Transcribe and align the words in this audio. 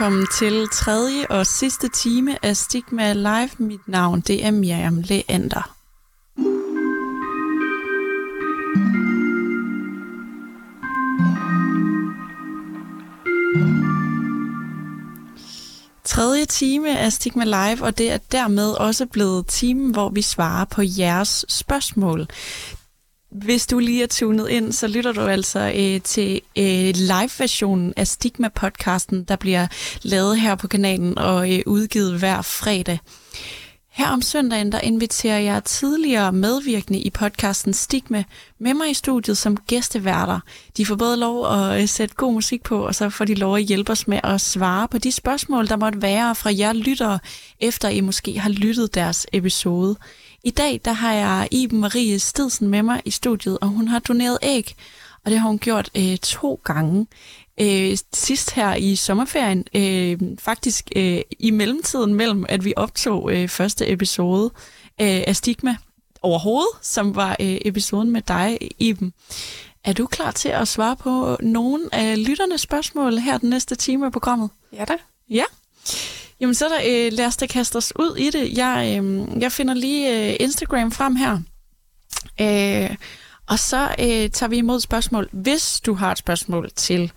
velkommen 0.00 0.26
til 0.38 0.68
tredje 0.72 1.26
og 1.30 1.46
sidste 1.46 1.88
time 1.88 2.44
af 2.44 2.56
Stigma 2.56 3.12
Live. 3.12 3.50
Mit 3.58 3.88
navn 3.88 4.20
det 4.20 4.44
er 4.44 4.50
Miriam 4.50 5.04
Leander. 5.06 5.76
Tredje 16.04 16.44
time 16.44 16.98
af 16.98 17.12
Stigma 17.12 17.44
Live, 17.44 17.84
og 17.84 17.98
det 17.98 18.10
er 18.10 18.18
dermed 18.32 18.72
også 18.72 19.06
blevet 19.06 19.46
timen, 19.46 19.90
hvor 19.90 20.08
vi 20.08 20.22
svarer 20.22 20.64
på 20.64 20.82
jeres 20.98 21.44
spørgsmål. 21.48 22.26
Hvis 23.30 23.66
du 23.66 23.78
lige 23.78 24.02
er 24.02 24.06
tunet 24.06 24.48
ind, 24.48 24.72
så 24.72 24.86
lytter 24.88 25.12
du 25.12 25.20
altså 25.20 25.72
øh, 25.76 26.00
til 26.00 26.40
øh, 26.58 26.92
live-versionen 26.94 27.92
af 27.96 28.06
Stigma-podcasten, 28.06 29.24
der 29.28 29.36
bliver 29.36 29.66
lavet 30.02 30.40
her 30.40 30.54
på 30.54 30.68
kanalen 30.68 31.18
og 31.18 31.52
øh, 31.54 31.62
udgivet 31.66 32.18
hver 32.18 32.42
fredag. 32.42 32.98
Her 33.92 34.08
om 34.08 34.22
søndagen, 34.22 34.72
der 34.72 34.80
inviterer 34.80 35.38
jeg 35.38 35.64
tidligere 35.64 36.32
medvirkende 36.32 37.00
i 37.00 37.10
podcasten 37.10 37.72
Stigma 37.72 38.24
med 38.58 38.74
mig 38.74 38.90
i 38.90 38.94
studiet 38.94 39.38
som 39.38 39.56
gæsteværter. 39.56 40.40
De 40.76 40.86
får 40.86 40.96
både 40.96 41.16
lov 41.16 41.52
at 41.52 41.82
øh, 41.82 41.88
sætte 41.88 42.14
god 42.14 42.32
musik 42.32 42.62
på, 42.62 42.86
og 42.86 42.94
så 42.94 43.10
får 43.10 43.24
de 43.24 43.34
lov 43.34 43.56
at 43.56 43.62
hjælpe 43.62 43.92
os 43.92 44.08
med 44.08 44.20
at 44.24 44.40
svare 44.40 44.88
på 44.88 44.98
de 44.98 45.12
spørgsmål, 45.12 45.68
der 45.68 45.76
måtte 45.76 46.02
være 46.02 46.34
fra 46.34 46.50
jer 46.58 46.72
lyttere, 46.72 47.18
efter 47.60 47.88
I 47.88 48.00
måske 48.00 48.38
har 48.38 48.50
lyttet 48.50 48.94
deres 48.94 49.26
episode. 49.32 49.96
I 50.44 50.50
dag 50.50 50.80
der 50.84 50.92
har 50.92 51.12
jeg 51.12 51.48
Iben 51.50 51.80
Marie 51.80 52.18
Stedsen 52.18 52.68
med 52.68 52.82
mig 52.82 53.02
i 53.04 53.10
studiet, 53.10 53.58
og 53.60 53.68
hun 53.68 53.88
har 53.88 53.98
doneret 53.98 54.38
æg, 54.42 54.74
og 55.24 55.30
det 55.30 55.40
har 55.40 55.48
hun 55.48 55.58
gjort 55.58 55.90
øh, 55.96 56.16
to 56.16 56.60
gange. 56.64 57.06
Øh, 57.60 57.98
sidst 58.12 58.50
her 58.50 58.74
i 58.74 58.96
sommerferien, 58.96 59.64
øh, 59.74 60.18
faktisk 60.38 60.90
øh, 60.96 61.20
i 61.38 61.50
mellemtiden 61.50 62.14
mellem, 62.14 62.46
at 62.48 62.64
vi 62.64 62.72
optog 62.76 63.32
øh, 63.32 63.48
første 63.48 63.90
episode 63.92 64.50
øh, 65.00 65.22
af 65.26 65.36
Stigma 65.36 65.76
overhovedet, 66.22 66.70
som 66.82 67.14
var 67.14 67.36
øh, 67.40 67.58
episoden 67.64 68.10
med 68.10 68.22
dig, 68.22 68.58
Iben. 68.78 69.12
Er 69.84 69.92
du 69.92 70.06
klar 70.06 70.30
til 70.30 70.48
at 70.48 70.68
svare 70.68 70.96
på 70.96 71.36
nogle 71.40 71.88
af 71.92 72.26
lytternes 72.26 72.60
spørgsmål 72.60 73.18
her 73.18 73.38
den 73.38 73.50
næste 73.50 73.74
time 73.74 74.06
af 74.06 74.12
programmet? 74.12 74.50
Ja 74.72 74.84
da. 74.84 74.96
Ja. 75.30 75.44
Jamen 76.40 76.54
så 76.54 76.68
der, 76.68 76.80
øh, 76.86 77.12
lad 77.12 77.26
os 77.26 77.36
da 77.36 77.46
kaste 77.46 77.76
os 77.76 77.92
ud 77.96 78.16
i 78.16 78.30
det. 78.30 78.58
Jeg, 78.58 79.00
øh, 79.02 79.42
jeg 79.42 79.52
finder 79.52 79.74
lige 79.74 80.30
øh, 80.30 80.36
Instagram 80.40 80.92
frem 80.92 81.16
her. 81.16 81.38
Øh, 82.40 82.96
og 83.46 83.58
så 83.58 83.94
øh, 83.98 84.30
tager 84.30 84.48
vi 84.48 84.56
imod 84.56 84.80
spørgsmål. 84.80 85.28
Hvis 85.32 85.80
du 85.80 85.94
har 85.94 86.12
et 86.12 86.18
spørgsmål 86.18 86.70
til 86.76 87.12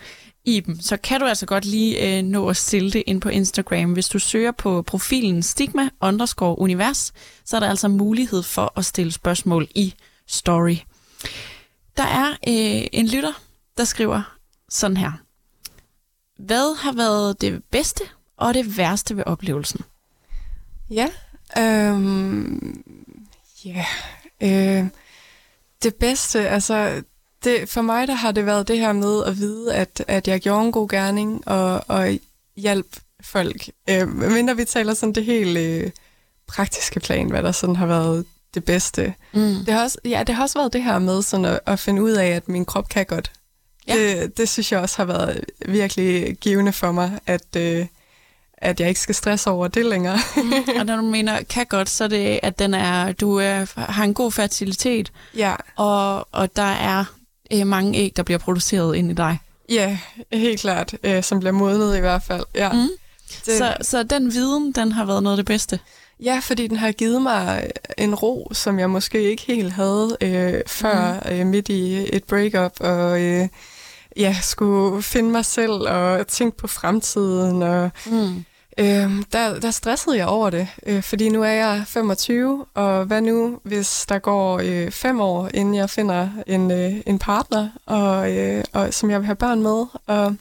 Iben, 0.45 0.81
så 0.81 0.97
kan 0.97 1.19
du 1.19 1.25
altså 1.25 1.45
godt 1.45 1.65
lige 1.65 2.17
øh, 2.17 2.23
nå 2.23 2.47
at 2.47 2.57
stille 2.57 2.91
det 2.91 3.03
ind 3.07 3.21
på 3.21 3.29
Instagram. 3.29 3.93
Hvis 3.93 4.09
du 4.09 4.19
søger 4.19 4.51
på 4.51 4.81
profilen 4.81 5.43
stigma 5.43 5.89
underscore 6.01 6.59
univers, 6.59 7.13
så 7.45 7.55
er 7.55 7.59
der 7.59 7.69
altså 7.69 7.87
mulighed 7.87 8.43
for 8.43 8.73
at 8.75 8.85
stille 8.85 9.11
spørgsmål 9.11 9.67
i 9.75 9.93
story. 10.27 10.75
Der 11.97 12.03
er 12.03 12.29
øh, 12.29 12.87
en 12.91 13.07
lytter, 13.07 13.41
der 13.77 13.83
skriver 13.83 14.37
sådan 14.69 14.97
her. 14.97 15.11
Hvad 16.39 16.75
har 16.75 16.93
været 16.93 17.41
det 17.41 17.63
bedste 17.71 18.03
og 18.43 18.53
det 18.53 18.77
værste 18.77 19.17
ved 19.17 19.23
oplevelsen? 19.25 19.81
Ja, 20.89 21.07
øhm, 21.57 22.83
ja, 23.65 23.85
øh, 24.41 24.85
det 25.83 25.95
bedste, 25.95 26.49
altså 26.49 27.01
det, 27.43 27.69
for 27.69 27.81
mig 27.81 28.07
der 28.07 28.13
har 28.13 28.31
det 28.31 28.45
været 28.45 28.67
det 28.67 28.79
her 28.79 28.93
med 28.93 29.23
at 29.23 29.37
vide, 29.37 29.73
at, 29.73 30.03
at 30.07 30.27
jeg 30.27 30.39
gjorde 30.39 30.65
en 30.65 30.71
god 30.71 30.89
gerning 30.89 31.47
og, 31.47 31.83
og 31.87 32.19
hjælp 32.55 32.97
folk. 33.21 33.69
Øh, 33.89 34.07
mindre 34.07 34.55
vi 34.55 34.65
taler 34.65 34.93
sådan 34.93 35.13
det 35.13 35.25
helt 35.25 35.57
øh, 35.57 35.91
praktiske 36.47 36.99
plan, 36.99 37.29
hvad 37.29 37.43
der 37.43 37.51
sådan 37.51 37.75
har 37.75 37.85
været 37.85 38.25
det 38.53 38.65
bedste. 38.65 39.13
Mm. 39.33 39.55
Det, 39.65 39.73
har 39.73 39.83
også, 39.83 39.97
ja, 40.05 40.23
det 40.27 40.35
har 40.35 40.43
også 40.43 40.59
været 40.59 40.73
det 40.73 40.83
her 40.83 40.99
med 40.99 41.21
sådan 41.21 41.45
at, 41.45 41.59
at 41.65 41.79
finde 41.79 42.03
ud 42.03 42.11
af, 42.11 42.27
at 42.27 42.49
min 42.49 42.65
krop 42.65 42.89
kan 42.89 43.05
godt. 43.05 43.31
Ja. 43.87 43.95
Det, 43.95 44.37
det 44.37 44.49
synes 44.49 44.71
jeg 44.71 44.79
også 44.79 44.97
har 44.97 45.05
været 45.05 45.45
virkelig 45.65 46.37
givende 46.37 46.73
for 46.73 46.91
mig, 46.91 47.19
at, 47.25 47.55
øh, 47.57 47.85
at 48.63 48.79
jeg 48.79 48.89
ikke 48.89 49.01
skal 49.01 49.15
stresse 49.15 49.49
over 49.49 49.67
det 49.67 49.85
længere. 49.85 50.17
mm. 50.35 50.53
Og 50.79 50.85
når 50.85 50.95
du 50.95 51.01
mener 51.01 51.43
kan 51.49 51.65
godt, 51.65 51.89
så 51.89 52.03
er 52.03 52.07
det, 52.07 52.39
at 52.43 52.59
den 52.59 52.73
er, 52.73 53.11
du 53.11 53.35
er, 53.35 53.79
har 53.81 54.03
en 54.03 54.13
god 54.13 54.31
fertilitet, 54.31 55.11
ja. 55.37 55.55
og, 55.75 56.27
og 56.31 56.55
der 56.55 56.71
er 56.71 57.05
øh, 57.53 57.67
mange 57.67 57.99
æg, 57.99 58.13
der 58.15 58.23
bliver 58.23 58.37
produceret 58.37 58.95
ind 58.95 59.11
i 59.11 59.13
dig. 59.13 59.37
Ja, 59.69 59.97
helt 60.31 60.61
klart, 60.61 60.95
øh, 61.03 61.23
som 61.23 61.39
bliver 61.39 61.53
modnet 61.53 61.97
i 61.97 61.99
hvert 61.99 62.23
fald. 62.23 62.43
Ja. 62.55 62.71
Mm. 62.71 62.89
Det... 63.45 63.57
Så, 63.57 63.77
så 63.81 64.03
den 64.03 64.33
viden, 64.33 64.71
den 64.71 64.91
har 64.91 65.05
været 65.05 65.23
noget 65.23 65.33
af 65.33 65.37
det 65.37 65.45
bedste? 65.45 65.79
Ja, 66.19 66.39
fordi 66.43 66.67
den 66.67 66.77
har 66.77 66.91
givet 66.91 67.21
mig 67.21 67.71
en 67.97 68.15
ro, 68.15 68.49
som 68.51 68.79
jeg 68.79 68.89
måske 68.89 69.21
ikke 69.21 69.43
helt 69.47 69.73
havde 69.73 70.17
øh, 70.21 70.61
før 70.67 71.19
mm. 71.25 71.31
øh, 71.31 71.47
midt 71.47 71.69
i 71.69 72.15
et 72.15 72.23
breakup, 72.23 72.71
og 72.79 73.21
øh, 73.21 73.47
ja, 74.17 74.37
skulle 74.41 75.03
finde 75.03 75.29
mig 75.29 75.45
selv 75.45 75.71
og 75.71 76.27
tænke 76.27 76.57
på 76.57 76.67
fremtiden, 76.67 77.63
og 77.63 77.91
mm. 78.05 78.45
Øh, 78.77 79.23
der, 79.31 79.59
der 79.59 79.71
stressede 79.71 80.17
jeg 80.17 80.27
over 80.27 80.49
det, 80.49 80.67
øh, 80.85 81.03
fordi 81.03 81.29
nu 81.29 81.43
er 81.43 81.47
jeg 81.47 81.83
25, 81.87 82.65
og 82.73 83.05
hvad 83.05 83.21
nu, 83.21 83.59
hvis 83.63 84.05
der 84.09 84.19
går 84.19 84.59
øh, 84.63 84.91
fem 84.91 85.19
år, 85.19 85.49
inden 85.53 85.75
jeg 85.75 85.89
finder 85.89 86.29
en, 86.47 86.71
øh, 86.71 86.93
en 87.05 87.19
partner, 87.19 87.69
og, 87.85 88.31
øh, 88.31 88.63
og 88.73 88.93
som 88.93 89.09
jeg 89.09 89.19
vil 89.19 89.25
have 89.25 89.35
børn 89.35 89.61
med. 89.61 89.85
Og 90.07 90.35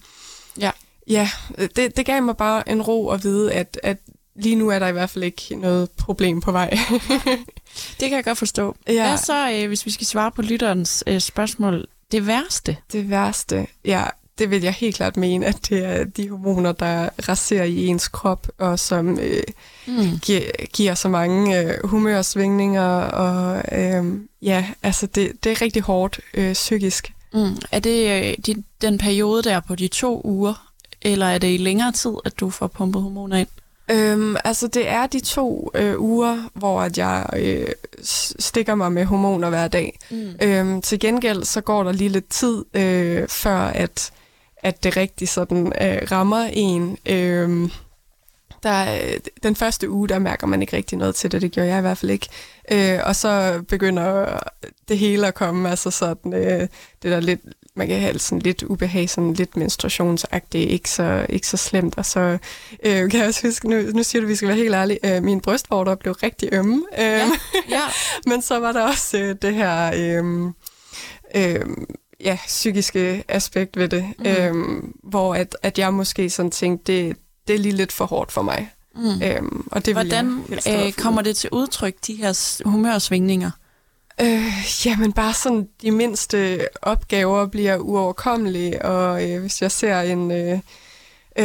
ja, 0.59 0.71
ja 1.07 1.31
det, 1.77 1.97
det 1.97 2.07
gav 2.07 2.23
mig 2.23 2.37
bare 2.37 2.69
en 2.69 2.83
ro 2.83 3.09
at 3.11 3.25
vide, 3.25 3.53
at, 3.53 3.81
at 3.83 3.99
lige 4.37 4.57
nu 4.57 4.69
er 4.69 4.79
der 4.79 4.87
i 4.87 4.93
hvert 4.93 5.11
fald 5.11 5.25
ikke 5.25 5.57
noget 5.57 5.91
problem 5.91 6.41
på 6.41 6.53
vej. 6.53 6.71
det 8.01 8.09
kan 8.09 8.13
jeg 8.13 8.25
godt 8.25 8.39
forstå. 8.39 8.77
Ja. 8.89 9.09
Hvad 9.09 9.19
så, 9.19 9.53
øh, 9.53 9.69
hvis 9.69 9.87
vi 9.87 9.91
skal 9.91 10.07
svare 10.07 10.31
på 10.31 10.43
lytterens 10.43 11.05
øh, 11.07 11.21
spørgsmål, 11.21 11.87
det 12.13 12.27
værste? 12.27 12.77
Det 12.93 13.11
værste, 13.11 13.67
ja 13.85 14.05
det 14.39 14.51
vil 14.51 14.63
jeg 14.63 14.73
helt 14.73 14.97
klart 14.97 15.17
mene, 15.17 15.47
at 15.47 15.69
det 15.69 15.85
er 15.85 16.05
de 16.05 16.29
hormoner, 16.29 16.73
der 16.73 17.09
raserer 17.29 17.65
i 17.65 17.87
ens 17.87 18.09
krop, 18.09 18.49
og 18.59 18.79
som 18.79 19.19
øh, 19.19 19.43
mm. 19.87 20.19
giver, 20.23 20.41
giver 20.73 20.95
så 20.95 21.09
mange 21.09 21.61
øh, 21.61 21.75
humørsvingninger, 21.85 22.83
og 23.01 23.63
øh, 23.79 24.05
ja, 24.43 24.67
altså 24.83 25.07
det, 25.07 25.33
det 25.45 25.53
er 25.53 25.63
rigtig 25.63 25.83
hårdt 25.83 26.21
øh, 26.35 26.53
psykisk. 26.53 27.13
Mm. 27.35 27.57
Er 27.73 27.79
det 27.79 28.27
øh, 28.27 28.35
de, 28.47 28.63
den 28.83 28.99
periode 28.99 29.43
der 29.43 29.61
på 29.61 29.75
de 29.75 29.89
to 29.89 30.21
uger, 30.25 30.73
eller 31.03 31.27
er 31.27 31.39
det 31.39 31.55
i 31.55 31.57
længere 31.57 31.93
tid, 31.93 32.13
at 32.25 32.41
du 32.41 32.51
får 32.51 32.67
pumpet 32.67 33.03
hormoner 33.03 33.37
ind? 33.37 33.49
Øhm, 33.91 34.37
altså 34.45 34.67
det 34.67 34.89
er 34.89 35.07
de 35.07 35.21
to 35.21 35.71
øh, 35.75 36.01
uger, 36.01 36.49
hvor 36.55 36.83
at 36.83 36.99
jeg 36.99 37.27
øh, 37.37 37.67
stikker 38.39 38.75
mig 38.75 38.93
med 38.93 39.05
hormoner 39.05 39.49
hver 39.49 39.69
dag. 39.69 39.99
Mm. 40.11 40.35
Øhm, 40.43 40.83
til 40.83 41.01
gengæld 41.01 41.45
så 41.45 41.61
går 41.61 41.85
der 41.85 41.93
lige 41.93 42.09
lidt 42.09 42.29
tid, 42.29 42.65
øh, 42.75 43.29
før 43.29 43.59
at 43.59 44.13
at 44.63 44.85
det 44.85 44.97
rigtig 44.97 45.29
sådan 45.29 45.67
øh, 45.67 45.99
rammer 46.13 46.51
en. 46.53 46.99
Øh, 47.07 47.71
der, 48.63 48.99
den 49.43 49.57
første 49.57 49.91
uge, 49.91 50.09
der 50.09 50.19
mærker 50.19 50.47
man 50.47 50.63
ikke 50.63 50.77
rigtig 50.77 50.99
noget 50.99 51.15
til 51.15 51.33
det, 51.33 51.43
det 51.43 51.53
gjorde 51.53 51.69
jeg 51.69 51.79
i 51.79 51.81
hvert 51.81 51.99
fald 51.99 52.11
ikke. 52.11 52.29
Øh, 52.73 52.99
og 53.05 53.17
så 53.17 53.63
begynder 53.69 54.39
det 54.89 54.99
hele 54.99 55.27
at 55.27 55.35
komme, 55.35 55.71
altså 55.71 55.91
sådan, 55.91 56.35
øh, 56.35 56.61
det 56.61 56.71
der 57.03 57.21
lidt, 57.21 57.41
man 57.75 57.89
kan 57.89 58.01
have 58.01 58.19
sådan 58.19 58.39
lidt 58.39 58.63
ubehag, 58.63 59.11
sådan 59.11 59.33
lidt 59.33 59.57
menstruationsagtigt, 59.57 60.71
ikke 60.71 60.91
så, 60.91 61.27
ikke 61.29 61.47
så 61.47 61.57
slemt. 61.57 61.99
Og 61.99 62.07
så 62.07 62.39
øh, 62.87 63.11
kan 63.11 63.21
jeg 63.21 63.29
også 63.29 63.47
huske, 63.47 63.69
nu, 63.69 63.77
nu 63.77 64.03
siger 64.03 64.21
du, 64.21 64.27
at 64.27 64.31
vi 64.31 64.35
skal 64.35 64.49
være 64.49 64.57
helt 64.57 64.75
ærlige, 64.75 65.17
øh, 65.17 65.23
min 65.23 65.41
brystvorter 65.41 65.95
blev 65.95 66.13
rigtig 66.13 66.49
ømme. 66.53 66.83
Øh, 66.99 67.05
ja, 67.05 67.31
ja. 67.69 67.83
Men 68.31 68.43
så 68.43 68.59
var 68.59 68.73
der 68.73 68.83
også 68.83 69.19
øh, 69.19 69.37
det 69.43 69.55
her... 69.55 69.93
Øh, 69.95 70.53
øh, 71.35 71.67
ja, 72.23 72.39
psykiske 72.47 73.25
aspekt 73.29 73.77
ved 73.77 73.89
det, 73.89 74.13
mm. 74.19 74.27
øhm, 74.27 74.95
hvor 75.03 75.35
at, 75.35 75.57
at 75.63 75.79
jeg 75.79 75.95
måske 75.95 76.31
sådan 76.31 76.51
tænkte, 76.51 76.93
det, 76.93 77.17
det 77.49 77.55
er 77.55 77.59
lige 77.59 77.77
lidt 77.77 77.93
for 77.93 78.05
hårdt 78.05 78.33
for 78.33 78.43
mig. 78.43 78.71
Mm. 78.95 79.23
Øhm, 79.23 79.69
og 79.73 79.87
det 79.87 79.95
Hvordan 79.95 80.45
øh, 80.69 80.93
kommer 80.93 81.23
det 81.23 81.37
til 81.37 81.51
udtryk, 81.53 81.95
de 82.07 82.15
her 82.15 82.63
humørsvingninger? 82.65 83.51
Øh, 84.21 84.87
jamen 84.87 85.13
bare 85.13 85.35
sådan, 85.35 85.69
de 85.83 85.91
mindste 85.91 86.69
opgaver 86.83 87.47
bliver 87.47 87.77
uoverkommelige, 87.77 88.85
og 88.85 89.31
øh, 89.31 89.41
hvis 89.41 89.63
jeg 89.63 89.71
ser 89.71 90.01
en... 90.01 90.31
Øh, 90.31 90.59
øh, 91.39 91.45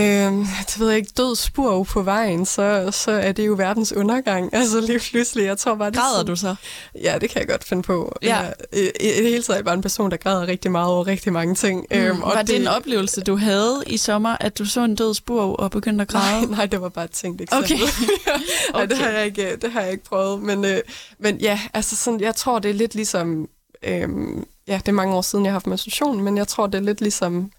det 0.67 0.79
ved 0.79 0.87
jeg 0.87 0.97
ikke, 0.97 1.11
død 1.17 1.35
spur 1.35 1.83
på 1.83 2.01
vejen, 2.01 2.45
så, 2.45 2.89
så 2.91 3.11
er 3.11 3.31
det 3.31 3.47
jo 3.47 3.53
verdens 3.53 3.93
undergang. 3.93 4.49
Altså 4.57 4.81
lige 4.81 4.99
pludselig, 4.99 5.45
jeg 5.45 5.57
tror 5.57 5.75
bare... 5.75 5.89
Det 5.89 5.97
græder 5.97 6.17
sådan, 6.17 6.25
du 6.25 6.35
så? 6.35 6.55
Ja, 7.03 7.17
det 7.21 7.29
kan 7.29 7.39
jeg 7.39 7.47
godt 7.47 7.63
finde 7.63 7.83
på. 7.83 8.17
Ja. 8.21 8.41
ja 8.43 8.51
i, 8.73 8.91
I 8.99 9.07
det 9.07 9.23
hele 9.23 9.43
taget 9.43 9.49
er 9.49 9.55
jeg 9.55 9.65
bare 9.65 9.75
en 9.75 9.81
person, 9.81 10.11
der 10.11 10.17
græder 10.17 10.47
rigtig 10.47 10.71
meget 10.71 10.93
over 10.93 11.07
rigtig 11.07 11.33
mange 11.33 11.55
ting. 11.55 11.85
Mm. 11.91 11.97
Øhm, 11.97 12.23
og 12.23 12.31
var 12.35 12.41
det, 12.41 12.47
det 12.47 12.61
en 12.61 12.67
oplevelse, 12.67 13.21
du 13.21 13.35
havde 13.35 13.83
i 13.87 13.97
sommer, 13.97 14.37
at 14.39 14.57
du 14.57 14.65
så 14.65 14.81
en 14.81 14.95
død 14.95 15.13
spur 15.13 15.41
og 15.41 15.71
begyndte 15.71 16.01
at 16.01 16.07
græde? 16.07 16.41
Nej, 16.41 16.55
nej 16.55 16.65
det 16.65 16.81
var 16.81 16.89
bare 16.89 17.05
et 17.05 17.11
tænkt 17.11 17.41
eksempel. 17.41 17.73
Okay. 17.73 17.83
okay. 17.83 18.41
nej, 18.73 18.85
det 18.85 18.97
har, 18.97 19.09
jeg 19.17 19.25
ikke, 19.25 19.55
det 19.55 19.71
har 19.71 19.81
jeg 19.81 19.91
ikke 19.91 20.03
prøvet. 20.03 20.41
Men, 20.41 20.65
øh, 20.65 20.77
men 21.19 21.37
ja, 21.37 21.59
altså 21.73 21.95
sådan, 21.95 22.21
jeg 22.21 22.35
tror, 22.35 22.59
det 22.59 22.69
er 22.69 22.73
lidt 22.73 22.95
ligesom... 22.95 23.49
Øh, 23.83 24.09
ja, 24.67 24.77
det 24.77 24.87
er 24.87 24.91
mange 24.91 25.15
år 25.15 25.21
siden, 25.21 25.45
jeg 25.45 25.51
har 25.51 25.55
haft 25.55 25.67
menstruation, 25.67 26.21
men 26.21 26.37
jeg 26.37 26.47
tror, 26.47 26.67
det 26.67 26.75
er 26.75 26.83
lidt 26.83 27.01
ligesom 27.01 27.51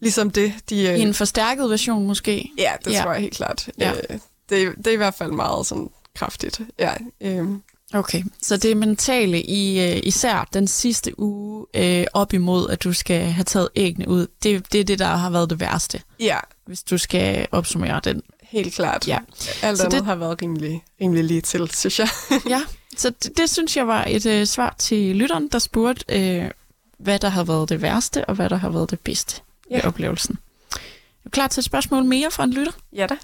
ligesom 0.00 0.30
det, 0.30 0.52
de... 0.70 0.76
I 0.98 1.00
en 1.00 1.14
forstærket 1.14 1.70
version 1.70 2.06
måske? 2.06 2.50
Ja, 2.58 2.72
det 2.84 2.92
Ja. 2.92 3.02
tror 3.02 3.12
jeg 3.12 3.20
helt 3.20 3.34
klart. 3.36 3.68
Ja. 3.78 3.92
Ja. 4.10 4.14
Det, 4.48 4.74
det 4.76 4.86
er 4.86 4.92
i 4.92 4.96
hvert 4.96 5.14
fald 5.14 5.30
meget 5.32 5.66
sådan 5.66 5.90
kraftigt. 6.16 6.60
Ja, 6.78 6.92
øhm, 7.20 7.62
Okay, 7.94 8.22
så 8.42 8.56
det 8.56 8.76
mentale 8.76 9.42
i 9.42 9.90
øh, 9.92 10.00
især 10.04 10.48
den 10.52 10.68
sidste 10.68 11.20
uge 11.20 11.66
øh, 11.74 12.04
op 12.12 12.32
imod, 12.32 12.70
at 12.70 12.84
du 12.84 12.92
skal 12.92 13.20
have 13.20 13.44
taget 13.44 13.68
æggene 13.76 14.08
ud, 14.08 14.26
det, 14.42 14.72
det 14.72 14.80
er 14.80 14.84
det, 14.84 14.98
der 14.98 15.06
har 15.06 15.30
været 15.30 15.50
det 15.50 15.60
værste, 15.60 16.00
ja 16.20 16.38
hvis 16.66 16.82
du 16.82 16.98
skal 16.98 17.46
opsummere 17.52 18.00
den. 18.04 18.22
helt 18.42 18.74
klart. 18.74 19.08
Ja. 19.08 19.18
Alt 19.62 19.78
Så 19.78 19.84
andet 19.84 19.84
det- 19.84 19.92
det... 19.92 20.04
har 20.04 20.14
været 20.14 20.42
rimelig, 20.42 20.84
rimelig 21.00 21.24
lige 21.24 21.40
til, 21.40 21.70
synes 21.74 21.98
jeg. 21.98 22.08
Ja, 22.48 22.60
så 22.96 23.10
det, 23.10 23.36
det 23.36 23.50
synes 23.50 23.76
jeg 23.76 23.86
var 23.86 24.04
et 24.08 24.26
øh, 24.26 24.46
svar 24.46 24.74
til 24.78 25.16
lytteren, 25.16 25.48
der 25.52 25.58
spurgte, 25.58 26.04
øh, 26.08 26.50
hvad 26.98 27.18
der 27.18 27.28
har 27.28 27.44
været 27.44 27.68
det 27.68 27.82
værste, 27.82 28.24
og 28.24 28.34
hvad 28.34 28.50
der 28.50 28.56
har 28.56 28.68
været 28.70 28.90
det 28.90 29.00
bedste 29.00 29.40
ja. 29.70 29.74
ved 29.74 29.82
Ja. 29.82 29.88
oplevelsen. 29.88 30.38
Er 30.74 30.78
du 31.24 31.30
klar 31.30 31.48
til 31.48 31.60
et 31.60 31.64
spørgsmål 31.64 32.04
mere 32.04 32.30
fra 32.30 32.44
en 32.44 32.50
lytter? 32.52 32.72
ja 32.92 33.06
da. 33.06 33.16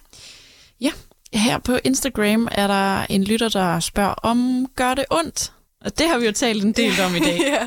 Her 1.32 1.58
på 1.58 1.78
Instagram 1.84 2.48
er 2.52 2.66
der 2.66 3.00
en 3.10 3.24
lytter, 3.24 3.48
der 3.48 3.80
spørger 3.80 4.12
om, 4.14 4.66
gør 4.76 4.94
det 4.94 5.04
ondt? 5.10 5.52
Og 5.84 5.98
det 5.98 6.08
har 6.08 6.18
vi 6.18 6.26
jo 6.26 6.32
talt 6.32 6.64
en 6.64 6.72
del 6.72 7.00
om 7.00 7.14
i 7.16 7.18
dag. 7.18 7.38
ja. 7.46 7.66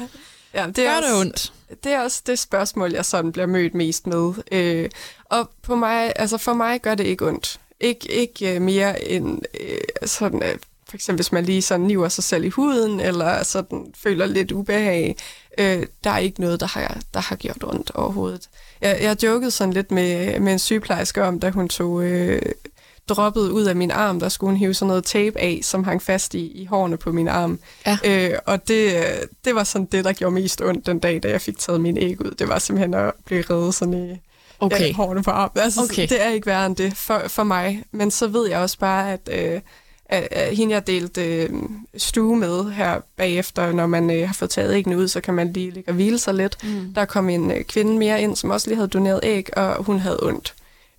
ja, 0.54 0.68
det 0.68 0.78
er 0.88 0.92
gør 0.92 0.98
også, 0.98 1.10
det 1.10 1.20
ondt? 1.22 1.54
det 1.84 1.92
er 1.92 2.00
også 2.02 2.22
det 2.26 2.40
spørgsmål, 2.40 2.92
jeg 2.92 3.06
sådan 3.06 3.32
bliver 3.32 3.46
mødt 3.46 3.74
mest 3.74 4.08
med. 4.08 4.34
Øh, 4.52 4.90
og 5.26 5.50
på 5.62 5.76
mig, 5.76 6.14
altså 6.16 6.38
for 6.38 6.54
mig 6.54 6.82
gør 6.82 6.96
det 6.96 7.04
ikke 7.04 7.28
ondt. 7.28 7.60
Ik, 7.80 8.06
ikke 8.10 8.56
øh, 8.56 8.62
mere 8.62 9.08
end 9.10 9.42
øh, 9.62 9.78
sådan, 10.08 10.44
øh, 10.44 10.56
for 10.94 10.98
eksempel 10.98 11.18
hvis 11.18 11.32
man 11.32 11.46
lige 11.46 11.62
sådan 11.62 11.86
niver 11.86 12.10
sig 12.10 12.24
selv 12.24 12.44
i 12.44 12.50
huden, 12.50 13.00
eller 13.00 13.44
sådan 13.44 13.94
føler 14.04 14.26
lidt 14.26 14.52
ubehag. 14.52 15.16
Øh, 15.58 15.86
der 16.04 16.10
er 16.10 16.18
ikke 16.18 16.42
noget, 16.42 16.60
der 16.60 16.68
har, 16.68 16.98
der 17.14 17.20
har 17.20 17.36
gjort 17.36 17.64
ondt 17.64 17.92
overhovedet. 17.96 18.50
Jeg, 18.82 19.00
jeg 19.02 19.24
jokede 19.24 19.52
sådan 19.52 19.74
lidt 19.74 19.92
med, 19.92 20.40
med 20.40 20.54
en 20.54 20.60
sygeplejerske 20.60 21.24
om, 21.24 21.40
da 21.40 21.50
hun 21.50 21.70
tog 21.70 22.04
øh, 22.04 22.42
droppet 23.10 23.50
ud 23.50 23.64
af 23.64 23.76
min 23.76 23.92
arm, 23.92 24.20
der 24.20 24.30
skulle 24.30 24.50
hun 24.52 24.58
hive 24.58 24.74
sådan 24.74 24.88
noget 24.88 25.04
tape 25.04 25.40
af, 25.40 25.60
som 25.64 25.84
hang 25.84 26.02
fast 26.02 26.34
i, 26.34 26.62
i 26.62 26.66
hårene 26.66 26.98
på 26.98 27.12
min 27.12 27.28
arm. 27.28 27.60
Ja. 27.86 27.98
Øh, 28.06 28.40
og 28.46 28.68
det, 28.68 29.06
det 29.46 29.56
var 29.56 29.64
sådan 29.64 29.88
det, 29.92 30.06
der 30.06 30.14
gjorde 30.14 30.36
mest 30.36 30.62
ondt 30.62 30.86
den 30.86 31.00
dag, 31.00 31.24
da 31.24 31.30
jeg 31.30 31.42
fik 31.42 31.58
taget 31.58 31.82
min 31.82 31.98
æg 31.98 32.22
ud. 32.22 32.32
Det 32.32 32.48
var 32.48 32.60
simpelthen 32.60 32.94
at 32.94 33.12
blive 33.26 33.44
reddet 33.50 33.76
sådan 33.76 33.94
i 33.94 34.18
Okay. 34.60 34.88
ja, 34.88 34.94
hårene 34.94 35.24
på 35.24 35.32
armen. 35.32 35.64
Altså, 35.64 35.82
okay. 35.82 36.08
Det 36.08 36.26
er 36.26 36.30
ikke 36.30 36.48
værre 36.48 36.66
end 36.66 36.76
det 36.76 36.98
for, 36.98 37.22
for 37.28 37.44
mig. 37.44 37.84
Men 37.92 38.12
så 38.12 38.28
ved 38.28 38.50
jeg 38.50 38.60
også 38.60 38.80
bare, 38.80 39.14
at, 39.14 39.30
øh, 39.32 39.62
at, 40.06 40.28
at 40.32 40.56
hende, 40.56 40.74
jeg 40.74 40.88
delte 40.88 41.26
øh, 41.26 41.50
stue 41.98 42.38
med 42.38 42.72
her 42.72 43.02
bagefter, 43.18 43.72
når 43.72 43.88
man 43.88 44.10
øh, 44.12 44.28
har 44.28 44.34
fået 44.34 44.52
taget 44.52 44.74
æggene 44.76 44.98
ud, 44.98 45.08
så 45.08 45.22
kan 45.22 45.34
man 45.34 45.54
lige 45.54 45.72
ligge 45.72 45.90
og 45.92 45.96
hvile 45.96 46.20
sig 46.20 46.34
lidt. 46.34 46.58
Mm. 46.64 46.94
Der 46.94 47.06
kom 47.06 47.30
en 47.30 47.52
øh, 47.52 47.64
kvinde 47.64 47.98
mere 47.98 48.22
ind, 48.22 48.36
som 48.36 48.50
også 48.50 48.68
lige 48.68 48.76
havde 48.76 48.88
doneret 48.88 49.20
æg, 49.24 49.58
og 49.58 49.84
hun 49.84 50.00
havde 50.00 50.20
ondt. 50.24 50.54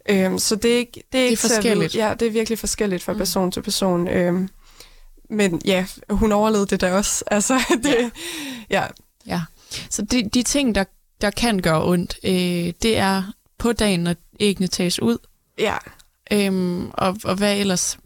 Øhm, 0.09 0.39
så 0.39 0.57
det 0.57 0.73
er 0.75 0.77
ikke, 0.79 1.03
det 1.13 1.21
er 1.21 1.25
at 1.25 1.31
vide. 1.31 1.37
forskelligt. 1.37 1.95
Ja, 1.95 2.15
det 2.21 2.29
er 2.29 2.33
virkelig 2.33 2.59
forskelligt 2.59 3.03
fra 3.03 3.13
Mm. 3.13 3.19
person 3.19 3.53
til 3.53 3.63
person. 3.63 4.09
Øhm, 4.09 4.49
men 5.31 5.63
ja, 5.65 5.87
hun 6.11 6.33
overlevede 6.33 6.67
det 6.67 6.81
da 6.81 6.93
også. 6.93 7.25
Altså, 7.31 7.61
det, 7.83 8.11
ja. 8.71 8.83
Ja, 9.27 9.41
så 9.91 10.03
de, 10.03 10.29
de 10.35 10.43
ting, 10.43 10.75
der, 10.75 10.85
der 11.21 11.31
kan 11.31 11.59
gøre 11.63 11.85
ondt, 11.85 12.19
øh, 12.25 12.73
det 12.83 12.97
er 12.99 13.23
på 13.59 13.73
dagen, 13.73 14.01
når 14.01 14.15
æggene 14.41 14.67
tages 14.67 15.03
ud. 15.03 15.19
ja. 15.59 15.77
Øhm, 16.33 16.91
og, 16.93 17.17
og 17.25 17.35
hvad 17.35 17.57
ellers? 17.59 17.99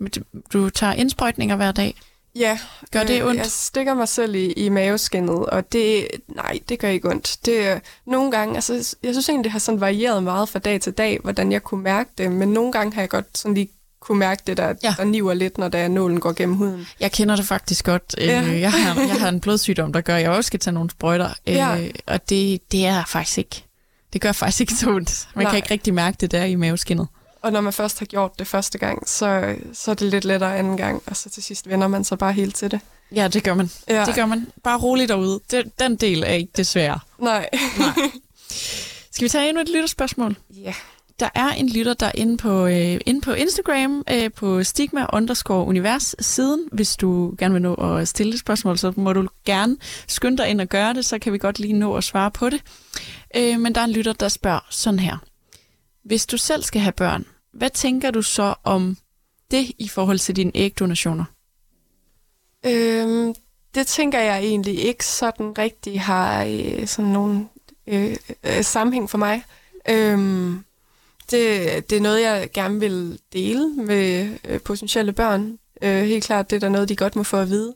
Du 0.52 0.70
tager 0.70 0.92
indsprøjtninger 0.92 1.56
hver 1.56 1.72
dag. 1.72 1.94
Ja, 2.36 2.58
Gør 2.90 3.04
det 3.04 3.20
øh, 3.20 3.26
ondt? 3.26 3.38
Jeg 3.38 3.46
stikker 3.46 3.94
mig 3.94 4.08
selv 4.08 4.34
i, 4.34 4.52
i 4.52 4.68
maveskinnet, 4.68 5.46
og 5.46 5.72
det, 5.72 6.08
nej, 6.28 6.58
det 6.68 6.78
gør 6.78 6.88
ikke 6.88 7.08
ondt. 7.10 7.36
Det, 7.46 7.80
nogle 8.06 8.30
gange, 8.30 8.54
altså, 8.54 8.96
jeg 9.02 9.14
synes 9.14 9.28
egentlig, 9.28 9.44
det 9.44 9.52
har 9.52 9.58
sådan 9.58 9.80
varieret 9.80 10.22
meget 10.22 10.48
fra 10.48 10.58
dag 10.58 10.80
til 10.80 10.92
dag, 10.92 11.18
hvordan 11.22 11.52
jeg 11.52 11.62
kunne 11.62 11.82
mærke 11.82 12.10
det, 12.18 12.32
men 12.32 12.48
nogle 12.48 12.72
gange 12.72 12.94
har 12.94 13.02
jeg 13.02 13.08
godt 13.08 13.38
sådan 13.38 13.54
lige 13.54 13.68
kunne 14.00 14.18
mærke 14.18 14.42
det, 14.46 14.56
der, 14.56 14.74
Ja. 14.82 14.94
der 14.98 15.04
niver 15.04 15.34
lidt, 15.34 15.58
når 15.58 15.68
der 15.68 15.88
nålen 15.88 16.20
går 16.20 16.32
gennem 16.32 16.56
huden. 16.56 16.86
Jeg 17.00 17.12
kender 17.12 17.36
det 17.36 17.44
faktisk 17.44 17.84
godt. 17.84 18.14
Øh, 18.18 18.26
Ja. 18.26 18.42
jeg, 18.60 18.72
har, 18.72 19.00
jeg 19.00 19.20
har 19.20 19.28
en 19.28 19.40
blodsygdom, 19.40 19.92
der 19.92 20.00
gør, 20.00 20.16
at 20.16 20.22
jeg 20.22 20.30
også 20.30 20.46
skal 20.48 20.60
tage 20.60 20.74
nogle 20.74 20.90
sprøjter. 20.90 21.28
Øh, 21.46 21.54
Ja. 21.54 21.88
og 22.06 22.28
det, 22.30 22.72
det 22.72 22.86
er 22.86 23.04
faktisk 23.04 23.38
ikke... 23.38 23.64
Det 24.12 24.20
gør 24.20 24.32
faktisk 24.32 24.60
ikke 24.60 24.74
så 24.74 24.90
ondt. 24.90 25.28
Man 25.34 25.44
Nej. 25.44 25.50
kan 25.52 25.56
ikke 25.58 25.70
rigtig 25.70 25.94
mærke 25.94 26.16
det 26.20 26.30
der 26.30 26.44
i 26.44 26.54
maveskinnet. 26.54 27.06
Og 27.42 27.52
når 27.52 27.60
man 27.60 27.72
først 27.72 27.98
har 27.98 28.06
gjort 28.06 28.38
det 28.38 28.46
første 28.46 28.78
gang, 28.78 29.08
så, 29.08 29.56
så 29.72 29.90
er 29.90 29.94
det 29.94 30.10
lidt 30.10 30.24
lettere 30.24 30.58
anden 30.58 30.76
gang, 30.76 31.02
og 31.06 31.16
så 31.16 31.30
til 31.30 31.42
sidst 31.42 31.68
vender 31.68 31.88
man 31.88 32.04
sig 32.04 32.18
bare 32.18 32.32
helt 32.32 32.56
til 32.56 32.70
det. 32.70 32.80
Ja, 33.14 33.28
det 33.28 33.44
gør 33.44 33.54
man. 33.54 33.70
Ja. 33.88 34.04
Det 34.04 34.14
gør 34.14 34.26
man. 34.26 34.46
Bare 34.64 34.78
roligt 34.78 35.08
derude. 35.08 35.40
Det, 35.50 35.78
den 35.78 35.96
del 35.96 36.22
er 36.22 36.32
ikke 36.32 36.52
det 36.56 36.66
svære. 36.66 36.98
Nej. 37.18 37.48
Nej. 37.78 38.10
Skal 39.12 39.24
vi 39.24 39.28
tage 39.28 39.48
endnu 39.48 39.62
et 39.62 39.68
lytterspørgsmål? 39.68 40.36
Ja. 40.50 40.74
Der 41.20 41.28
er 41.34 41.48
en 41.48 41.68
lytter, 41.68 41.94
der 41.94 42.06
er 42.06 42.12
inde 42.14 42.36
på, 42.36 42.66
øh, 42.66 43.00
inde 43.06 43.20
på 43.20 43.32
Instagram, 43.32 44.04
øh, 44.10 44.30
på 44.36 44.64
stigma 44.64 45.06
underscore 45.12 45.66
univers 45.66 46.14
siden. 46.20 46.64
Hvis 46.72 46.96
du 46.96 47.34
gerne 47.38 47.52
vil 47.52 47.62
nå 47.62 47.74
at 47.74 48.08
stille 48.08 48.32
et 48.34 48.40
spørgsmål, 48.40 48.78
så 48.78 48.92
må 48.96 49.12
du 49.12 49.28
gerne 49.44 49.76
skynde 50.06 50.38
dig 50.38 50.48
ind 50.48 50.60
og 50.60 50.66
gøre 50.66 50.94
det, 50.94 51.04
så 51.04 51.18
kan 51.18 51.32
vi 51.32 51.38
godt 51.38 51.58
lige 51.58 51.72
nå 51.72 51.94
at 51.94 52.04
svare 52.04 52.30
på 52.30 52.50
det. 52.50 52.60
Øh, 53.36 53.60
men 53.60 53.74
der 53.74 53.80
er 53.80 53.84
en 53.84 53.90
lytter, 53.90 54.12
der 54.12 54.28
spørger 54.28 54.66
sådan 54.70 54.98
her. 54.98 55.16
Hvis 56.08 56.26
du 56.26 56.36
selv 56.36 56.62
skal 56.62 56.80
have 56.80 56.92
børn, 56.92 57.26
hvad 57.52 57.70
tænker 57.70 58.10
du 58.10 58.22
så 58.22 58.54
om 58.64 58.96
det 59.50 59.70
i 59.78 59.88
forhold 59.88 60.18
til 60.18 60.36
dine 60.36 60.52
ægdonationer? 60.54 61.24
Øhm, 62.66 63.34
det 63.74 63.86
tænker 63.86 64.18
jeg 64.20 64.38
egentlig 64.38 64.84
ikke 64.84 65.06
sådan 65.06 65.58
rigtig 65.58 66.00
har 66.00 66.44
øh, 66.44 66.86
sådan 66.86 67.10
nogen 67.10 67.48
øh, 67.86 68.16
øh, 68.44 68.64
sammenhæng 68.64 69.10
for 69.10 69.18
mig. 69.18 69.44
Øhm, 69.88 70.64
det, 71.30 71.90
det 71.90 71.96
er 71.96 72.00
noget, 72.00 72.22
jeg 72.22 72.48
gerne 72.52 72.80
vil 72.80 73.18
dele 73.32 73.68
med 73.68 74.36
øh, 74.48 74.60
potentielle 74.60 75.12
børn. 75.12 75.58
Øh, 75.82 76.02
helt 76.02 76.24
klart, 76.24 76.50
det 76.50 76.56
er 76.56 76.60
der 76.60 76.68
noget, 76.68 76.88
de 76.88 76.96
godt 76.96 77.16
må 77.16 77.22
få 77.22 77.36
at 77.36 77.48
vide. 77.48 77.74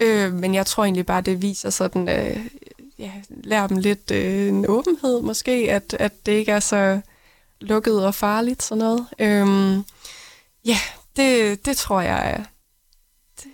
Øh, 0.00 0.32
men 0.32 0.54
jeg 0.54 0.66
tror 0.66 0.84
egentlig 0.84 1.06
bare, 1.06 1.20
det 1.20 1.42
viser 1.42 1.70
sådan, 1.70 2.08
øh, 2.08 2.46
ja, 2.98 3.12
lærer 3.28 3.66
dem 3.66 3.76
lidt 3.76 4.10
øh, 4.10 4.48
en 4.48 4.66
åbenhed 4.68 5.20
måske, 5.22 5.52
at, 5.70 5.96
at 5.98 6.26
det 6.26 6.32
ikke 6.32 6.52
er 6.52 6.60
så 6.60 7.00
lukket 7.62 8.06
og 8.06 8.14
farligt 8.14 8.62
sådan 8.62 8.78
noget. 8.78 9.06
Øhm, 9.18 9.84
ja, 10.64 10.78
det, 11.16 11.66
det 11.66 11.76
tror 11.76 12.00
jeg 12.00 12.30
er 12.30 12.44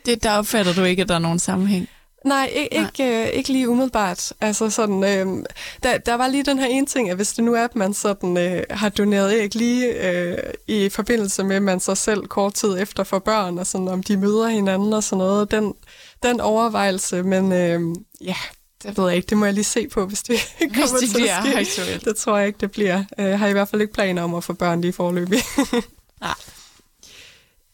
Det, 0.06 0.22
der 0.22 0.38
opfatter 0.38 0.74
du 0.74 0.84
ikke, 0.84 1.02
at 1.02 1.08
der 1.08 1.14
er 1.14 1.18
nogen 1.18 1.38
sammenhæng. 1.38 1.88
Nej, 2.24 2.50
ikke, 2.54 2.76
Nej. 2.76 2.86
ikke, 2.86 3.22
øh, 3.22 3.28
ikke 3.28 3.52
lige 3.52 3.68
umiddelbart. 3.68 4.32
Altså 4.40 4.70
sådan, 4.70 5.04
øh, 5.04 5.44
der, 5.82 5.98
der 5.98 6.14
var 6.14 6.28
lige 6.28 6.42
den 6.42 6.58
her 6.58 6.66
ene 6.66 6.86
ting, 6.86 7.10
at 7.10 7.16
hvis 7.16 7.32
det 7.32 7.44
nu 7.44 7.54
er, 7.54 7.64
at 7.64 7.76
man 7.76 7.94
sådan, 7.94 8.36
øh, 8.36 8.62
har 8.70 8.88
doneret 8.88 9.32
æg 9.32 9.54
lige 9.54 10.10
øh, 10.10 10.38
i 10.68 10.88
forbindelse 10.88 11.44
med, 11.44 11.56
at 11.56 11.62
man 11.62 11.80
så 11.80 11.94
selv 11.94 12.26
kort 12.26 12.54
tid 12.54 12.78
efter 12.78 13.04
får 13.04 13.18
børn, 13.18 13.58
og 13.58 13.66
sådan, 13.66 13.88
om 13.88 14.02
de 14.02 14.16
møder 14.16 14.48
hinanden 14.48 14.92
og 14.92 15.04
sådan 15.04 15.18
noget, 15.18 15.50
den, 15.50 15.74
den 16.22 16.40
overvejelse, 16.40 17.22
men 17.22 17.52
øh, 17.52 17.80
ja, 18.20 18.36
det 18.82 18.98
ved 18.98 19.06
jeg 19.06 19.16
ikke, 19.16 19.26
det 19.26 19.36
må 19.38 19.44
jeg 19.44 19.54
lige 19.54 19.64
se 19.64 19.88
på, 19.88 20.06
hvis 20.06 20.22
det 20.22 20.36
kommer 20.60 20.74
Hvis 20.80 20.90
det 20.90 21.10
til 21.10 21.14
bliver 21.16 21.36
at 21.36 21.44
ske. 21.46 21.58
aktuelt. 21.80 22.04
Det 22.04 22.16
tror 22.16 22.36
jeg 22.38 22.46
ikke, 22.46 22.58
det 22.60 22.70
bliver. 22.70 23.04
Øh, 23.18 23.26
Jeg 23.26 23.38
har 23.38 23.46
i 23.48 23.52
hvert 23.52 23.68
fald 23.68 23.82
ikke 23.82 23.94
planer 23.94 24.22
om 24.22 24.34
at 24.34 24.44
få 24.44 24.52
børn 24.52 24.80
lige 24.80 24.92
forløbig. 24.92 25.38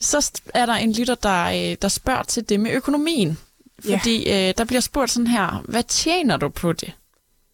Så 0.01 0.19
st- 0.19 0.51
er 0.55 0.67
der 0.67 0.73
en 0.75 0.93
lytter, 0.93 1.15
der, 1.15 1.45
øh, 1.71 1.77
der 1.83 1.89
spørger 1.89 2.23
til 2.23 2.49
det 2.49 2.61
med 2.61 2.71
økonomien. 2.73 3.39
Ja. 3.89 3.97
Fordi 3.99 4.19
øh, 4.31 4.55
der 4.59 4.65
bliver 4.65 4.81
spurgt 4.81 5.11
sådan 5.11 5.27
her, 5.27 5.63
hvad 5.69 5.83
tjener 5.89 6.37
du 6.37 6.49
på 6.49 6.73
det? 6.73 6.93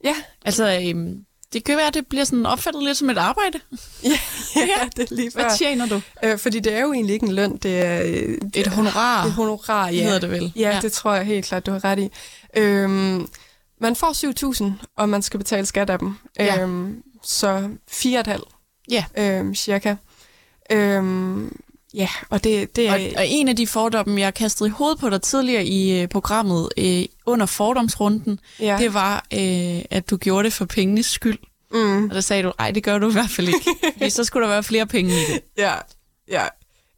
ja, 0.04 0.14
Altså, 0.44 0.80
øh, 0.94 1.16
det 1.52 1.64
kan 1.64 1.76
være, 1.76 1.86
at 1.86 1.94
det 1.94 2.06
bliver 2.06 2.24
sådan 2.24 2.46
opfattet 2.46 2.82
lidt 2.82 2.96
som 2.96 3.10
et 3.10 3.18
arbejde. 3.18 3.60
ja, 4.04 4.10
ja, 4.56 4.88
det 4.96 5.10
er 5.10 5.14
lige 5.14 5.30
før. 5.30 5.40
Hvad 5.40 5.58
tjener 5.58 5.86
du? 5.86 6.00
Øh, 6.24 6.38
fordi 6.38 6.60
det 6.60 6.74
er 6.74 6.80
jo 6.80 6.92
egentlig 6.92 7.14
ikke 7.14 7.26
en 7.26 7.32
løn, 7.32 7.56
det 7.56 7.86
er 7.86 8.02
øh, 8.02 8.38
Et 8.54 8.66
honorar, 8.66 9.24
et 9.24 9.32
honorar, 9.32 9.88
ja. 9.88 10.02
hedder 10.02 10.18
det 10.18 10.30
vel. 10.30 10.52
Ja, 10.56 10.70
ja, 10.70 10.80
det 10.82 10.92
tror 10.92 11.14
jeg 11.14 11.24
helt 11.24 11.46
klart, 11.46 11.66
du 11.66 11.70
har 11.70 11.84
ret 11.84 11.98
i. 11.98 12.08
Øhm, 12.56 13.28
man 13.80 13.96
får 13.96 14.52
7.000, 14.82 14.86
og 14.96 15.08
man 15.08 15.22
skal 15.22 15.38
betale 15.38 15.66
skat 15.66 15.90
af 15.90 15.98
dem. 15.98 16.14
Ja. 16.38 16.62
Øhm, 16.62 17.02
så 17.22 17.68
4,5 17.90 18.42
Ja. 18.90 19.04
øhm, 19.18 19.54
cirka. 19.54 19.94
Øhm, 20.72 21.56
ja, 21.94 22.08
og 22.30 22.44
det, 22.44 22.76
det 22.76 22.88
er... 22.88 22.92
Og, 22.92 23.00
og 23.16 23.24
en 23.26 23.48
af 23.48 23.56
de 23.56 23.66
fordomme, 23.66 24.20
jeg 24.20 24.34
kastede 24.34 24.68
i 24.68 24.72
hovedet 24.72 24.98
på 24.98 25.10
dig 25.10 25.22
tidligere 25.22 25.64
i 25.64 26.00
øh, 26.00 26.08
programmet 26.08 26.68
øh, 26.76 27.04
under 27.26 27.46
fordomsrunden, 27.46 28.40
ja. 28.60 28.76
det 28.80 28.94
var, 28.94 29.26
øh, 29.34 29.82
at 29.90 30.10
du 30.10 30.16
gjorde 30.16 30.44
det 30.44 30.52
for 30.52 30.64
pengenes 30.64 31.06
skyld. 31.06 31.38
mm, 31.72 32.04
Og 32.08 32.14
der 32.14 32.20
sagde 32.20 32.42
du, 32.42 32.52
nej, 32.58 32.70
det 32.70 32.82
gør 32.84 32.98
du 32.98 33.08
i 33.08 33.12
hvert 33.12 33.30
fald 33.30 33.48
ikke. 33.48 33.70
Fordi 33.98 34.10
så 34.10 34.24
skulle 34.24 34.42
der 34.46 34.52
være 34.52 34.62
flere 34.62 34.86
penge 34.86 35.10
i 35.10 35.32
det. 35.32 35.40
ja, 35.58 35.74
ja. 36.28 36.46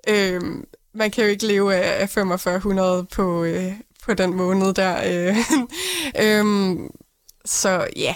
Øhm, 0.08 0.64
man 0.94 1.10
kan 1.10 1.24
jo 1.24 1.30
ikke 1.30 1.46
leve 1.46 1.74
af 1.74 2.02
af 2.02 2.08
4500 2.10 3.04
på, 3.04 3.44
øh, 3.44 3.72
på 4.04 4.14
den 4.14 4.34
måned 4.34 4.74
der. 4.74 5.28
Øh. 5.28 5.36
øhm, 6.24 6.90
så 7.44 7.86
ja, 7.96 8.14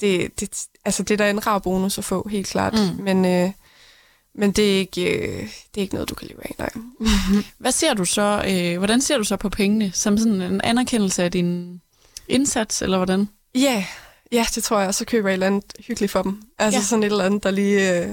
det, 0.00 0.40
det, 0.40 0.66
altså 0.84 1.02
det 1.02 1.10
er 1.10 1.16
da 1.24 1.30
en 1.30 1.46
rar 1.46 1.58
bonus 1.58 1.98
at 1.98 2.04
få, 2.04 2.28
helt 2.28 2.46
klart. 2.46 2.74
Mm. 2.74 3.04
Men, 3.04 3.24
øh, 3.24 3.50
men 4.38 4.52
det, 4.52 4.74
er 4.74 4.78
ikke, 4.78 5.18
øh, 5.18 5.38
det 5.42 5.76
er 5.76 5.80
ikke 5.80 5.94
noget, 5.94 6.08
du 6.08 6.14
kan 6.14 6.28
leve 6.28 6.38
af, 6.44 6.54
nej. 6.58 6.70
Hvad 7.58 7.72
ser 7.72 7.94
du 7.94 8.04
så, 8.04 8.44
øh, 8.48 8.78
hvordan 8.78 9.00
ser 9.00 9.18
du 9.18 9.24
så 9.24 9.36
på 9.36 9.48
pengene? 9.48 9.90
Som 9.94 10.18
sådan 10.18 10.42
en 10.42 10.60
anerkendelse 10.64 11.22
af 11.24 11.32
din 11.32 11.80
indsats, 12.28 12.82
eller 12.82 12.96
hvordan? 12.96 13.28
Ja, 13.54 13.84
Ja, 14.32 14.46
det 14.54 14.64
tror 14.64 14.78
jeg, 14.78 14.88
og 14.88 14.94
så 14.94 15.04
køber 15.04 15.28
jeg 15.28 15.32
et 15.32 15.36
eller 15.36 15.46
andet 15.46 15.64
hyggeligt 15.86 16.12
for 16.12 16.22
dem. 16.22 16.42
Altså 16.58 16.78
Ja. 16.80 16.84
sådan 16.84 17.02
et 17.02 17.06
eller 17.10 17.24
andet, 17.24 17.42
der 17.44 17.50
lige 17.50 17.98
øh, 18.04 18.08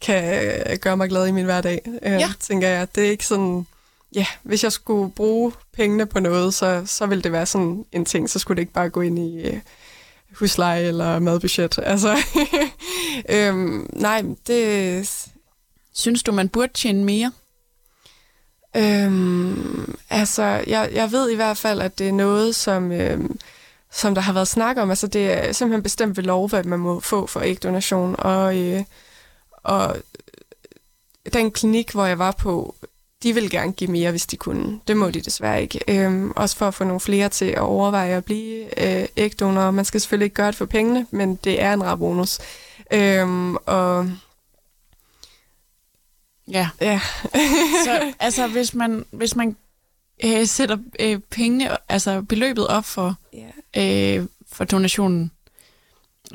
kan 0.00 0.44
øh, 0.44 0.76
gøre 0.78 0.96
mig 0.96 1.08
glad 1.08 1.26
i 1.26 1.30
min 1.30 1.44
hverdag, 1.44 1.80
øh, 2.02 2.12
Ja. 2.12 2.32
tænker 2.40 2.68
jeg. 2.68 2.94
Det 2.94 3.06
er 3.06 3.10
ikke 3.10 3.26
sådan, 3.26 3.66
ja, 4.14 4.26
hvis 4.42 4.64
jeg 4.64 4.72
skulle 4.72 5.12
bruge 5.12 5.52
pengene 5.76 6.06
på 6.06 6.20
noget, 6.20 6.54
så, 6.54 6.82
så 6.86 7.06
ville 7.06 7.22
det 7.22 7.32
være 7.32 7.46
sådan 7.46 7.84
en 7.92 8.04
ting, 8.04 8.30
så 8.30 8.38
skulle 8.38 8.56
det 8.56 8.62
ikke 8.62 8.72
bare 8.72 8.88
gå 8.88 9.00
ind 9.00 9.18
i 9.18 9.42
øh, 9.48 9.60
husleje 10.38 10.82
eller 10.82 11.18
madbudget. 11.18 11.78
Altså, 11.82 12.16
øhm, 13.28 13.88
nej, 13.92 14.22
det... 14.46 15.26
Synes 15.94 16.22
du, 16.22 16.32
man 16.32 16.48
burde 16.48 16.72
tjene 16.72 17.04
mere? 17.04 17.32
Øhm, 18.76 19.96
altså, 20.10 20.42
jeg, 20.42 20.90
jeg 20.92 21.12
ved 21.12 21.30
i 21.30 21.34
hvert 21.34 21.56
fald, 21.56 21.80
at 21.80 21.98
det 21.98 22.08
er 22.08 22.12
noget, 22.12 22.54
som, 22.54 22.92
øhm, 22.92 23.38
som 23.92 24.14
der 24.14 24.22
har 24.22 24.32
været 24.32 24.48
snak 24.48 24.76
om. 24.76 24.90
Altså, 24.90 25.06
det 25.06 25.32
er 25.32 25.52
simpelthen 25.52 25.82
bestemt 25.82 26.16
ved 26.16 26.24
lov, 26.24 26.48
hvad 26.48 26.64
man 26.64 26.78
må 26.78 27.00
få 27.00 27.26
for 27.26 27.40
ægdonation. 27.40 28.14
Og, 28.18 28.58
øh, 28.58 28.84
og 29.62 29.96
den 31.32 31.50
klinik, 31.50 31.92
hvor 31.92 32.06
jeg 32.06 32.18
var 32.18 32.32
på, 32.32 32.74
de 33.22 33.34
vil 33.34 33.50
gerne 33.50 33.72
give 33.72 33.90
mere, 33.90 34.10
hvis 34.10 34.26
de 34.26 34.36
kunne. 34.36 34.80
Det 34.88 34.96
må 34.96 35.10
de 35.10 35.20
desværre 35.20 35.62
ikke. 35.62 35.80
Øhm, 35.88 36.30
også 36.36 36.56
for 36.56 36.68
at 36.68 36.74
få 36.74 36.84
nogle 36.84 37.00
flere 37.00 37.28
til 37.28 37.44
at 37.44 37.58
overveje 37.58 38.16
at 38.16 38.24
blive 38.24 38.82
øh, 38.82 39.08
ægdonorer. 39.16 39.70
Man 39.70 39.84
skal 39.84 40.00
selvfølgelig 40.00 40.24
ikke 40.24 40.34
gøre 40.34 40.46
det 40.46 40.54
for 40.54 40.66
pengene, 40.66 41.06
men 41.10 41.36
det 41.36 41.62
er 41.62 41.72
en 41.72 41.84
rar 41.84 41.96
bonus. 41.96 42.38
Øhm, 42.92 43.56
og 43.56 44.10
Ja. 46.48 46.68
ja, 46.80 47.00
Så 47.84 48.12
altså, 48.20 48.46
hvis 48.46 48.74
man, 48.74 49.04
hvis 49.10 49.36
man 49.36 49.56
øh, 50.24 50.46
sætter 50.46 50.76
øh, 51.00 51.18
pengene, 51.30 51.76
altså 51.88 52.22
beløbet 52.22 52.66
op 52.66 52.84
for, 52.84 53.14
ja. 53.76 54.16
øh, 54.16 54.26
for 54.52 54.64
donationen, 54.64 55.30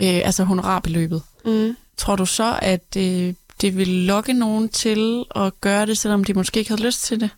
øh, 0.01 0.21
altså 0.25 0.43
honorarbeløbet, 0.43 1.21
Mm. 1.45 1.75
tror 1.97 2.15
du 2.15 2.25
så, 2.25 2.59
at 2.61 2.95
øh, 2.97 3.33
det 3.61 3.77
vil 3.77 3.87
lokke 3.87 4.33
nogen 4.33 4.69
til 4.69 5.25
at 5.35 5.61
gøre 5.61 5.85
det, 5.85 5.97
selvom 5.97 6.23
de 6.23 6.33
måske 6.33 6.59
ikke 6.59 6.71
havde 6.71 6.81
lyst 6.83 7.03
til 7.03 7.19
det? 7.19 7.29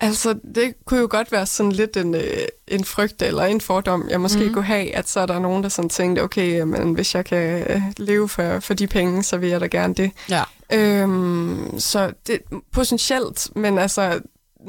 Altså, 0.00 0.38
det 0.54 0.74
kunne 0.84 1.00
jo 1.00 1.06
godt 1.10 1.32
være 1.32 1.46
sådan 1.46 1.72
lidt 1.72 1.96
en, 1.96 2.14
øh, 2.14 2.46
en 2.68 2.84
frygt 2.84 3.22
eller 3.22 3.42
en 3.44 3.60
fordom, 3.60 4.08
jeg 4.10 4.20
måske 4.20 4.44
mm. 4.44 4.52
kunne 4.52 4.64
have, 4.64 4.94
at 4.94 5.08
så 5.08 5.20
er 5.20 5.26
der 5.26 5.38
nogen, 5.38 5.62
der 5.62 5.68
sådan 5.68 5.88
tænkte, 5.88 6.20
okay, 6.20 6.60
men 6.60 6.92
hvis 6.92 7.14
jeg 7.14 7.24
kan 7.24 7.62
øh, 7.62 7.82
leve 7.96 8.28
for, 8.28 8.60
for 8.60 8.74
de 8.74 8.86
penge, 8.86 9.22
så 9.22 9.36
vil 9.36 9.48
jeg 9.48 9.60
da 9.60 9.66
gerne 9.66 9.94
det. 9.94 10.10
Ja. 10.30 10.42
Øhm, 10.72 11.80
så 11.80 12.12
det 12.26 12.40
potentielt, 12.72 13.48
men 13.56 13.78
altså, 13.78 14.02
jeg 14.02 14.20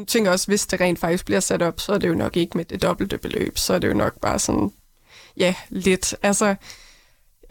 tænker 0.07 0.31
også, 0.31 0.47
hvis 0.47 0.65
det 0.65 0.81
rent 0.81 0.99
faktisk 0.99 1.25
bliver 1.25 1.39
sat 1.39 1.61
op, 1.61 1.79
så 1.79 1.93
er 1.93 1.97
det 1.97 2.07
jo 2.07 2.13
nok 2.15 2.37
ikke 2.37 2.57
med 2.57 2.65
det 2.65 2.81
dobbelte 2.81 3.17
beløb, 3.17 3.57
så 3.57 3.73
er 3.73 3.79
det 3.79 3.87
jo 3.87 3.93
nok 3.93 4.19
bare 4.21 4.39
sådan, 4.39 4.71
ja, 5.37 5.55
lidt. 5.69 6.15
Altså, 6.23 6.55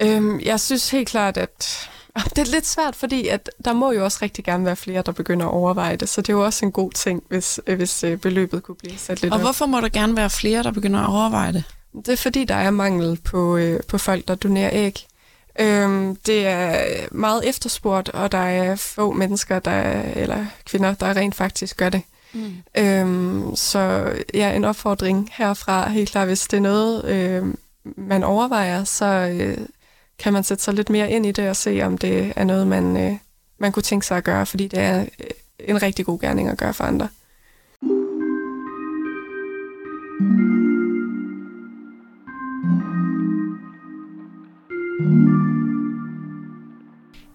øhm, 0.03 0.41
jeg 0.41 0.61
synes 0.61 0.91
helt 0.91 1.09
klart, 1.09 1.37
at 1.37 1.89
det 2.37 2.39
er 2.39 2.51
lidt 2.51 2.67
svært, 2.67 2.97
fordi 2.97 3.29
at 3.29 3.51
der 3.65 3.73
må 3.73 3.93
jo 3.93 4.05
også 4.05 4.19
rigtig 4.23 4.45
gerne 4.45 4.65
være 4.65 4.77
flere, 4.77 5.03
der 5.03 5.13
begynder 5.13 5.47
at 5.47 5.53
overveje 5.53 5.97
det, 5.97 6.09
så 6.09 6.21
det 6.21 6.29
er 6.29 6.33
jo 6.33 6.45
også 6.45 6.67
en 6.67 6.73
god 6.73 6.93
ting, 6.93 7.23
hvis, 7.29 7.61
øh, 7.67 7.77
hvis 7.77 8.05
øh, 8.05 8.19
beløbet 8.19 8.63
kunne 8.63 8.75
blive 8.77 8.99
sat 8.99 9.23
lidt 9.23 9.33
Og 9.33 9.37
op. 9.37 9.45
hvorfor 9.45 9.67
må 9.67 9.81
der 9.81 9.89
gerne 9.89 10.17
være 10.17 10.31
flere, 10.31 10.63
der 10.63 10.73
begynder 10.73 11.01
at 11.01 11.09
overveje 11.09 11.53
det? 11.53 11.65
Det 11.95 12.09
er 12.09 12.17
fordi, 12.17 12.45
der 12.45 12.55
er 12.55 12.71
mangel 12.71 13.21
på, 13.25 13.57
øh, 13.57 13.81
på 13.89 13.99
folk, 13.99 14.29
der 14.29 14.35
donerer 14.35 14.71
æg. 14.73 15.07
Øhm, 15.61 16.17
det 16.17 16.47
er 16.47 16.85
meget 17.11 17.49
efterspurgt, 17.49 18.09
og 18.09 18.33
der 18.33 18.39
er 18.39 18.77
få 18.77 19.13
mennesker, 19.13 19.59
der 19.59 20.03
eller 20.17 20.47
kvinder, 20.65 20.95
der 20.95 21.17
rent 21.17 21.35
faktisk 21.35 21.77
gør 21.77 21.89
det. 21.89 22.03
Mm. 22.33 22.53
Øhm, 22.79 23.57
så 23.57 24.13
ja, 24.35 24.57
en 24.57 24.65
opfordring 24.65 25.31
herfra, 25.33 25.89
helt 25.89 26.11
klart, 26.11 26.27
hvis 26.27 26.47
det 26.47 26.57
er 26.57 26.61
noget, 26.61 27.05
øh, 27.05 27.55
man 27.97 28.25
overvejer, 28.25 28.85
så 28.85 29.05
øh, 29.07 29.59
kan 30.19 30.33
man 30.33 30.45
sætte 30.45 30.65
sig 30.65 30.75
lidt 30.75 30.91
mere 30.91 31.11
ind 31.11 31.27
i 31.27 31.33
det 31.33 31.51
og 31.51 31.57
se, 31.57 31.83
om 31.83 31.99
det 31.99 32.33
er 32.37 32.45
noget, 32.45 32.67
man, 32.67 32.97
øh, 32.97 33.17
man 33.59 33.73
kunne 33.73 33.83
tænke 33.83 34.07
sig 34.07 34.17
at 34.17 34.25
gøre, 34.25 34.47
fordi 34.47 34.69
det 34.69 34.79
er 34.79 35.01
øh, 35.01 35.07
en 35.59 35.83
rigtig 35.83 36.07
god 36.07 36.19
gerning 36.19 36.49
at 36.49 36.59
gøre 36.59 36.75
for 36.75 36.85
andre. 36.85 37.09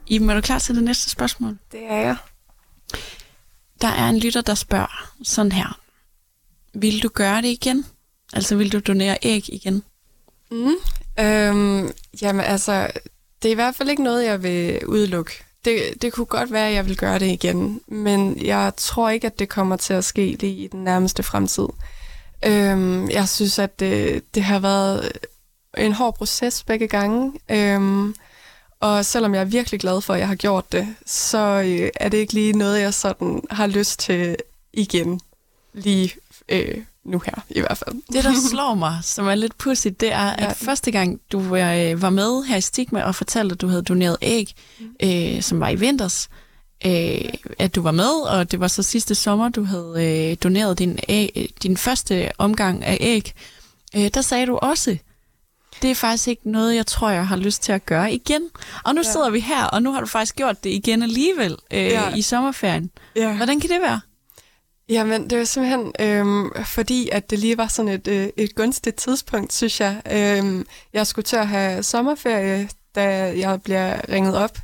Iben, 0.07 0.29
er 0.29 0.33
du 0.33 0.41
klar 0.41 0.60
til 0.60 0.75
det 0.75 0.83
næste 0.83 1.10
spørgsmål? 1.10 1.57
Det 1.72 1.83
er 1.83 1.95
jeg. 1.95 2.15
Der 3.81 3.88
er 3.88 4.10
en 4.10 4.19
lytter, 4.19 4.41
der 4.41 4.55
spørger 4.55 5.13
sådan 5.24 5.51
her. 5.51 5.79
Vil 6.74 7.03
du 7.03 7.10
gøre 7.10 7.41
det 7.41 7.48
igen? 7.48 7.86
Altså, 8.33 8.55
vil 8.55 8.72
du 8.72 8.79
donere 8.79 9.17
æg 9.22 9.53
igen? 9.53 9.83
Mm. 10.51 10.75
Øhm, 11.19 11.91
jamen 12.22 12.45
altså, 12.45 12.88
det 13.41 13.50
er 13.50 13.51
i 13.51 13.55
hvert 13.55 13.75
fald 13.75 13.89
ikke 13.89 14.03
noget, 14.03 14.25
jeg 14.25 14.43
vil 14.43 14.86
udelukke. 14.86 15.31
Det, 15.65 16.01
det 16.01 16.13
kunne 16.13 16.25
godt 16.25 16.51
være, 16.51 16.67
at 16.67 16.74
jeg 16.74 16.86
vil 16.86 16.98
gøre 16.98 17.19
det 17.19 17.31
igen, 17.31 17.81
men 17.88 18.45
jeg 18.45 18.74
tror 18.77 19.10
ikke, 19.10 19.27
at 19.27 19.39
det 19.39 19.50
kommer 19.50 19.75
til 19.75 19.93
at 19.93 20.05
ske 20.05 20.38
lige 20.39 20.63
i 20.63 20.67
den 20.67 20.83
nærmeste 20.83 21.24
fremtid. 21.24 21.67
Øhm, 22.45 23.10
jeg 23.10 23.29
synes, 23.29 23.60
at 23.60 23.79
det, 23.79 24.24
det 24.36 24.43
har 24.43 24.60
været 24.60 25.12
en 25.77 25.93
hård 25.93 26.15
proces 26.15 26.63
begge 26.63 26.88
gange. 26.88 27.33
Øhm, 27.51 28.15
og 28.83 29.05
selvom 29.05 29.33
jeg 29.33 29.41
er 29.41 29.45
virkelig 29.45 29.79
glad 29.79 30.01
for, 30.01 30.13
at 30.13 30.19
jeg 30.19 30.27
har 30.27 30.35
gjort 30.35 30.71
det, 30.71 30.87
så 31.05 31.37
øh, 31.65 31.89
er 31.95 32.09
det 32.09 32.17
ikke 32.17 32.33
lige 32.33 32.53
noget, 32.53 32.81
jeg 32.81 32.93
sådan 32.93 33.41
har 33.49 33.67
lyst 33.67 33.99
til 33.99 34.35
igen. 34.73 35.19
Lige 35.73 36.13
øh, 36.49 36.77
nu 37.05 37.21
her, 37.25 37.33
i 37.49 37.59
hvert 37.59 37.77
fald. 37.77 37.95
Det, 38.13 38.23
der 38.23 38.33
slår 38.51 38.73
mig, 38.75 38.99
som 39.03 39.27
er 39.27 39.35
lidt 39.35 39.57
pudsigt, 39.57 40.01
det 40.01 40.11
er, 40.11 40.29
at 40.29 40.43
Ja. 40.43 40.51
første 40.51 40.91
gang, 40.91 41.19
du 41.31 41.39
øh, 41.55 42.01
var 42.01 42.09
med 42.09 42.43
her 42.43 42.57
i 42.57 42.61
Stigma 42.61 43.01
og 43.03 43.15
fortalte, 43.15 43.53
at 43.53 43.61
du 43.61 43.67
havde 43.67 43.81
doneret 43.81 44.17
æg, 44.21 44.53
øh, 45.03 45.41
som 45.41 45.59
var 45.59 45.69
i 45.69 45.75
vinters, 45.75 46.29
øh, 46.85 47.21
at 47.59 47.75
du 47.75 47.81
var 47.81 47.91
med, 47.91 48.11
og 48.29 48.51
det 48.51 48.59
var 48.59 48.67
så 48.67 48.83
sidste 48.83 49.15
sommer, 49.15 49.49
du 49.49 49.63
havde 49.63 49.93
øh, 50.31 50.37
doneret 50.43 50.79
din, 50.79 50.99
æg, 51.09 51.53
din 51.63 51.77
første 51.77 52.31
omgang 52.37 52.83
af 52.85 52.97
æg, 53.01 53.33
øh, 53.95 54.09
der 54.13 54.21
sagde 54.21 54.45
du 54.45 54.57
også, 54.57 54.97
det 55.83 55.91
er 55.91 55.95
faktisk 55.95 56.27
ikke 56.27 56.51
noget, 56.51 56.75
jeg 56.75 56.87
tror, 56.87 57.09
jeg 57.09 57.27
har 57.27 57.35
lyst 57.35 57.63
til 57.63 57.71
at 57.71 57.85
gøre 57.85 58.13
igen. 58.13 58.41
Og 58.83 58.95
nu 58.95 59.01
Ja. 59.05 59.11
sidder 59.11 59.29
vi 59.29 59.39
her, 59.39 59.63
og 59.65 59.81
nu 59.83 59.91
har 59.91 59.99
du 59.99 60.05
faktisk 60.07 60.35
gjort 60.35 60.63
det 60.63 60.69
igen 60.69 61.03
alligevel 61.03 61.57
øh, 61.73 61.83
Ja. 61.85 62.15
i 62.15 62.21
sommerferien. 62.21 62.89
Ja. 63.15 63.35
Hvordan 63.35 63.59
kan 63.59 63.69
det 63.69 63.81
være? 63.81 63.99
Jamen, 64.89 65.29
det 65.29 65.37
var 65.37 65.43
simpelthen 65.43 65.91
øhm, 65.99 66.51
fordi, 66.65 67.09
at 67.11 67.29
det 67.29 67.39
lige 67.39 67.57
var 67.57 67.67
sådan 67.67 67.91
et, 67.91 68.07
øh, 68.07 68.27
et 68.37 68.55
gunstigt 68.55 68.95
tidspunkt, 68.95 69.53
synes 69.53 69.79
jeg. 69.79 70.01
Øhm, 70.11 70.65
jeg 70.93 71.07
skulle 71.07 71.23
til 71.23 71.35
at 71.35 71.47
have 71.47 71.83
sommerferie, 71.83 72.69
da 72.95 73.03
jeg 73.39 73.61
bliver 73.61 74.01
ringet 74.09 74.35
op 74.37 74.57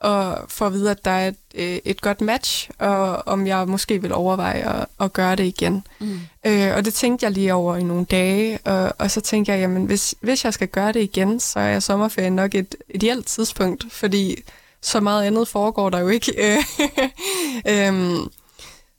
og 0.00 0.38
får 0.48 0.66
at 0.66 0.72
vide, 0.72 0.90
at 0.90 1.04
der 1.04 1.10
er 1.10 1.28
et, 1.28 1.36
øh, 1.54 1.78
et 1.84 2.00
godt 2.00 2.20
match, 2.20 2.70
og 2.78 3.28
om 3.28 3.46
jeg 3.46 3.68
måske 3.68 4.02
vil 4.02 4.12
overveje 4.14 4.80
at, 4.80 4.86
at 5.00 5.12
gøre 5.12 5.36
det 5.36 5.44
igen. 5.44 5.86
Mm. 6.00 6.20
Øh, 6.46 6.76
og 6.76 6.84
det 6.84 6.94
tænkte 6.94 7.24
jeg 7.24 7.32
lige 7.32 7.54
over 7.54 7.76
i 7.76 7.82
nogle 7.82 8.04
dage, 8.04 8.58
og, 8.64 8.92
og 8.98 9.10
så 9.10 9.20
tænkte 9.20 9.52
jeg, 9.52 9.60
jamen 9.60 9.84
hvis, 9.84 10.14
hvis 10.20 10.44
jeg 10.44 10.54
skal 10.54 10.68
gøre 10.68 10.92
det 10.92 11.02
igen, 11.02 11.40
så 11.40 11.58
er 11.58 11.80
sommerferien 11.80 12.32
nok 12.32 12.54
et 12.54 12.74
ideelt 12.94 13.26
tidspunkt, 13.26 13.84
fordi 13.92 14.36
så 14.82 15.00
meget 15.00 15.24
andet 15.24 15.48
foregår 15.48 15.90
der 15.90 15.98
jo 15.98 16.08
ikke. 16.08 16.32
øhm, 17.68 18.16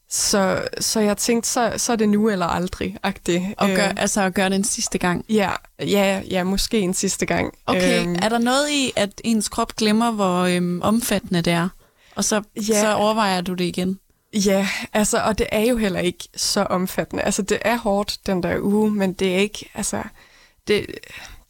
så, 0.10 0.62
så 0.80 1.00
jeg 1.00 1.18
tænkte, 1.18 1.50
så, 1.50 1.74
så 1.78 1.92
er 1.92 1.96
det 1.96 2.10
nu 2.10 2.30
eller 2.30 2.46
aldrig, 2.46 2.98
agtigt. 3.04 3.44
Og 3.58 3.70
gør, 3.70 3.88
altså 3.98 4.22
at 4.22 4.34
gøre 4.34 4.50
det 4.50 4.56
en 4.56 4.64
sidste 4.64 4.98
gang. 4.98 5.26
ja, 5.30 5.52
ja, 5.80 6.22
ja, 6.32 6.44
måske 6.44 6.80
en 6.80 6.94
sidste 6.94 7.26
gang. 7.26 7.54
Okay, 7.66 8.02
Øhm, 8.02 8.16
er 8.22 8.30
der 8.30 8.38
noget 8.38 8.70
i, 8.70 8.92
at 8.96 9.22
ens 9.24 9.50
krop 9.50 9.76
glemmer, 9.76 10.12
hvor 10.12 10.40
øhm, 10.42 10.82
omfattende 10.82 11.42
det 11.42 11.54
er? 11.54 11.70
Og 12.16 12.24
så, 12.24 12.42
Ja. 12.70 12.82
så 12.82 12.94
overvejer 12.94 13.42
du 13.42 13.54
det 13.54 13.64
igen? 13.66 14.00
Ja, 14.36 14.68
altså, 14.94 15.18
og 15.18 15.38
det 15.38 15.48
er 15.52 15.62
jo 15.62 15.78
heller 15.78 16.00
ikke 16.00 16.28
så 16.36 16.64
omfattende. 16.64 17.24
Altså, 17.24 17.42
det 17.42 17.58
er 17.62 17.78
hårdt 17.78 18.18
den 18.26 18.44
der 18.44 18.60
uge, 18.62 18.92
men 18.92 19.14
det 19.14 19.36
er 19.36 19.38
ikke, 19.38 19.70
altså, 19.74 20.04
det, 20.68 20.86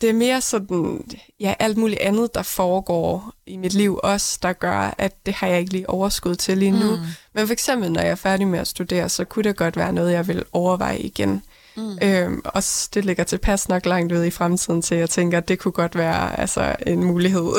det 0.01 0.09
er 0.09 0.13
mere 0.13 0.41
sådan, 0.41 1.01
ja, 1.39 1.53
alt 1.59 1.77
muligt 1.77 1.99
andet, 1.99 2.35
der 2.35 2.43
foregår 2.43 3.33
i 3.45 3.57
mit 3.57 3.73
liv 3.73 3.99
også, 4.03 4.39
der 4.41 4.53
gør, 4.53 4.95
at 4.97 5.25
det 5.25 5.33
har 5.33 5.47
jeg 5.47 5.59
ikke 5.59 5.71
lige 5.71 5.89
overskud 5.89 6.35
til 6.35 6.57
lige 6.57 6.71
nu. 6.71 6.95
Mm. 6.95 7.01
Men 7.33 7.47
for 7.47 7.53
eksempel, 7.53 7.91
når 7.91 8.01
jeg 8.01 8.11
er 8.11 8.15
færdig 8.15 8.47
med 8.47 8.59
at 8.59 8.67
studere, 8.67 9.09
så 9.09 9.25
kunne 9.25 9.43
det 9.43 9.55
godt 9.55 9.77
være 9.77 9.93
noget, 9.93 10.13
jeg 10.13 10.27
vil 10.27 10.43
overveje 10.51 10.99
igen. 10.99 11.43
Mm. 11.77 11.97
Øhm, 12.01 12.41
også 12.45 12.89
det 12.93 13.05
ligger 13.05 13.23
tilpas 13.23 13.69
nok 13.69 13.85
langt 13.85 14.13
ude 14.13 14.27
i 14.27 14.31
fremtiden 14.31 14.81
til, 14.81 14.95
at 14.95 15.01
jeg 15.01 15.09
tænker, 15.09 15.37
at 15.37 15.47
det 15.47 15.59
kunne 15.59 15.71
godt 15.71 15.97
være 15.97 16.39
altså, 16.39 16.75
en 16.87 17.03
mulighed. 17.03 17.53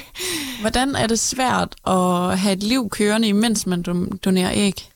Hvordan 0.60 0.94
er 0.96 1.06
det 1.06 1.18
svært 1.18 1.74
at 1.86 2.38
have 2.38 2.52
et 2.52 2.62
liv 2.62 2.88
kørende, 2.90 3.28
imens 3.28 3.66
man 3.66 3.84
don- 3.88 4.18
donerer 4.24 4.50
æg? 4.54 4.88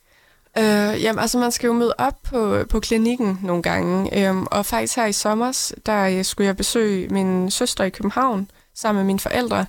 Øh, 0.59 1.03
jamen, 1.03 1.19
altså 1.19 1.39
man 1.39 1.53
skal 1.53 1.67
jo 1.67 1.73
møde 1.73 1.95
op 1.99 2.15
på, 2.23 2.65
på 2.71 2.81
klinikken 2.81 3.39
nogle 3.43 3.63
gange, 3.63 4.19
øhm, 4.29 4.47
og 4.51 4.67
faktisk 4.67 4.97
her 4.97 5.07
i 5.07 5.13
sommer, 5.13 5.73
der 5.87 6.03
øh, 6.03 6.25
skulle 6.25 6.47
jeg 6.47 6.57
besøge 6.57 7.09
min 7.09 7.51
søster 7.51 7.85
i 7.85 7.91
København 7.91 8.51
sammen 8.75 9.01
med 9.01 9.07
mine 9.07 9.19
forældre, 9.21 9.67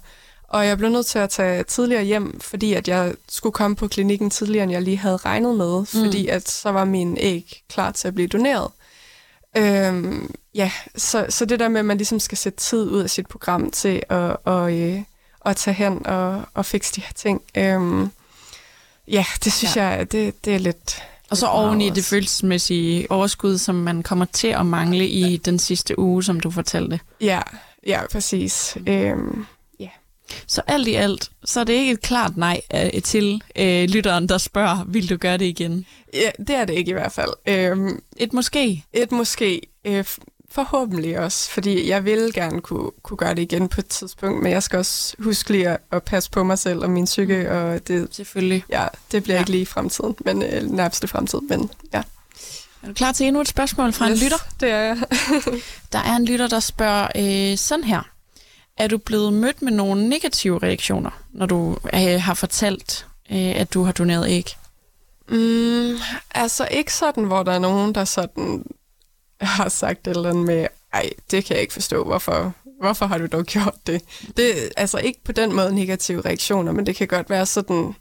og 0.50 0.68
jeg 0.68 0.78
blev 0.78 0.90
nødt 0.90 1.06
til 1.06 1.20
at 1.20 1.30
tage 1.30 1.64
tidligere 1.64 2.04
hjem, 2.04 2.40
fordi 2.40 2.74
at 2.74 2.88
jeg 2.88 3.14
skulle 3.30 3.54
komme 3.54 3.76
på 3.76 3.88
klinikken 3.88 4.30
tidligere, 4.30 4.64
end 4.64 4.72
jeg 4.72 4.82
lige 4.82 4.98
havde 4.98 5.18
regnet 5.18 5.56
med, 5.56 5.86
fordi 5.86 6.28
at 6.28 6.50
så 6.50 6.72
var 6.72 6.86
min 6.86 7.18
æg 7.20 7.64
klar 7.70 7.92
til 7.92 8.08
at 8.08 8.14
blive 8.16 8.28
doneret. 8.28 8.68
Øhm, 9.58 10.32
ja, 10.56 10.72
så, 10.96 11.26
så 11.30 11.46
det 11.46 11.60
der 11.60 11.70
med, 11.70 11.80
at 11.80 11.86
man 11.86 11.98
ligesom 11.98 12.20
skal 12.20 12.38
sætte 12.38 12.60
tid 12.60 12.90
ud 12.90 13.04
af 13.04 13.10
sit 13.10 13.28
program 13.28 13.72
til 13.72 14.04
at, 14.10 14.38
og, 14.44 14.80
øh, 14.80 15.02
at 15.46 15.56
tage 15.56 15.74
hen 15.74 16.06
og, 16.06 16.42
og 16.54 16.66
fikse 16.66 16.94
de 16.96 17.02
her 17.02 17.14
ting. 17.16 17.42
Øhm, 17.58 18.10
ja, 19.08 19.26
det 19.44 19.54
synes 19.54 19.76
ja. 19.76 19.86
jeg, 19.86 20.12
det, 20.12 20.46
det 20.46 20.56
er 20.56 20.60
lidt... 20.60 21.04
Og 21.30 21.38
så 21.38 21.48
oven 21.48 21.82
i 21.82 21.90
det 21.90 22.06
følelsesmæssige 22.06 23.12
overskud, 23.12 23.58
som 23.58 23.76
man 23.76 24.04
kommer 24.04 24.26
til 24.26 24.48
at 24.48 24.66
mangle 24.66 25.08
i 25.08 25.38
den 25.38 25.60
sidste 25.60 26.00
uge, 26.00 26.24
som 26.24 26.40
du 26.40 26.52
fortalte. 26.52 27.00
Ja, 27.22 27.42
ja, 27.88 28.08
præcis. 28.12 28.78
Mm. 28.80 28.92
Øhm. 28.92 29.46
Så 30.48 30.62
alt 30.68 30.88
i 30.88 30.94
alt, 30.94 31.32
så 31.46 31.60
er 31.60 31.64
det 31.64 31.74
ikke 31.74 31.92
et 31.92 32.02
klart 32.02 32.38
nej 32.38 32.62
uh, 32.74 33.02
til 33.04 33.42
uh, 33.60 33.94
lytteren, 33.94 34.30
der 34.30 34.38
spørger, 34.38 34.84
vil 34.88 35.10
du 35.10 35.18
gøre 35.18 35.38
det 35.38 35.46
igen? 35.46 35.86
Ja, 36.14 36.32
det 36.38 36.56
er 36.56 36.66
det 36.66 36.74
ikke 36.74 36.90
i 36.90 36.94
hvert 36.94 37.12
fald. 37.12 37.30
Øhm, 37.48 38.02
et 38.18 38.34
måske? 38.34 38.86
Et 38.94 39.12
måske. 39.12 39.62
Øh, 39.86 40.06
forhåbentlig 40.52 41.20
også, 41.20 41.52
fordi 41.52 41.90
jeg 41.90 42.06
vil 42.06 42.34
gerne 42.34 42.62
kunne, 42.62 42.92
kunne 43.04 43.18
gøre 43.18 43.36
det 43.36 43.42
igen 43.42 43.70
på 43.70 43.82
et 43.82 43.88
tidspunkt, 43.88 44.44
men 44.44 44.52
jeg 44.52 44.64
skal 44.64 44.80
også 44.80 45.16
huske 45.20 45.52
lige 45.52 45.70
at, 45.70 45.78
at 45.92 46.04
passe 46.04 46.32
på 46.32 46.44
mig 46.44 46.60
selv 46.60 46.80
og 46.80 46.90
min 46.90 47.06
psyke, 47.06 47.48
mm. 47.50 47.56
og 47.56 47.88
det, 47.88 48.08
Selvfølgelig. 48.12 48.64
Ja, 48.70 48.88
det 49.12 49.24
bliver 49.24 49.36
ja. 49.36 49.42
ikke 49.42 49.52
lige 49.52 49.62
i 49.62 49.66
fremtiden, 49.66 50.16
men 50.20 50.44
øh, 50.44 50.64
nærmeste 50.64 51.08
fremtid, 51.08 51.40
men 51.50 51.70
ja. 51.94 52.02
Er 52.84 52.88
du 52.88 52.94
klar 52.94 53.12
til 53.12 53.28
endnu 53.28 53.42
et 53.42 53.48
spørgsmål 53.48 53.94
fra 53.94 54.10
yes, 54.10 54.20
en 54.20 54.26
lytter? 54.26 54.38
det 54.60 54.70
er 54.70 54.78
jeg. 54.78 54.98
der 55.94 56.00
er 56.00 56.16
en 56.16 56.26
lytter, 56.26 56.48
der 56.48 56.60
spørger 56.60 57.08
øh, 57.16 57.58
sådan 57.58 57.84
her. 57.84 58.02
Er 58.78 58.88
du 58.88 58.98
blevet 58.98 59.34
mødt 59.34 59.62
med 59.62 59.72
nogle 59.72 60.10
negative 60.10 60.60
reaktioner, 60.64 61.24
når 61.32 61.46
du 61.46 61.78
øh, 61.94 62.22
har 62.22 62.34
fortalt, 62.34 63.08
øh, 63.32 63.60
at 63.60 63.74
du 63.74 63.84
har 63.84 63.92
doneret 63.92 64.30
æg? 64.30 64.58
Mm, 65.30 65.98
altså 66.32 66.68
ikke 66.72 66.94
sådan, 66.94 67.24
hvor 67.24 67.44
der 67.44 67.52
er 67.52 67.60
nogen, 67.60 67.96
der 67.96 68.06
sådan 68.06 68.66
har 69.42 69.70
sagt 69.70 70.08
et 70.08 70.16
eller 70.16 70.30
andet 70.30 70.46
med, 70.46 70.68
ej, 70.94 71.10
det 71.32 71.46
kan 71.46 71.54
jeg 71.54 71.62
ikke 71.62 71.74
forstå, 71.74 72.04
hvorfor, 72.04 72.54
hvorfor 72.82 73.06
har 73.06 73.18
du 73.18 73.26
dog 73.26 73.44
gjort 73.44 73.76
det? 73.88 74.02
Det 74.38 74.64
er 74.64 74.70
altså 74.78 74.98
ikke 74.98 75.20
på 75.24 75.32
den 75.32 75.56
måde 75.56 75.76
negative 75.76 76.22
reaktioner, 76.22 76.72
men 76.72 76.86
det 76.86 76.96
kan 76.96 77.08
godt 77.08 77.30
være 77.30 77.46
sådan, 77.46 77.96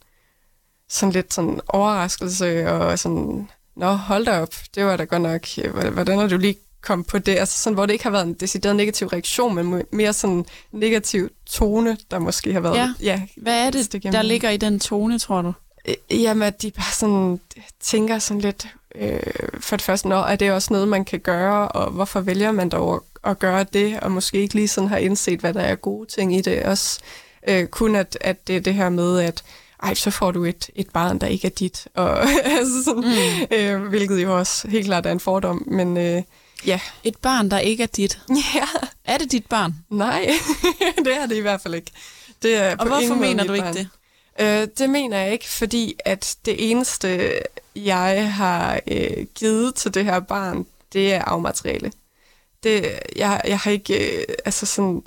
sådan 0.89 1.13
lidt 1.13 1.35
sådan 1.35 1.61
overraskelse 1.69 2.71
og 2.71 2.99
sådan, 2.99 3.49
nå, 3.77 3.93
hold 3.93 4.25
da 4.25 4.41
op, 4.41 4.55
det 4.75 4.85
var 4.85 4.97
da 4.97 5.05
godt 5.05 5.23
nok, 5.23 5.43
øh, 5.59 5.89
hvordan 5.89 6.19
har 6.19 6.27
du 6.27 6.37
lige 6.37 6.57
kom 6.87 7.05
på 7.05 7.19
det? 7.19 7.39
Altså 7.39 7.59
sådan, 7.59 7.75
hvor 7.75 7.87
det 7.87 7.93
ikke 7.93 8.05
har 8.05 8.11
været 8.11 8.27
en 8.27 8.35
decideret 8.35 8.77
negativ 8.77 9.07
reaktion, 9.07 9.55
men 9.55 9.83
mere 9.93 10.13
sådan 10.13 10.45
negativ 10.73 11.29
tone, 11.47 11.97
der 12.11 12.19
måske 12.19 12.53
har 12.53 12.61
været. 12.61 12.77
Ja. 12.77 12.95
ja 13.01 13.23
Hvad 13.37 13.67
er 13.67 13.71
det, 13.71 14.03
der 14.13 14.23
ligger 14.23 14.51
i 14.51 14.57
den 14.57 14.81
tone, 14.81 15.19
tror 15.19 15.43
du? 15.43 15.53
Jamen, 16.11 16.43
at 16.43 16.63
de 16.63 16.71
bare 16.71 16.93
sådan 16.93 17.41
tænker 17.81 18.19
sådan 18.19 18.41
lidt, 18.41 18.67
øh, 18.95 19.21
for 19.61 19.77
det 19.77 19.85
første, 19.85 20.09
når 20.09 20.23
er 20.23 20.37
det 20.37 20.53
også 20.53 20.73
noget, 20.73 20.89
man 20.89 21.05
kan 21.05 21.21
gøre, 21.21 21.69
og 21.69 21.91
hvorfor 21.91 22.21
vælger 22.21 22.53
man 22.53 22.69
dog 22.69 23.05
at 23.25 23.39
gøre 23.39 23.65
det, 23.65 24.01
og 24.01 24.13
måske 24.13 24.39
ikke 24.39 24.55
lige 24.55 24.69
sådan 24.69 24.89
har 24.89 24.97
indset, 24.97 25.41
hvad 25.41 25.55
der 25.55 25.61
er 25.61 25.75
gode 25.75 26.07
ting 26.09 26.37
i 26.37 26.41
det. 26.41 26.63
Også 26.63 27.01
øh, 27.49 27.67
kun 27.67 27.95
at, 27.95 28.19
at 28.21 28.49
det 28.49 28.65
det 28.65 28.75
her 28.75 28.89
med, 28.89 29.21
at 29.21 29.45
ej, 29.83 29.95
så 29.95 30.11
får 30.11 30.31
du 30.31 30.45
et, 30.45 30.71
et 30.75 30.91
barn, 30.91 31.19
der 31.19 31.27
ikke 31.27 31.47
er 31.47 31.51
dit, 31.51 31.89
og, 31.95 32.29
altså 32.59 32.85
sådan, 32.85 33.05
mm. 33.05 33.57
øh, 33.57 33.89
hvilket 33.89 34.23
jo 34.23 34.39
også 34.39 34.69
helt 34.69 34.87
klart 34.87 35.07
er 35.07 35.13
en 35.13 35.21
fordom, 35.21 35.65
men 35.67 35.97
øh, 35.97 36.23
ja. 36.67 36.81
Et 37.05 37.17
barn, 37.17 37.51
der 37.51 37.59
ikke 37.59 37.83
er 37.83 37.87
dit? 37.87 38.21
Ja. 38.55 38.67
Er 39.05 39.19
det 39.19 39.33
dit 39.33 39.47
barn? 39.47 39.75
Nej, 39.91 40.31
det 41.05 41.17
er 41.17 41.27
det 41.27 41.37
i 41.37 41.41
hvert 41.41 41.61
fald 41.61 41.75
ikke. 41.75 41.91
Det 42.43 42.55
er 42.57 42.77
og 42.77 42.87
hvorfor 42.87 43.15
mener 43.15 43.45
du 43.45 43.53
ikke 43.53 43.65
barn. 43.65 43.75
det? 43.75 43.89
Øh, 44.41 44.69
det 44.79 44.91
mener 44.91 45.19
jeg 45.19 45.33
ikke, 45.33 45.49
fordi 45.49 45.95
at 46.05 46.37
det 46.45 46.71
eneste, 46.71 47.33
jeg 47.77 48.35
har 48.35 48.81
øh, 48.87 49.27
givet 49.35 49.75
til 49.75 49.95
det 49.95 50.05
her 50.05 50.21
barn, 50.21 50.67
det 50.93 51.15
er 51.15 51.23
afmateriale. 51.23 51.93
Det, 52.63 52.99
jeg, 53.17 53.41
jeg 53.45 53.59
har 53.59 53.71
ikke, 53.71 54.19
øh, 54.19 54.25
altså 54.45 54.67
sådan, 54.67 55.03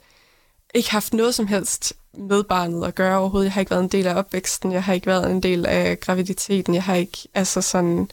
ikke 0.74 0.91
haft 0.91 1.13
noget 1.13 1.36
som 1.36 1.47
helst 1.47 1.93
med 2.13 2.43
barnet 2.43 2.88
at 2.88 2.95
gøre 2.95 3.17
overhovedet. 3.17 3.45
Jeg 3.45 3.54
har 3.54 3.62
ikke 3.62 3.71
været 3.71 3.84
en 3.84 3.89
del 3.89 4.08
af 4.08 4.15
opvæksten, 4.15 4.71
jeg 4.71 4.84
har 4.84 4.93
ikke 4.93 5.08
været 5.08 5.32
en 5.32 5.43
del 5.43 5.65
af 5.65 6.00
graviditeten, 6.00 6.74
jeg 6.74 6.84
har 6.84 6.95
ikke 6.95 7.17
altså 7.34 7.62
sådan 7.62 8.12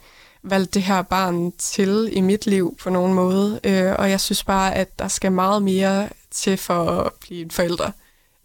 valgt 0.50 0.74
det 0.74 0.82
her 0.82 1.02
barn 1.02 1.52
til 1.52 2.08
i 2.12 2.20
mit 2.20 2.46
liv 2.46 2.76
på 2.82 2.90
nogen 2.90 3.14
måde. 3.14 3.60
Øh, 3.64 3.92
og 3.98 4.10
jeg 4.10 4.20
synes 4.20 4.44
bare, 4.44 4.74
at 4.74 4.98
der 4.98 5.08
skal 5.08 5.32
meget 5.32 5.62
mere 5.62 6.08
til 6.30 6.56
for 6.56 6.90
at 6.90 7.12
blive 7.20 7.42
en 7.42 7.50
forælder. 7.50 7.90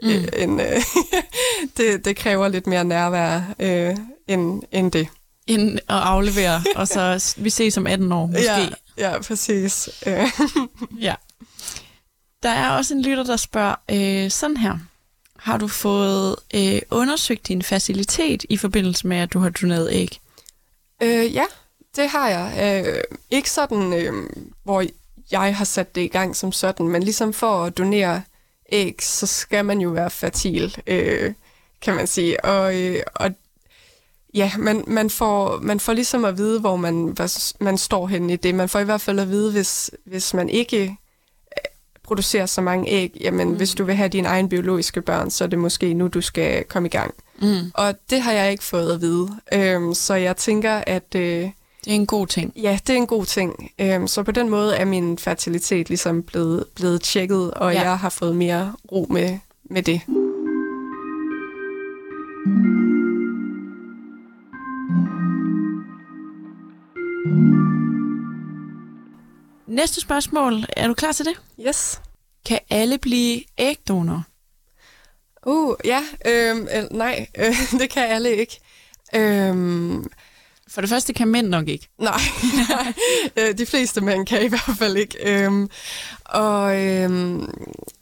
Mm. 0.04 0.10
Øh, 0.10 0.28
end, 0.38 0.62
øh, 0.62 0.82
det, 1.78 2.06
det 2.06 2.16
kræver 2.16 2.48
lidt 2.48 2.68
mere 2.68 2.84
nærvær 2.84 3.42
øh, 3.60 3.98
end, 4.28 4.64
end 4.72 4.92
det. 4.92 5.08
End 5.48 5.80
at 5.80 5.82
aflevere, 5.88 6.64
og 6.76 6.88
så 6.88 7.34
vi 7.38 7.50
ses 7.50 7.78
om 7.78 7.88
18 7.88 8.12
år 8.12 8.26
måske. 8.26 8.44
Ja, 8.44 8.70
ja 8.98 9.22
præcis. 9.22 9.90
Øh. 10.08 10.28
ja. 11.08 11.16
Der 12.44 12.50
er 12.50 12.70
også 12.70 12.94
en 12.94 13.02
lytter, 13.02 13.24
der 13.24 13.38
spørger 13.38 13.76
øh, 13.92 14.32
sådan 14.32 14.58
her. 14.58 14.78
Har 15.38 15.58
du 15.58 15.68
fået 15.68 16.36
øh, 16.54 16.82
undersøgt 16.92 17.48
din 17.48 17.62
facilitet 17.62 18.46
i 18.50 18.58
forbindelse 18.58 19.08
med, 19.08 19.18
at 19.18 19.34
du 19.34 19.40
har 19.40 19.50
doneret 19.50 19.90
æg? 19.92 20.20
Øh, 21.04 21.36
ja, 21.36 21.44
det 21.96 22.10
har 22.10 22.30
jeg. 22.30 22.84
Øh, 22.88 23.04
ikke 23.32 23.50
sådan, 23.50 23.94
øh, 23.94 24.30
hvor 24.64 24.84
jeg 25.32 25.56
har 25.56 25.66
sat 25.66 25.96
det 25.96 26.02
i 26.02 26.08
gang 26.08 26.36
som 26.36 26.52
sådan, 26.52 26.88
men 26.88 27.04
ligesom 27.04 27.34
for 27.34 27.64
at 27.64 27.78
donere 27.78 28.22
æg, 28.72 28.96
så 29.02 29.28
skal 29.28 29.66
man 29.66 29.82
jo 29.82 29.90
være 29.90 30.10
fertil, 30.10 30.78
øh, 30.88 31.34
kan 31.82 31.96
man 31.96 32.08
sige. 32.08 32.46
Og, 32.46 32.82
øh, 32.82 33.00
og 33.16 33.32
ja, 34.34 34.52
man, 34.58 34.84
man, 34.88 35.10
får, 35.10 35.60
man 35.62 35.80
får 35.80 35.94
ligesom 35.94 36.26
at 36.26 36.38
vide, 36.38 36.60
hvor 36.60 36.76
man, 36.76 37.18
man 37.60 37.78
står 37.78 38.08
henne 38.08 38.34
i 38.34 38.36
det. 38.36 38.56
Man 38.56 38.70
får 38.70 38.80
i 38.80 38.84
hvert 38.84 39.02
fald 39.02 39.20
at 39.20 39.30
vide, 39.30 39.52
hvis, 39.52 39.92
hvis 40.06 40.34
man 40.34 40.50
ikke 40.50 40.82
øh, 40.82 41.72
producerer 42.04 42.46
så 42.46 42.62
mange 42.62 42.90
æg, 42.90 43.18
jamen 43.22 43.50
mm. 43.50 43.56
hvis 43.56 43.74
du 43.74 43.84
vil 43.84 43.96
have 43.96 44.10
dine 44.10 44.28
egne 44.28 44.50
biologiske 44.50 45.02
børn, 45.02 45.32
så 45.32 45.44
er 45.44 45.48
det 45.48 45.60
måske 45.60 45.94
nu, 45.94 46.08
du 46.08 46.22
skal 46.22 46.64
komme 46.64 46.88
i 46.88 46.92
gang. 46.92 47.14
Mm. 47.42 47.72
Og 47.74 47.96
det 48.10 48.22
har 48.22 48.32
jeg 48.32 48.52
ikke 48.52 48.64
fået 48.64 48.94
at 48.94 49.02
vide. 49.02 49.30
Øhm, 49.54 49.94
så 49.94 50.14
jeg 50.14 50.38
tænker, 50.38 50.84
at... 50.88 51.16
Øh, 51.16 51.50
det 51.86 51.92
er 51.92 51.96
en 51.96 52.06
god 52.06 52.28
ting. 52.28 52.54
Ja, 52.56 52.80
det 52.88 52.94
er 52.94 52.98
en 52.98 53.08
god 53.08 53.26
ting. 53.26 53.72
Øhm, 53.80 54.08
så 54.08 54.24
på 54.24 54.32
den 54.32 54.50
måde 54.50 54.76
er 54.76 54.86
min 54.86 55.18
fertilitet 55.18 55.90
ligesom 55.90 56.24
blevet, 56.24 56.66
blevet 56.76 57.02
tjekket, 57.02 57.54
og 57.54 57.74
ja. 57.74 57.82
jeg 57.82 58.00
har 58.00 58.10
fået 58.10 58.36
mere 58.36 58.74
ro 58.92 59.08
med, 59.10 59.40
med 59.64 59.84
det. 59.84 60.02
Næste 69.68 70.02
spørgsmål. 70.02 70.66
Er 70.78 70.88
du 70.88 70.94
klar 70.94 71.12
til 71.12 71.26
det? 71.26 71.42
Yes. 71.68 72.02
Kan 72.46 72.60
alle 72.70 72.98
blive 72.98 73.42
ægdonor? 73.58 74.24
Uh, 75.46 75.76
ja. 75.86 76.04
Øhm, 76.26 76.68
øh, 76.76 76.84
nej, 76.92 77.28
øh, 77.38 77.56
det 77.80 77.90
kan 77.90 78.04
alle 78.04 78.36
ikke. 78.36 78.60
Øhm, 79.16 80.12
for 80.72 80.82
det 80.82 80.90
første 80.90 81.14
kan 81.14 81.28
mænd 81.28 81.48
nok 81.48 81.68
ikke. 81.68 81.88
Nej, 82.00 82.22
øh, 83.38 83.58
de 83.58 83.66
fleste 83.66 84.02
mænd 84.02 84.26
kan 84.26 84.46
i 84.46 84.48
hvert 84.48 84.78
fald 84.78 84.98
ikke. 84.98 85.18
Øhm, 85.26 85.70
og 86.26 86.82
øhm, 86.82 87.50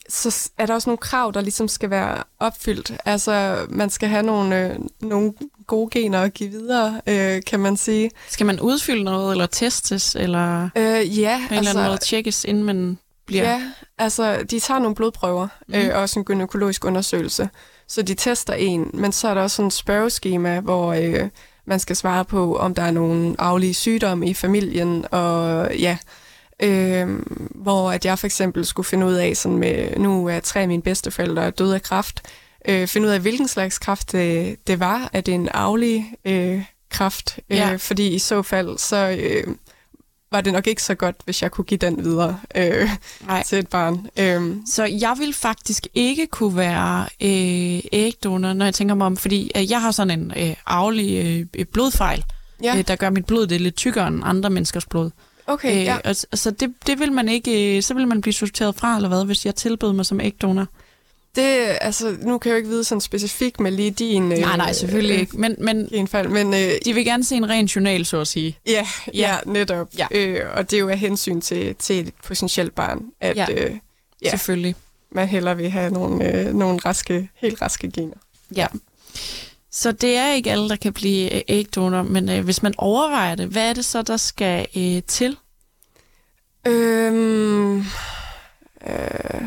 så 0.10 0.50
er 0.58 0.66
der 0.66 0.74
også 0.74 0.90
nogle 0.90 0.98
krav, 0.98 1.32
der 1.34 1.42
ligesom 1.42 1.68
skal 1.68 1.90
være 1.90 2.24
opfyldt. 2.40 2.92
Altså, 3.06 3.66
man 3.70 3.90
skal 3.90 4.10
have 4.10 4.24
nogle, 4.24 4.68
øh, 4.68 4.76
nogle 5.00 5.34
gode 5.68 5.90
gener 5.92 6.22
at 6.22 6.34
give 6.34 6.50
videre, 6.50 7.02
øh, 7.08 7.42
kan 7.48 7.60
man 7.60 7.78
sige. 7.78 8.12
Skal 8.30 8.46
man 8.46 8.60
udfylde 8.60 9.04
noget, 9.04 9.32
eller 9.32 9.46
testes, 9.46 10.16
eller 10.16 10.70
øh, 10.76 11.20
ja, 11.20 11.42
på 11.48 11.54
en 11.54 11.58
altså, 11.58 11.58
eller 11.58 11.58
anden 11.58 11.68
altså- 11.68 11.90
måde 11.90 11.98
tjekkes, 11.98 12.46
inden 12.46 12.64
man 12.64 12.98
bliver... 13.26 13.52
Ja, 13.52 13.62
altså, 13.98 14.44
de 14.50 14.60
tager 14.60 14.80
nogle 14.80 14.96
blodprøver, 14.96 15.48
mm. 15.68 15.74
øh, 15.74 15.96
og 15.96 16.02
også 16.02 16.20
en 16.20 16.26
gynækologisk 16.26 16.86
undersøgelse. 16.86 17.50
Så 17.88 18.02
de 18.02 18.14
tester 18.14 18.54
en, 18.54 18.92
men 18.94 19.12
så 19.12 19.28
er 19.28 19.34
der 19.34 19.42
også 19.42 19.56
sådan 19.56 19.68
et 19.68 19.74
spørgeskema, 19.74 20.60
hvor... 20.60 20.94
Øh, 20.94 21.30
man 21.70 21.80
skal 21.80 21.96
svare 21.96 22.26
på, 22.26 22.56
om 22.56 22.76
der 22.76 22.82
er 22.82 22.92
nogle 22.92 23.36
arvelige 23.38 23.74
sygdomme 23.74 24.28
i 24.28 24.34
familien, 24.34 25.06
og 25.12 25.68
ja, 25.76 25.98
øh, 26.64 27.08
hvor 27.56 27.92
at 27.92 28.06
jeg 28.06 28.20
for 28.20 28.28
eksempel 28.28 28.66
skulle 28.66 28.86
finde 28.86 29.06
ud 29.06 29.14
af, 29.14 29.38
sådan 29.38 29.58
med, 29.58 29.98
nu 29.98 30.28
er 30.28 30.40
tre 30.40 30.62
af 30.62 30.68
mine 30.68 30.82
bedsteforældre 30.82 31.52
døde 31.52 31.76
af 31.76 31.82
kræft, 31.82 32.22
øh, 32.68 32.88
finde 32.88 33.08
ud 33.08 33.12
af, 33.12 33.20
hvilken 33.20 33.48
slags 33.48 33.80
kræft 33.80 34.12
det, 34.12 34.56
det 34.68 34.80
var. 34.80 35.10
Er 35.14 35.22
det 35.22 35.34
en 35.34 35.50
arvelig 35.54 36.14
øh, 36.26 36.64
kræft? 36.90 37.40
Øh, 37.50 37.58
ja. 37.58 37.76
Fordi 37.76 38.08
i 38.08 38.20
så 38.20 38.42
fald, 38.42 38.78
så 38.78 39.18
øh, 39.20 39.56
var 40.32 40.42
det 40.42 40.54
nok 40.54 40.68
ikke 40.68 40.84
så 40.84 40.96
godt, 40.96 41.16
hvis 41.26 41.42
jeg 41.42 41.52
kunne 41.52 41.66
give 41.66 41.78
den 41.78 42.04
videre 42.04 42.40
øh, 42.56 42.90
til 43.46 43.60
et 43.60 43.68
barn. 43.68 44.08
Øh. 44.20 44.56
Så 44.66 44.84
jeg 44.84 45.16
vil 45.20 45.34
faktisk 45.34 45.88
ikke 45.94 46.28
kunne 46.28 46.58
være 46.58 47.02
øh, 47.22 47.82
ægdonor, 47.92 48.54
når 48.54 48.66
jeg 48.66 48.74
tænker 48.74 48.96
mig 48.96 49.08
om, 49.08 49.18
fordi 49.18 49.52
øh, 49.56 49.72
jeg 49.72 49.82
har 49.82 49.92
sådan 49.92 50.20
en 50.20 50.34
øh, 50.38 50.56
arvelig 50.66 51.48
øh, 51.56 51.66
blodfejl, 51.66 52.24
ja. 52.64 52.78
øh, 52.78 52.88
der 52.88 52.96
gør 52.96 53.10
mit 53.10 53.26
blod 53.26 53.48
det 53.48 53.62
lidt 53.62 53.76
tykkere 53.76 54.08
end 54.08 54.22
andre 54.26 54.50
menneskers 54.50 54.86
blod. 54.86 55.10
Okay, 55.48 55.80
øh, 55.80 55.84
ja. 55.84 55.98
Og, 56.06 56.16
så 56.16 56.52
det, 56.52 56.74
det 56.88 57.00
vil 57.00 57.12
man 57.12 57.30
ikke, 57.30 57.78
øh, 57.78 57.84
så 57.84 57.94
vil 57.94 58.08
man 58.08 58.22
blive 58.22 58.34
sorteret 58.34 58.76
fra, 58.76 58.96
eller 58.96 59.10
hvad, 59.10 59.26
hvis 59.26 59.46
jeg 59.46 59.56
tilbød 59.56 59.94
mig 59.94 60.06
som 60.06 60.20
ægdonor? 60.20 60.68
Det, 61.36 61.78
altså, 61.82 62.18
nu 62.22 62.38
kan 62.38 62.50
jeg 62.50 62.54
jo 62.54 62.58
ikke 62.58 62.70
vide 62.70 62.84
sådan 62.84 63.02
specifikt 63.02 63.60
med 63.60 63.72
lige 63.72 63.92
din... 63.92 64.24
Nej, 64.24 64.58
nej, 64.58 64.74
selvfølgelig 64.74 65.14
øh, 65.14 65.20
ikke. 65.20 65.38
Men, 65.38 65.56
men 65.60 65.88
genfald, 65.92 66.28
men... 66.28 66.54
Øh, 66.54 66.72
de 66.86 66.94
vil 66.94 67.06
gerne 67.06 67.24
se 67.24 67.36
en 67.36 67.50
ren 67.50 67.66
journal, 67.66 68.06
så 68.06 68.20
at 68.20 68.28
sige. 68.28 68.58
Ja, 68.68 68.88
ja, 69.08 69.12
ja 69.14 69.38
netop. 69.46 69.88
Ja. 69.98 70.08
Øh, 70.12 70.42
og 70.54 70.72
det 70.72 70.78
er 70.78 70.82
jo 70.82 70.90
af 70.90 70.98
hensyn 70.98 71.42
til, 71.42 71.76
til 71.76 72.00
et 72.00 72.14
potentielt 72.24 72.76
barn, 72.76 73.06
at 73.22 73.38
ja. 73.38 73.48
Øh, 73.52 73.78
ja, 74.24 74.30
selvfølgelig. 74.30 74.76
man 75.12 75.28
hellere 75.28 75.58
vil 75.58 75.70
have 75.70 75.92
nogle, 75.92 76.36
øh, 76.36 76.54
nogle 76.54 76.80
raske, 76.86 77.30
helt 77.36 77.62
raske 77.62 77.92
gener. 77.92 78.18
Ja. 78.56 78.68
Så 79.72 79.92
det 79.92 80.16
er 80.16 80.34
ikke 80.34 80.52
alle, 80.52 80.70
der 80.70 80.76
kan 80.76 80.94
blive 80.94 81.52
ægdonor, 81.52 82.04
men 82.04 82.30
øh, 82.30 82.44
hvis 82.44 82.64
man 82.64 82.74
overvejer 82.78 83.36
det, 83.36 83.48
hvad 83.48 83.70
er 83.70 83.74
det 83.74 83.86
så, 83.86 84.02
der 84.02 84.18
skal 84.18 84.68
øh, 84.78 85.04
til? 85.08 85.38
Øhm, 86.68 87.78
øh, 88.88 89.42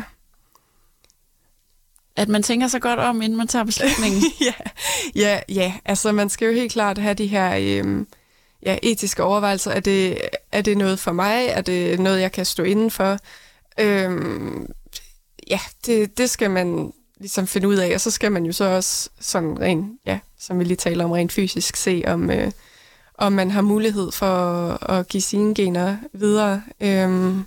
at 2.15 2.29
man 2.29 2.43
tænker 2.43 2.67
sig 2.67 2.81
godt 2.81 2.99
om, 2.99 3.21
inden 3.21 3.37
man 3.37 3.47
tager 3.47 3.65
beslutningen. 3.65 4.21
ja, 4.41 4.53
ja, 5.15 5.39
ja, 5.49 5.73
altså 5.85 6.11
man 6.11 6.29
skal 6.29 6.45
jo 6.45 6.53
helt 6.53 6.71
klart 6.71 6.97
have 6.97 7.13
de 7.13 7.27
her 7.27 7.55
øhm, 7.61 8.07
ja, 8.65 8.77
etiske 8.83 9.23
overvejelser. 9.23 9.71
Er 9.71 9.79
det, 9.79 10.21
er 10.51 10.61
det 10.61 10.77
noget 10.77 10.99
for 10.99 11.11
mig? 11.11 11.45
Er 11.47 11.61
det 11.61 11.99
noget, 11.99 12.21
jeg 12.21 12.31
kan 12.31 12.45
stå 12.45 12.63
inden 12.63 12.91
for? 12.91 13.17
Øhm, 13.79 14.65
ja, 15.49 15.59
det, 15.85 16.17
det 16.17 16.29
skal 16.29 16.51
man 16.51 16.93
ligesom 17.19 17.47
finde 17.47 17.67
ud 17.67 17.75
af, 17.75 17.93
og 17.93 18.01
så 18.01 18.11
skal 18.11 18.31
man 18.31 18.45
jo 18.45 18.51
så 18.51 18.65
også 18.65 19.09
sådan 19.19 19.59
rent, 19.59 19.99
ja, 20.05 20.19
som 20.39 20.59
vi 20.59 20.63
lige 20.63 20.77
taler 20.77 21.05
om, 21.05 21.11
rent 21.11 21.31
fysisk 21.31 21.75
se, 21.75 22.03
om, 22.07 22.31
øh, 22.31 22.51
om 23.17 23.33
man 23.33 23.51
har 23.51 23.61
mulighed 23.61 24.11
for 24.11 24.25
at, 24.25 24.99
at 24.99 25.07
give 25.07 25.21
sine 25.21 25.55
gener 25.55 25.97
videre. 26.13 26.61
Øhm, 26.81 27.45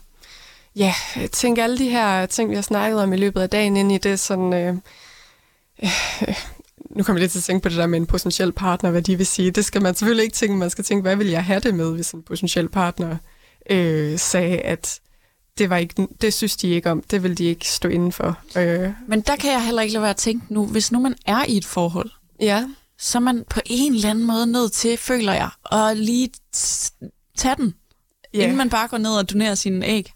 ja, 0.76 0.94
jeg 1.16 1.30
tænker 1.30 1.64
alle 1.64 1.78
de 1.78 1.88
her 1.88 2.26
ting, 2.26 2.50
vi 2.50 2.54
har 2.54 2.62
snakket 2.62 3.02
om 3.02 3.12
i 3.12 3.16
løbet 3.16 3.40
af 3.40 3.50
dagen 3.50 3.76
ind 3.76 3.92
i 3.92 3.98
det, 3.98 4.20
sådan... 4.20 4.54
Øh, 4.54 4.74
øh, 5.82 6.34
nu 6.90 7.02
kommer 7.02 7.18
jeg 7.18 7.24
lidt 7.24 7.32
til 7.32 7.38
at 7.38 7.44
tænke 7.44 7.62
på 7.62 7.68
det 7.68 7.78
der 7.78 7.86
med 7.86 7.98
en 7.98 8.06
potentiel 8.06 8.52
partner, 8.52 8.90
hvad 8.90 9.02
de 9.02 9.16
vil 9.16 9.26
sige. 9.26 9.50
Det 9.50 9.64
skal 9.64 9.82
man 9.82 9.94
selvfølgelig 9.94 10.24
ikke 10.24 10.34
tænke. 10.34 10.56
Man 10.56 10.70
skal 10.70 10.84
tænke, 10.84 11.02
hvad 11.02 11.16
vil 11.16 11.26
jeg 11.26 11.44
have 11.44 11.60
det 11.60 11.74
med, 11.74 11.92
hvis 11.92 12.10
en 12.10 12.22
potentiel 12.22 12.68
partner 12.68 13.16
øh, 13.70 14.18
sagde, 14.18 14.58
at 14.58 15.00
det, 15.58 15.70
var 15.70 15.76
ikke, 15.76 16.08
det 16.20 16.34
synes 16.34 16.56
de 16.56 16.68
ikke 16.68 16.90
om. 16.90 17.02
Det 17.10 17.22
vil 17.22 17.38
de 17.38 17.44
ikke 17.44 17.68
stå 17.68 17.88
inden 17.88 18.12
for. 18.12 18.38
Øh. 18.56 18.90
Men 19.08 19.20
der 19.20 19.36
kan 19.36 19.52
jeg 19.52 19.64
heller 19.64 19.82
ikke 19.82 19.92
lade 19.92 20.02
være 20.02 20.10
at 20.10 20.16
tænke 20.16 20.54
nu, 20.54 20.66
hvis 20.66 20.92
nu 20.92 21.00
man 21.00 21.14
er 21.26 21.44
i 21.48 21.56
et 21.56 21.64
forhold, 21.64 22.10
ja. 22.40 22.68
så 22.98 23.18
er 23.18 23.22
man 23.22 23.44
på 23.50 23.60
en 23.66 23.94
eller 23.94 24.10
anden 24.10 24.24
måde 24.24 24.46
nødt 24.46 24.72
til, 24.72 24.96
føler 24.96 25.32
jeg, 25.32 25.50
at 25.72 25.96
lige 25.96 26.30
tage 27.36 27.54
den, 27.56 27.74
ja. 28.34 28.42
inden 28.42 28.56
man 28.56 28.70
bare 28.70 28.88
går 28.88 28.98
ned 28.98 29.10
og 29.10 29.30
donerer 29.30 29.54
sine 29.54 29.86
æg. 29.86 30.12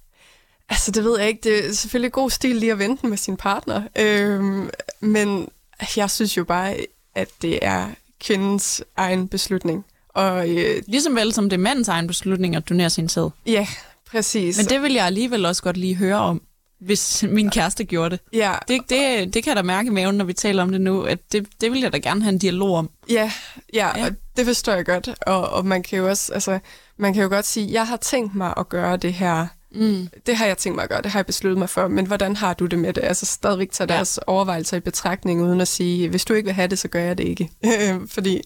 Altså, 0.71 0.91
det 0.91 1.05
ved 1.05 1.19
jeg 1.19 1.29
ikke. 1.29 1.41
Det 1.43 1.69
er 1.69 1.73
selvfølgelig 1.73 2.13
god 2.13 2.31
stil 2.31 2.57
lige 2.57 2.73
at 2.73 2.79
vente 2.79 3.07
med 3.07 3.17
sin 3.17 3.37
partner. 3.37 3.83
Øhm, 3.99 4.71
men 5.01 5.49
jeg 5.97 6.11
synes 6.11 6.37
jo 6.37 6.45
bare, 6.45 6.77
at 7.15 7.29
det 7.43 7.59
er 7.63 7.89
kvindens 8.21 8.83
egen 8.97 9.29
beslutning. 9.29 9.85
Og, 10.09 10.49
øh, 10.49 10.83
ligesom 10.87 11.17
vel 11.17 11.33
som 11.33 11.51
det 11.51 11.57
er 11.57 11.61
mandens 11.61 11.89
egen 11.89 12.07
beslutning 12.07 12.57
at 12.57 12.69
donere 12.69 12.91
sin 12.91 13.09
sæd. 13.09 13.31
Ja, 13.47 13.67
præcis. 14.11 14.57
Men 14.57 14.67
det 14.67 14.83
vil 14.83 14.93
jeg 14.93 15.07
alligevel 15.07 15.47
også 15.47 15.63
godt 15.63 15.77
lige 15.77 15.95
høre 15.95 16.17
om, 16.17 16.43
hvis 16.81 17.25
min 17.29 17.51
kæreste 17.51 17.85
gjorde 17.85 18.11
det. 18.11 18.21
Ja. 18.33 18.55
Det, 18.69 18.81
det, 18.89 19.35
det 19.35 19.45
kan 19.45 19.51
jeg 19.51 19.57
da 19.57 19.63
mærke 19.63 19.87
i 19.87 19.91
maven, 19.91 20.17
når 20.17 20.25
vi 20.25 20.33
taler 20.33 20.63
om 20.63 20.73
det 20.73 20.81
nu, 20.81 21.03
at 21.03 21.19
det, 21.33 21.47
det 21.61 21.73
vil 21.73 21.81
jeg 21.81 21.93
da 21.93 21.99
gerne 21.99 22.23
have 22.23 22.33
en 22.33 22.39
dialog 22.39 22.77
om. 22.77 22.91
Ja, 23.11 23.33
ja, 23.75 23.99
ja. 23.99 24.05
og 24.05 24.13
det 24.37 24.47
forstår 24.47 24.73
jeg 24.73 24.87
godt. 24.87 25.09
Og, 25.27 25.51
og 25.51 25.67
man 25.67 25.83
kan 25.83 25.99
jo 25.99 26.09
også, 26.09 26.33
altså, 26.33 26.59
man 26.97 27.15
kan 27.15 27.23
jo 27.23 27.29
godt 27.29 27.47
sige, 27.47 27.73
jeg 27.73 27.87
har 27.87 27.97
tænkt 27.97 28.35
mig 28.35 28.55
at 28.57 28.69
gøre 28.69 28.97
det 28.97 29.13
her 29.13 29.47
Mm. 29.73 30.09
Det 30.27 30.37
har 30.37 30.47
jeg 30.47 30.59
tænkt 30.59 30.77
mig 30.77 30.83
at 30.83 30.89
gøre, 30.89 31.03
det 31.03 31.11
har 31.11 31.19
jeg 31.19 31.27
besluttet 31.27 31.59
mig 31.59 31.69
for, 31.69 31.89
men 31.89 32.07
hvordan 32.07 32.37
har 32.37 32.55
du 32.55 32.67
det 32.67 32.79
med 32.79 32.93
det? 32.93 33.05
Altså 33.05 33.27
stadigvæk 33.27 33.71
tage 33.73 33.89
deres 33.89 34.19
ja. 34.23 34.33
overvejelser 34.33 34.77
i 34.77 34.81
betragtning, 34.81 35.43
uden 35.43 35.61
at 35.61 35.69
sige, 35.69 36.09
hvis 36.09 36.25
du 36.25 36.35
ikke 36.35 36.47
vil 36.47 36.55
have 36.55 36.69
det, 36.69 36.79
så 36.79 36.89
gør 36.89 37.01
jeg 37.01 37.19
det 37.19 37.25
ikke. 37.25 37.51
Fordi 38.15 38.43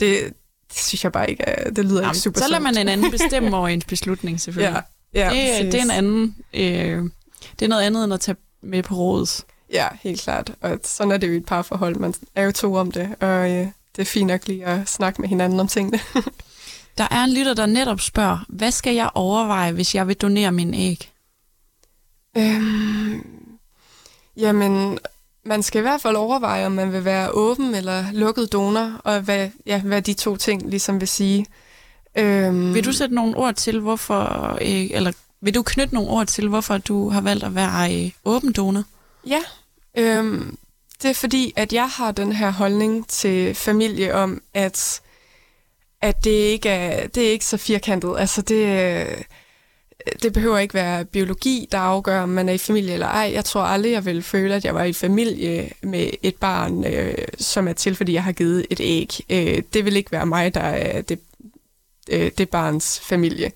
det, 0.00 0.32
det 0.68 0.78
synes 0.78 1.04
jeg 1.04 1.12
bare 1.12 1.30
ikke, 1.30 1.44
det 1.76 1.84
lyder 1.84 2.00
Jamen, 2.00 2.10
ikke 2.10 2.18
super 2.18 2.40
Så 2.40 2.48
lader 2.48 2.62
man 2.62 2.78
en 2.78 2.88
anden 2.88 3.10
bestemme 3.18 3.56
over 3.56 3.68
ens 3.68 3.84
beslutning, 3.84 4.40
selvfølgelig. 4.40 4.82
Ja, 5.14 5.34
ja, 5.34 5.62
det, 5.62 5.72
det, 5.72 5.80
er 5.80 5.84
en 5.84 5.90
anden, 5.90 6.36
øh, 6.54 7.10
det 7.58 7.64
er 7.64 7.68
noget 7.68 7.82
andet, 7.82 8.04
end 8.04 8.14
at 8.14 8.20
tage 8.20 8.36
med 8.62 8.82
på 8.82 8.94
rådet. 8.94 9.44
Ja, 9.72 9.88
helt 10.02 10.20
klart. 10.20 10.52
Og 10.60 10.78
sådan 10.84 11.12
er 11.12 11.16
det 11.16 11.28
jo 11.28 11.32
i 11.32 11.36
et 11.36 11.46
parforhold. 11.46 11.96
Man 11.96 12.14
er 12.34 12.42
jo 12.42 12.52
to 12.52 12.74
om 12.74 12.92
det, 12.92 13.14
og 13.20 13.50
øh, 13.50 13.66
det 13.96 14.02
er 14.02 14.04
fint 14.04 14.26
nok 14.26 14.48
lige 14.48 14.66
at 14.66 14.88
snakke 14.88 15.20
med 15.20 15.28
hinanden 15.28 15.60
om 15.60 15.68
tingene. 15.68 16.00
Der 16.98 17.08
er 17.10 17.24
en 17.24 17.34
lytter, 17.34 17.54
der 17.54 17.66
netop 17.66 18.00
spørger, 18.00 18.38
hvad 18.48 18.70
skal 18.70 18.94
jeg 18.94 19.10
overveje, 19.14 19.72
hvis 19.72 19.94
jeg 19.94 20.08
vil 20.08 20.16
donere 20.16 20.52
min 20.52 20.74
æg? 20.74 21.10
Øhm, 22.36 23.26
jamen, 24.36 24.98
man 25.44 25.62
skal 25.62 25.78
i 25.78 25.82
hvert 25.82 26.00
fald 26.00 26.16
overveje, 26.16 26.66
om 26.66 26.72
man 26.72 26.92
vil 26.92 27.04
være 27.04 27.30
åben 27.30 27.74
eller 27.74 28.04
lukket 28.12 28.52
donor, 28.52 29.00
og 29.04 29.20
hvad, 29.20 29.50
ja, 29.66 29.80
hvad 29.80 30.02
de 30.02 30.14
to 30.14 30.36
ting 30.36 30.70
ligesom 30.70 31.00
vil 31.00 31.08
sige. 31.08 31.46
Øhm, 32.18 32.74
vil 32.74 32.84
du 32.84 32.92
sætte 32.92 33.14
nogle 33.14 33.36
ord 33.36 33.54
til, 33.54 33.80
hvorfor, 33.80 34.52
øh, 34.60 34.90
eller 34.90 35.12
vil 35.40 35.54
du 35.54 35.62
knytte 35.62 35.94
nogle 35.94 36.10
ord 36.10 36.26
til, 36.26 36.48
hvorfor 36.48 36.78
du 36.78 37.08
har 37.08 37.20
valgt 37.20 37.44
at 37.44 37.54
være 37.54 38.04
øh, 38.04 38.10
åben 38.24 38.52
donor? 38.52 38.84
Ja, 39.26 39.40
øhm, 39.98 40.56
det 41.02 41.10
er 41.10 41.14
fordi, 41.14 41.52
at 41.56 41.72
jeg 41.72 41.88
har 41.88 42.12
den 42.12 42.32
her 42.32 42.50
holdning 42.50 43.08
til 43.08 43.54
familie 43.54 44.14
om, 44.14 44.42
at 44.54 45.00
at 46.04 46.24
det 46.24 46.30
ikke 46.30 46.68
er, 46.68 47.06
det 47.06 47.26
er 47.26 47.30
ikke 47.30 47.44
så 47.44 47.56
firkantet. 47.56 48.14
Altså 48.18 48.42
det, 48.42 48.66
øh, 48.66 49.22
det 50.22 50.32
behøver 50.32 50.58
ikke 50.58 50.74
være 50.74 51.04
biologi, 51.04 51.68
der 51.72 51.78
afgør, 51.78 52.20
om 52.20 52.28
man 52.28 52.48
er 52.48 52.52
i 52.52 52.58
familie 52.58 52.92
eller 52.92 53.06
ej. 53.06 53.30
Jeg 53.34 53.44
tror 53.44 53.62
aldrig, 53.62 53.92
jeg 53.92 54.04
vil 54.04 54.22
føle, 54.22 54.54
at 54.54 54.64
jeg 54.64 54.74
var 54.74 54.84
i 54.84 54.92
familie 54.92 55.70
med 55.82 56.10
et 56.22 56.36
barn, 56.36 56.84
øh, 56.84 57.14
som 57.38 57.68
er 57.68 57.72
til, 57.72 57.94
fordi 57.94 58.12
jeg 58.12 58.24
har 58.24 58.32
givet 58.32 58.66
et 58.70 58.80
æg. 58.80 59.10
Øh, 59.30 59.62
det 59.74 59.84
vil 59.84 59.96
ikke 59.96 60.12
være 60.12 60.26
mig, 60.26 60.54
der 60.54 60.60
er 60.60 61.02
det, 61.02 61.18
øh, 62.10 62.30
det 62.38 62.48
barns 62.48 63.00
familie. 63.00 63.52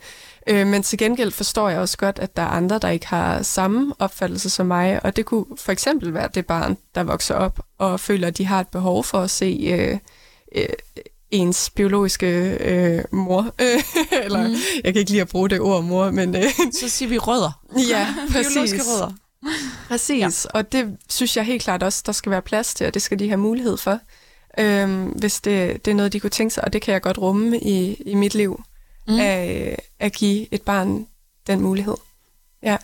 Øh, 0.47 0.67
men 0.67 0.83
til 0.83 0.99
gengæld 0.99 1.31
forstår 1.31 1.69
jeg 1.69 1.79
også 1.79 1.99
godt, 1.99 2.19
at 2.19 2.37
der 2.37 2.43
er 2.43 2.47
andre, 2.47 2.79
der 2.79 2.89
ikke 2.89 3.07
har 3.07 3.43
samme 3.43 3.95
opfattelse 3.99 4.51
som 4.51 4.67
mig, 4.67 5.05
og 5.05 5.17
det 5.17 5.25
kunne 5.25 5.47
for 5.57 5.73
eksempel 5.73 6.15
være 6.15 6.29
det 6.35 6.47
barn, 6.47 6.77
der 6.95 7.03
vokser 7.03 7.35
op 7.35 7.61
og 7.79 8.01
føler, 8.01 8.29
at 8.29 8.39
de 8.39 8.47
har 8.47 8.61
et 8.61 8.69
behov 8.69 9.05
for 9.05 9.19
at 9.19 9.31
se 9.31 9.69
øh, 9.79 9.99
øh, 10.55 10.69
ens 11.31 11.71
biologiske 11.71 12.27
øh, 12.61 13.05
mor. 13.13 13.55
Eller, 14.25 14.49
mm. 14.49 14.55
jeg 14.85 14.93
kan 14.93 14.97
ikke 14.97 15.11
lide 15.11 15.23
at 15.23 15.29
bruge 15.29 15.49
det 15.49 15.61
ord 15.61 15.85
mor, 15.85 16.11
men... 16.11 16.37
Øh, 16.37 16.45
så 16.73 16.89
siger 16.89 17.09
vi 17.09 17.19
rødder. 17.19 17.63
Ja, 17.89 18.15
præcis. 18.33 18.53
Biologiske 18.53 18.81
rødder. 18.93 19.13
Præcis, 19.89 20.47
ja. 20.55 20.59
og 20.59 20.73
det 20.73 20.97
synes 21.09 21.37
jeg 21.37 21.45
helt 21.45 21.63
klart 21.63 21.83
også, 21.83 22.03
der 22.07 22.13
skal 22.13 22.31
være 22.31 22.43
plads 22.43 22.75
til, 22.75 22.87
og 22.87 22.95
det 22.95 23.03
skal 23.03 23.19
de 23.19 23.29
have 23.29 23.37
mulighed 23.37 23.77
for, 23.77 23.99
øhm, 24.59 25.05
hvis 25.05 25.41
det, 25.41 25.85
det 25.85 25.91
er 25.91 25.95
noget, 25.95 26.13
de 26.13 26.21
kunne 26.21 26.31
tænke 26.31 26.55
sig, 26.55 26.65
og 26.65 26.73
det 26.73 26.83
kan 26.83 26.93
jeg 26.93 27.03
godt 27.03 27.19
rumme 27.19 27.59
i, 27.59 27.95
i 27.95 28.15
mit 28.15 28.35
liv, 28.35 28.63
mm. 29.09 29.21
at, 29.21 29.77
at 29.99 30.13
give 30.13 30.55
et 30.55 30.63
barn 30.63 31.07
den 31.47 31.61
mulighed. 31.61 31.95
Ja. 32.63 32.77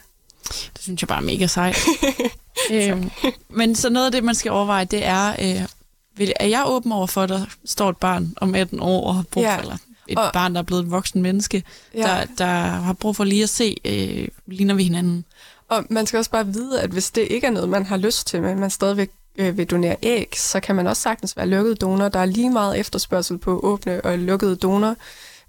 Det 0.48 0.82
synes 0.82 1.02
jeg 1.02 1.08
bare 1.08 1.18
er 1.18 1.26
mega 1.26 1.46
sejt. 1.46 1.78
øhm, 2.72 3.10
men 3.48 3.74
så 3.74 3.90
noget 3.90 4.06
af 4.06 4.12
det, 4.12 4.24
man 4.24 4.34
skal 4.34 4.52
overveje, 4.52 4.84
det 4.84 5.04
er, 5.04 5.30
øh, 5.30 5.68
vil, 6.16 6.32
er 6.40 6.46
jeg 6.46 6.62
åben 6.66 6.92
over 6.92 7.06
for, 7.06 7.22
at 7.22 7.28
der 7.28 7.46
står 7.64 7.90
et 7.90 7.96
barn 7.96 8.34
om 8.36 8.54
18 8.54 8.80
år 8.80 9.06
og 9.06 9.14
har 9.14 9.24
brug 9.30 9.44
for, 9.44 9.50
ja. 9.50 9.60
eller 9.60 9.76
et 10.08 10.18
og, 10.18 10.30
barn, 10.32 10.54
der 10.54 10.58
er 10.58 10.64
blevet 10.64 10.82
et 10.82 10.90
voksen 10.90 11.22
menneske, 11.22 11.62
ja. 11.94 12.00
der, 12.00 12.24
der 12.38 12.66
har 12.66 12.92
brug 12.92 13.16
for 13.16 13.24
lige 13.24 13.42
at 13.42 13.48
se, 13.48 13.76
øh, 13.84 14.28
ligner 14.46 14.74
vi 14.74 14.82
hinanden. 14.82 15.24
Og 15.68 15.84
man 15.90 16.06
skal 16.06 16.18
også 16.18 16.30
bare 16.30 16.46
vide, 16.46 16.80
at 16.80 16.90
hvis 16.90 17.10
det 17.10 17.28
ikke 17.30 17.46
er 17.46 17.50
noget, 17.50 17.68
man 17.68 17.86
har 17.86 17.96
lyst 17.96 18.26
til, 18.26 18.42
men 18.42 18.58
man 18.58 18.70
stadigvæk 18.70 19.10
øh, 19.38 19.58
vil 19.58 19.66
donere 19.66 19.96
æg, 20.02 20.34
så 20.36 20.60
kan 20.60 20.76
man 20.76 20.86
også 20.86 21.02
sagtens 21.02 21.36
være 21.36 21.46
lukket 21.46 21.80
donor. 21.80 22.08
Der 22.08 22.18
er 22.18 22.26
lige 22.26 22.50
meget 22.50 22.78
efterspørgsel 22.78 23.38
på 23.38 23.60
åbne 23.62 24.00
og 24.04 24.18
lukkede 24.18 24.56
donor. 24.56 24.96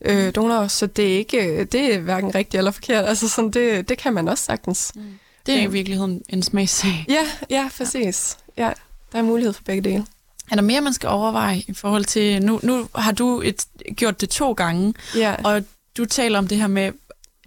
Øh, 0.02 0.36
donorer, 0.36 0.68
så 0.68 0.88
det 0.88 1.14
er 1.14 1.18
ikke 1.18 1.64
det 1.64 1.96
er 1.96 2.00
hverken 2.00 2.36
rigtigt 2.36 2.58
eller 2.58 2.72
forkert. 2.72 3.06
Altså 3.06 3.30
sådan, 3.30 3.52
det, 3.52 3.90
det 3.90 3.98
kan 3.98 4.14
man 4.14 4.28
også 4.28 4.44
sagtens. 4.44 4.92
Mm. 4.96 5.02
Det 5.46 5.56
er 5.56 5.62
i 5.62 5.68
virkeligheden 5.68 6.22
en 6.30 6.44
smagssag. 6.44 7.06
Ja, 7.10 7.28
ja, 7.50 7.70
præcis. 7.78 8.38
Ja. 8.58 8.66
ja, 8.66 8.74
der 9.12 9.18
er 9.18 9.24
mulighed 9.24 9.54
for 9.54 9.64
begge 9.64 9.90
dele. 9.90 10.06
Er 10.52 10.56
der 10.56 10.62
mere, 10.62 10.82
man 10.82 10.94
skal 10.94 11.10
overveje 11.10 11.64
i 11.68 11.74
forhold 11.74 12.06
til... 12.06 12.42
Nu, 12.42 12.60
nu 12.64 12.88
har 12.96 13.12
du 13.12 13.42
et, 13.42 13.66
gjort 13.96 14.22
det 14.22 14.30
to 14.30 14.54
gange, 14.54 14.94
ja. 15.16 15.36
og 15.44 15.64
du 15.98 16.06
taler 16.06 16.40
om 16.40 16.48
det 16.48 16.58
her 16.58 16.68
med 16.68 16.92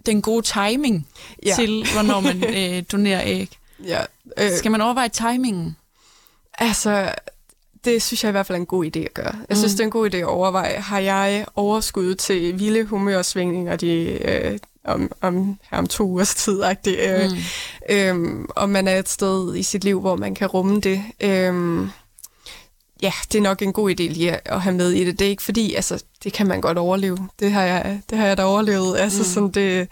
den 0.05 0.21
gode 0.21 0.41
timing 0.41 1.07
ja. 1.45 1.55
til, 1.55 1.85
hvornår 1.93 2.19
man 2.19 2.43
øh, 2.55 2.83
donerer 2.91 3.21
æg. 3.25 3.57
Ja. 3.83 4.01
Øh, 4.37 4.51
skal 4.57 4.71
man 4.71 4.81
overveje 4.81 5.09
timingen? 5.09 5.77
Altså, 6.57 7.11
det 7.85 8.01
synes 8.01 8.23
jeg 8.23 8.29
i 8.29 8.31
hvert 8.31 8.45
fald 8.45 8.55
er 8.55 8.59
en 8.59 8.65
god 8.65 8.85
idé 8.85 8.99
at 8.99 9.13
gøre. 9.13 9.35
Jeg 9.49 9.57
synes, 9.57 9.73
mm. 9.73 9.77
det 9.77 9.79
er 9.79 9.85
en 9.85 9.91
god 9.91 10.13
idé 10.13 10.17
at 10.17 10.25
overveje. 10.25 10.79
Har 10.79 10.99
jeg 10.99 11.45
overskud 11.55 12.15
til 12.15 12.59
vilde 12.59 12.83
humørsvingninger 12.83 13.75
de, 13.75 13.93
øh, 14.27 14.59
om, 14.83 15.11
om, 15.21 15.59
her 15.71 15.77
om 15.77 15.87
to 15.87 16.03
ugers 16.03 16.35
tid? 16.35 16.63
Øh, 16.87 17.31
mm. 17.31 17.37
øh, 17.95 18.45
og 18.49 18.69
man 18.69 18.87
er 18.87 18.99
et 18.99 19.09
sted 19.09 19.55
i 19.55 19.63
sit 19.63 19.83
liv, 19.83 19.99
hvor 19.99 20.15
man 20.15 20.35
kan 20.35 20.47
rumme 20.47 20.79
det. 20.79 21.03
Øh, 21.21 21.87
ja, 23.01 23.11
det 23.31 23.37
er 23.37 23.41
nok 23.41 23.61
en 23.61 23.73
god 23.73 23.89
idé 23.89 24.03
lige 24.03 24.51
at 24.51 24.61
have 24.61 24.75
med 24.75 24.91
i 24.91 25.05
det. 25.05 25.19
Det 25.19 25.25
er 25.25 25.29
ikke 25.29 25.43
fordi, 25.43 25.73
altså, 25.73 26.03
det 26.23 26.33
kan 26.33 26.47
man 26.47 26.61
godt 26.61 26.77
overleve. 26.77 27.29
Det 27.39 27.51
har 27.51 27.63
jeg, 27.63 28.01
det 28.09 28.17
har 28.17 28.27
jeg 28.27 28.37
da 28.37 28.43
overlevet. 28.43 28.97
Altså, 28.97 29.19
mm. 29.19 29.25
sådan 29.25 29.49
det, 29.49 29.87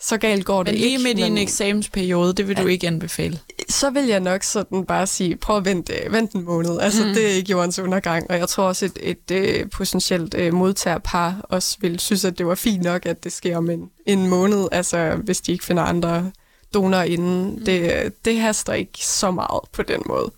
så 0.00 0.16
galt 0.16 0.44
går 0.44 0.62
det 0.62 0.72
Men 0.72 0.80
lige 0.80 0.90
ikke. 0.90 1.02
midt 1.02 1.18
i 1.18 1.22
en 1.22 1.38
eksamensperiode, 1.38 2.32
det 2.32 2.48
vil 2.48 2.56
du 2.56 2.66
ikke 2.66 2.86
anbefale. 2.86 3.38
så 3.68 3.90
vil 3.90 4.06
jeg 4.06 4.20
nok 4.20 4.42
sådan 4.42 4.84
bare 4.84 5.06
sige, 5.06 5.36
prøv 5.36 5.56
at 5.56 5.64
vente, 5.64 5.92
vente 6.10 6.38
en 6.38 6.44
måned. 6.44 6.80
Altså, 6.80 7.04
mm. 7.04 7.14
det 7.14 7.24
er 7.24 7.34
ikke 7.34 7.50
jordens 7.50 7.78
undergang. 7.78 8.30
Og 8.30 8.38
jeg 8.38 8.48
tror 8.48 8.64
også, 8.64 8.84
et, 8.84 8.98
et, 9.02 9.30
et 9.30 9.70
potentielt 9.70 10.34
uh, 10.34 10.54
modtagerpar 10.54 11.46
også 11.48 11.76
vil 11.80 12.00
synes, 12.00 12.24
at 12.24 12.38
det 12.38 12.46
var 12.46 12.54
fint 12.54 12.82
nok, 12.82 13.06
at 13.06 13.24
det 13.24 13.32
sker 13.32 13.56
om 13.56 13.70
en, 13.70 13.90
en 14.06 14.28
måned. 14.28 14.68
Altså, 14.72 15.16
hvis 15.24 15.40
de 15.40 15.52
ikke 15.52 15.64
finder 15.64 15.82
andre 15.82 16.30
donorer 16.74 17.02
inden. 17.02 17.44
Mm. 17.44 17.64
Det, 17.64 18.12
det 18.24 18.40
haster 18.40 18.72
ikke 18.72 19.06
så 19.06 19.30
meget 19.30 19.60
på 19.72 19.82
den 19.82 20.02
måde. 20.06 20.32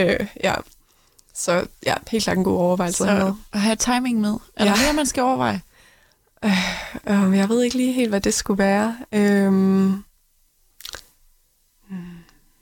Uh, 0.00 0.26
ja. 0.44 0.54
Så 1.34 1.66
ja, 1.86 1.94
helt 2.10 2.24
klart 2.24 2.36
en 2.36 2.44
god 2.44 2.58
overvejelse. 2.58 2.98
Så 2.98 3.34
at 3.52 3.60
have 3.60 3.76
timing 3.76 4.20
med. 4.20 4.34
Er 4.56 4.64
ja. 4.64 4.70
der 4.70 4.76
mere, 4.76 4.92
man 4.92 5.06
skal 5.06 5.22
overveje? 5.22 5.60
Uh, 6.42 7.36
jeg 7.36 7.48
ved 7.48 7.62
ikke 7.62 7.76
lige 7.76 7.92
helt, 7.92 8.08
hvad 8.08 8.20
det 8.20 8.34
skulle 8.34 8.58
være. 8.58 8.96
Um, 9.12 10.04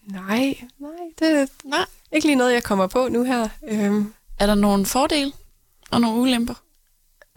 nej, 0.06 0.54
nej, 0.78 0.90
det 1.18 1.48
er 1.72 1.84
ikke 2.12 2.26
lige 2.26 2.36
noget, 2.36 2.52
jeg 2.52 2.62
kommer 2.62 2.86
på 2.86 3.08
nu 3.08 3.24
her. 3.24 3.48
Um, 3.62 4.14
er 4.38 4.46
der 4.46 4.54
nogle 4.54 4.86
fordele 4.86 5.32
og 5.90 6.00
nogle 6.00 6.20
ulemper? 6.20 6.54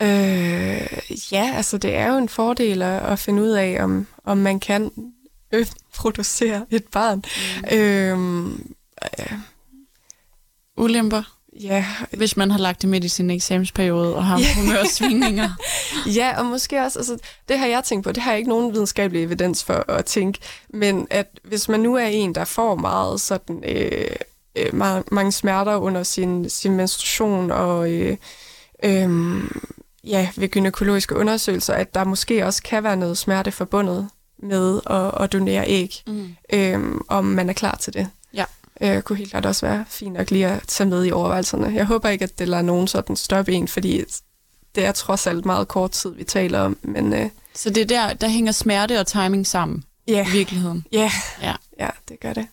Uh, 0.01 1.31
ja, 1.31 1.51
altså 1.55 1.77
det 1.77 1.95
er 1.95 2.07
jo 2.07 2.17
en 2.17 2.29
fordel 2.29 2.81
at, 2.81 3.01
at 3.01 3.19
finde 3.19 3.43
ud 3.43 3.49
af, 3.49 3.83
om, 3.83 4.07
om 4.23 4.37
man 4.37 4.59
kan 4.59 5.11
øh, 5.51 5.67
producere 5.95 6.65
et 6.69 6.83
barn. 6.91 7.23
Mm. 7.71 8.43
Uh, 8.43 8.51
uh, 9.19 9.39
ulemper? 10.77 11.23
Ja. 11.61 11.85
Hvis 12.11 12.37
man 12.37 12.51
har 12.51 12.59
lagt 12.59 12.81
det 12.81 12.89
midt 12.89 13.03
i 13.03 13.07
sin 13.07 13.29
eksamensperiode 13.29 14.15
og 14.15 14.25
har 14.25 14.39
yeah. 14.39 14.55
humørsvingninger. 14.55 15.49
ja, 16.19 16.39
og 16.39 16.45
måske 16.45 16.81
også, 16.81 16.99
altså, 16.99 17.17
det 17.49 17.59
har 17.59 17.67
jeg 17.67 17.83
tænkt 17.83 18.03
på, 18.03 18.11
det 18.11 18.23
har 18.23 18.31
jeg 18.31 18.37
ikke 18.37 18.49
nogen 18.49 18.73
videnskabelig 18.73 19.23
evidens 19.23 19.63
for 19.63 19.91
at 19.91 20.05
tænke, 20.05 20.39
men 20.69 21.07
at 21.09 21.27
hvis 21.43 21.69
man 21.69 21.79
nu 21.79 21.95
er 21.95 22.05
en, 22.05 22.35
der 22.35 22.45
får 22.45 22.75
meget 22.75 23.21
sådan, 23.21 23.63
øh, 23.67 24.15
øh, 24.55 24.75
meget, 24.75 25.11
mange 25.11 25.31
smerter 25.31 25.75
under 25.75 26.03
sin, 26.03 26.49
sin 26.49 26.75
menstruation 26.75 27.51
og 27.51 27.91
øh, 27.91 28.17
øh, 28.83 29.43
ja, 30.03 30.29
ved 30.35 30.49
gynækologiske 30.49 31.15
undersøgelser, 31.15 31.73
at 31.73 31.95
der 31.95 32.03
måske 32.03 32.45
også 32.45 32.63
kan 32.63 32.83
være 32.83 32.97
noget 32.97 33.17
smerte 33.17 33.51
forbundet 33.51 34.09
med 34.39 34.81
at, 34.85 35.23
at 35.23 35.33
donere 35.33 35.63
æg, 35.67 36.03
mm. 36.07 36.35
øh, 36.53 36.79
om 37.07 37.25
man 37.25 37.49
er 37.49 37.53
klar 37.53 37.75
til 37.75 37.93
det 37.93 38.07
øh, 38.81 39.01
kunne 39.01 39.17
helt 39.17 39.29
klart 39.29 39.45
også 39.45 39.65
være 39.65 39.85
fint 39.89 40.13
nok 40.13 40.31
lige 40.31 40.47
at 40.47 40.63
tage 40.67 40.89
med 40.89 41.05
i 41.05 41.11
overvejelserne. 41.11 41.75
Jeg 41.75 41.85
håber 41.85 42.09
ikke, 42.09 42.23
at 42.23 42.39
det 42.39 42.47
lader 42.47 42.63
nogen 42.63 42.87
sådan 42.87 43.15
stoppe 43.15 43.53
en, 43.53 43.67
fordi 43.67 44.03
det 44.75 44.85
er 44.85 44.91
trods 44.91 45.27
alt 45.27 45.45
meget 45.45 45.67
kort 45.67 45.91
tid, 45.91 46.13
vi 46.15 46.23
taler 46.23 46.59
om. 46.59 46.77
Men, 46.81 47.13
øh, 47.13 47.29
Så 47.55 47.69
det 47.69 47.81
er 47.81 47.85
der, 47.85 48.13
der 48.13 48.27
hænger 48.27 48.51
smerte 48.51 48.99
og 48.99 49.07
timing 49.07 49.47
sammen 49.47 49.83
yeah. 50.09 50.27
i 50.27 50.31
virkeligheden? 50.31 50.85
Yeah. 50.95 51.11
Ja, 51.41 51.55
ja, 51.79 51.89
det 52.09 52.19
gør 52.19 52.33
det. 52.33 52.47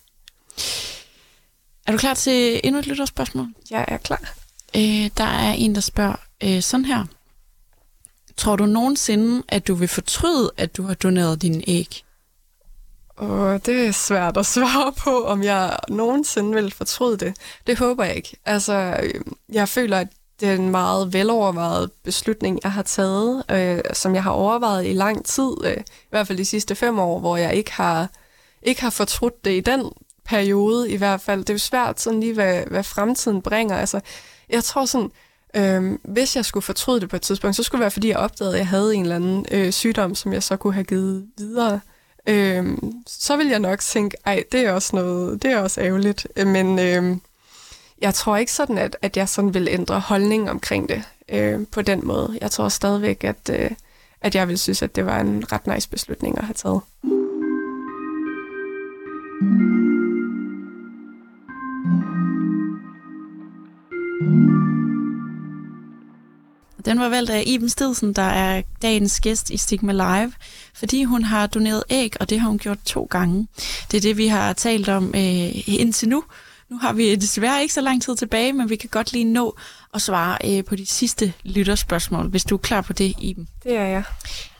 Er 1.86 1.92
du 1.92 1.98
klar 1.98 2.14
til 2.14 2.60
endnu 2.64 2.78
et 2.78 2.86
lytterspørgsmål? 2.86 3.46
Jeg 3.70 3.84
er 3.88 3.96
klar. 3.96 4.34
Øh, 4.76 5.10
der 5.16 5.24
er 5.24 5.52
en, 5.52 5.74
der 5.74 5.80
spørger 5.80 6.16
øh, 6.44 6.62
sådan 6.62 6.84
her. 6.84 7.04
Tror 8.36 8.56
du 8.56 8.66
nogensinde, 8.66 9.42
at 9.48 9.68
du 9.68 9.74
vil 9.74 9.88
fortryde, 9.88 10.50
at 10.56 10.76
du 10.76 10.82
har 10.82 10.94
doneret 10.94 11.42
dine 11.42 11.62
æg? 11.66 12.02
Og 13.20 13.66
det 13.66 13.86
er 13.86 13.92
svært 13.92 14.36
at 14.36 14.46
svare 14.56 14.92
på, 14.92 15.24
om 15.24 15.42
jeg 15.42 15.76
nogensinde 15.88 16.54
vil 16.54 16.74
fortryde 16.74 17.16
det. 17.16 17.36
Det 17.66 17.78
håber 17.78 18.04
jeg 18.04 18.16
ikke. 18.16 18.36
Altså, 18.46 18.96
øh, 19.02 19.20
jeg 19.52 19.68
føler, 19.68 19.98
at 19.98 20.08
det 20.40 20.48
er 20.48 20.54
en 20.54 20.70
meget 20.70 21.12
velovervejet 21.12 21.90
beslutning, 22.04 22.60
jeg 22.62 22.72
har 22.72 22.82
taget, 22.82 23.44
øh, 23.50 23.80
som 23.92 24.14
jeg 24.14 24.22
har 24.22 24.30
overvejet 24.30 24.86
i 24.86 24.92
lang 24.92 25.24
tid, 25.24 25.50
øh, 25.64 25.76
i 25.76 26.10
hvert 26.10 26.26
fald 26.26 26.38
de 26.38 26.44
sidste 26.44 26.74
fem 26.74 26.98
år, 26.98 27.18
hvor 27.18 27.36
jeg 27.36 27.54
ikke 27.54 27.72
har, 27.72 28.08
ikke 28.62 28.80
har 28.80 28.90
fortrudt 28.90 29.44
det 29.44 29.50
i 29.50 29.60
den 29.60 29.92
periode 30.24 30.90
i 30.90 30.96
hvert 30.96 31.20
fald. 31.20 31.40
Det 31.40 31.50
er 31.50 31.54
jo 31.54 31.58
svært 31.58 32.00
sådan 32.00 32.20
lige, 32.20 32.34
hvad, 32.34 32.62
hvad 32.66 32.82
fremtiden 32.82 33.42
bringer. 33.42 33.76
Altså, 33.76 34.00
jeg 34.48 34.64
tror 34.64 34.84
sådan, 34.84 35.10
øh, 35.56 35.98
hvis 36.04 36.36
jeg 36.36 36.44
skulle 36.44 36.64
fortryde 36.64 37.00
det 37.00 37.08
på 37.08 37.16
et 37.16 37.22
tidspunkt, 37.22 37.56
så 37.56 37.62
skulle 37.62 37.78
det 37.78 37.84
være, 37.84 37.90
fordi 37.90 38.08
jeg 38.08 38.16
opdagede, 38.16 38.54
at 38.54 38.58
jeg 38.58 38.68
havde 38.68 38.94
en 38.94 39.02
eller 39.02 39.16
anden 39.16 39.46
øh, 39.50 39.72
sygdom, 39.72 40.14
som 40.14 40.32
jeg 40.32 40.42
så 40.42 40.56
kunne 40.56 40.74
have 40.74 40.84
givet 40.84 41.26
videre 41.38 41.80
øhm, 42.26 42.92
så 43.06 43.36
vil 43.36 43.48
jeg 43.48 43.58
nok 43.58 43.78
tænke, 43.78 44.16
ej, 44.26 44.44
det 44.52 44.60
er 44.60 44.72
også 44.72 44.96
noget, 44.96 45.42
det 45.42 45.50
er 45.50 45.58
også 45.58 45.80
ærgerligt. 45.80 46.26
Øh, 46.36 46.46
men 46.46 46.78
øhm, 46.78 47.20
jeg 48.00 48.14
tror 48.14 48.36
ikke 48.36 48.52
sådan, 48.52 48.78
at, 48.78 48.96
at 49.02 49.16
jeg 49.16 49.28
sådan 49.28 49.54
vil 49.54 49.68
ændre 49.70 50.00
holdning 50.00 50.50
omkring 50.50 50.88
det 50.88 51.02
øh, 51.28 51.66
på 51.72 51.82
den 51.82 52.06
måde. 52.06 52.38
Jeg 52.40 52.50
tror 52.50 52.68
stadigvæk, 52.68 53.24
at, 53.24 53.50
øh, 53.52 53.70
at 54.20 54.34
jeg 54.34 54.48
vil 54.48 54.58
synes, 54.58 54.82
at 54.82 54.96
det 54.96 55.06
var 55.06 55.20
en 55.20 55.52
ret 55.52 55.66
nice 55.66 55.88
beslutning 55.88 56.38
at 56.38 56.44
have 56.44 56.54
taget. 56.54 56.80
Den 66.84 67.00
var 67.00 67.08
valgt 67.08 67.30
af 67.30 67.42
Iben 67.46 67.68
Stedsen, 67.68 68.12
der 68.12 68.22
er 68.22 68.62
dagens 68.82 69.20
gæst 69.20 69.50
i 69.50 69.56
Stigma 69.56 69.92
Live, 69.92 70.32
fordi 70.74 71.04
hun 71.04 71.22
har 71.24 71.46
doneret 71.46 71.84
æg, 71.90 72.20
og 72.20 72.30
det 72.30 72.40
har 72.40 72.48
hun 72.48 72.58
gjort 72.58 72.78
to 72.84 73.06
gange. 73.10 73.48
Det 73.90 73.96
er 73.96 74.00
det, 74.00 74.16
vi 74.16 74.26
har 74.26 74.52
talt 74.52 74.88
om 74.88 75.06
øh, 75.14 75.68
indtil 75.68 76.08
nu. 76.08 76.24
Nu 76.68 76.78
har 76.78 76.92
vi 76.92 77.14
desværre 77.16 77.62
ikke 77.62 77.74
så 77.74 77.80
lang 77.80 78.02
tid 78.02 78.16
tilbage, 78.16 78.52
men 78.52 78.70
vi 78.70 78.76
kan 78.76 78.88
godt 78.88 79.12
lige 79.12 79.24
nå 79.24 79.56
at 79.94 80.02
svare 80.02 80.38
øh, 80.44 80.64
på 80.64 80.76
de 80.76 80.86
sidste 80.86 81.32
lytterspørgsmål, 81.44 82.28
hvis 82.28 82.44
du 82.44 82.54
er 82.54 82.58
klar 82.58 82.80
på 82.80 82.92
det, 82.92 83.14
Iben. 83.18 83.48
Det 83.62 83.76
er 83.76 83.84
jeg. 83.84 84.02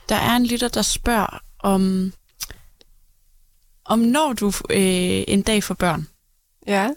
Der 0.09 0.15
er 0.15 0.35
en 0.35 0.45
lytter, 0.45 0.67
der 0.67 0.81
spørger 0.81 1.41
om, 1.59 2.13
om 3.85 3.99
når 3.99 4.33
du 4.33 4.47
øh, 4.69 5.23
en 5.27 5.41
dag 5.41 5.63
får 5.63 5.73
børn, 5.73 6.07
ja. 6.67 6.89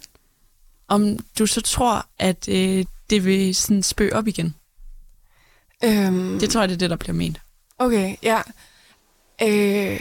om 0.88 1.18
du 1.38 1.46
så 1.46 1.60
tror, 1.60 2.06
at 2.18 2.48
øh, 2.48 2.84
det 3.10 3.24
vil 3.24 3.54
sådan 3.54 3.82
spøge 3.82 4.16
op 4.16 4.26
igen. 4.26 4.54
Øhm, 5.84 6.38
det 6.38 6.50
tror 6.50 6.60
jeg, 6.60 6.68
det 6.68 6.74
er 6.74 6.78
det, 6.78 6.90
der 6.90 6.96
bliver 6.96 7.14
ment. 7.14 7.40
Okay, 7.78 8.16
ja. 8.22 8.40
Øh, 9.42 10.00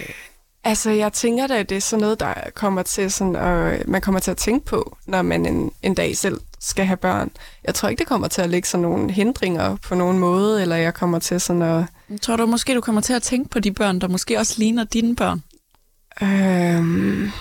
altså, 0.64 0.90
jeg 0.90 1.14
tænker 1.14 1.48
da, 1.48 1.60
at 1.60 1.70
det 1.70 1.78
er 1.78 1.82
sådan 1.82 2.02
noget, 2.02 2.20
der 2.20 2.34
kommer 2.54 2.84
til 2.84 3.12
sådan, 3.12 3.36
og 3.36 3.78
man 3.86 4.02
kommer 4.02 4.20
til 4.20 4.32
at 4.32 4.38
tænke 4.38 4.66
på, 4.66 4.98
når 5.06 5.22
man 5.22 5.46
en, 5.46 5.72
en 5.82 5.94
dag 5.94 6.18
selv 6.18 6.42
skal 6.60 6.86
have 6.86 6.98
børn. 6.98 7.32
Jeg 7.64 7.76
tror 7.76 7.90
ikke, 7.90 8.00
det 8.00 8.08
kommer 8.08 8.28
til 8.28 8.42
at 8.42 8.50
lægge 8.50 8.68
sådan 8.68 8.82
nogle 8.82 9.12
hindringer 9.12 9.76
på 9.76 9.96
nogen 9.96 10.20
måde, 10.20 10.62
eller 10.62 10.76
jeg 10.76 10.94
kommer 10.94 11.20
til 11.20 11.42
sådan 11.42 11.62
at... 11.62 11.86
Jeg 12.10 12.22
tror 12.22 12.36
du 12.36 12.46
måske, 12.46 12.76
du 12.76 12.82
kommer 12.82 13.02
til 13.02 13.14
at 13.14 13.24
tænke 13.24 13.50
på 13.50 13.60
de 13.60 13.72
børn, 13.72 14.02
der 14.02 14.08
måske 14.08 14.40
også 14.40 14.56
ligner 14.58 14.84
dine 14.84 15.16
børn? 15.16 15.44
Øhm, 16.22 17.32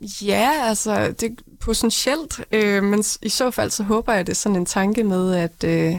ja, 0.00 0.50
altså, 0.62 1.14
det 1.20 1.22
er 1.22 1.56
potentielt, 1.60 2.40
øh, 2.52 2.82
men 2.82 3.04
i 3.22 3.28
så 3.28 3.50
fald 3.50 3.70
så 3.70 3.82
håber 3.82 4.12
jeg, 4.12 4.20
at 4.20 4.26
det 4.26 4.32
er 4.32 4.36
sådan 4.36 4.56
en 4.56 4.66
tanke 4.66 5.04
med, 5.04 5.34
at... 5.34 5.64
Øh, 5.64 5.96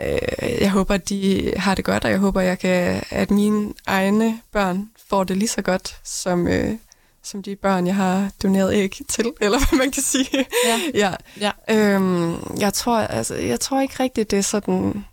øh, 0.00 0.60
jeg 0.60 0.70
håber, 0.70 0.94
at 0.94 1.08
de 1.08 1.52
har 1.56 1.74
det 1.74 1.84
godt, 1.84 2.04
og 2.04 2.10
jeg 2.10 2.18
håber, 2.18 2.40
jeg 2.40 2.58
kan, 2.58 3.02
at 3.10 3.30
mine 3.30 3.74
egne 3.86 4.40
børn 4.52 4.90
får 5.08 5.24
det 5.24 5.36
lige 5.36 5.48
så 5.48 5.62
godt, 5.62 6.00
som, 6.04 6.48
øh, 6.48 6.74
som 7.22 7.42
de 7.42 7.56
børn, 7.56 7.86
jeg 7.86 7.94
har 7.94 8.30
doneret 8.42 8.74
æg 8.74 9.00
til, 9.08 9.32
eller 9.40 9.58
hvad 9.58 9.78
man 9.78 9.90
kan 9.90 10.02
sige. 10.02 10.46
Ja. 10.66 10.80
ja. 11.02 11.14
ja. 11.40 11.50
Øhm, 11.94 12.56
jeg, 12.60 12.74
tror, 12.74 12.98
altså, 12.98 13.34
jeg 13.34 13.60
tror 13.60 13.80
ikke 13.80 14.02
rigtigt, 14.02 14.30
det 14.30 14.38
er 14.38 14.42
sådan, 14.42 15.04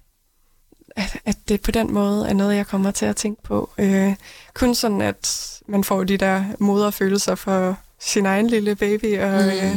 at, 0.95 1.17
at 1.25 1.37
det 1.47 1.61
på 1.61 1.71
den 1.71 1.93
måde 1.93 2.29
er 2.29 2.33
noget, 2.33 2.55
jeg 2.55 2.67
kommer 2.67 2.91
til 2.91 3.05
at 3.05 3.15
tænke 3.15 3.43
på. 3.43 3.69
Øh, 3.77 4.15
kun 4.53 4.75
sådan, 4.75 5.01
at 5.01 5.51
man 5.67 5.83
får 5.83 6.03
de 6.03 6.17
der 6.17 6.43
moderfølelser 6.59 7.35
for 7.35 7.77
sin 7.99 8.25
egen 8.25 8.47
lille 8.47 8.75
baby, 8.75 9.19
og, 9.19 9.43
mm. 9.43 9.49
øh, 9.49 9.75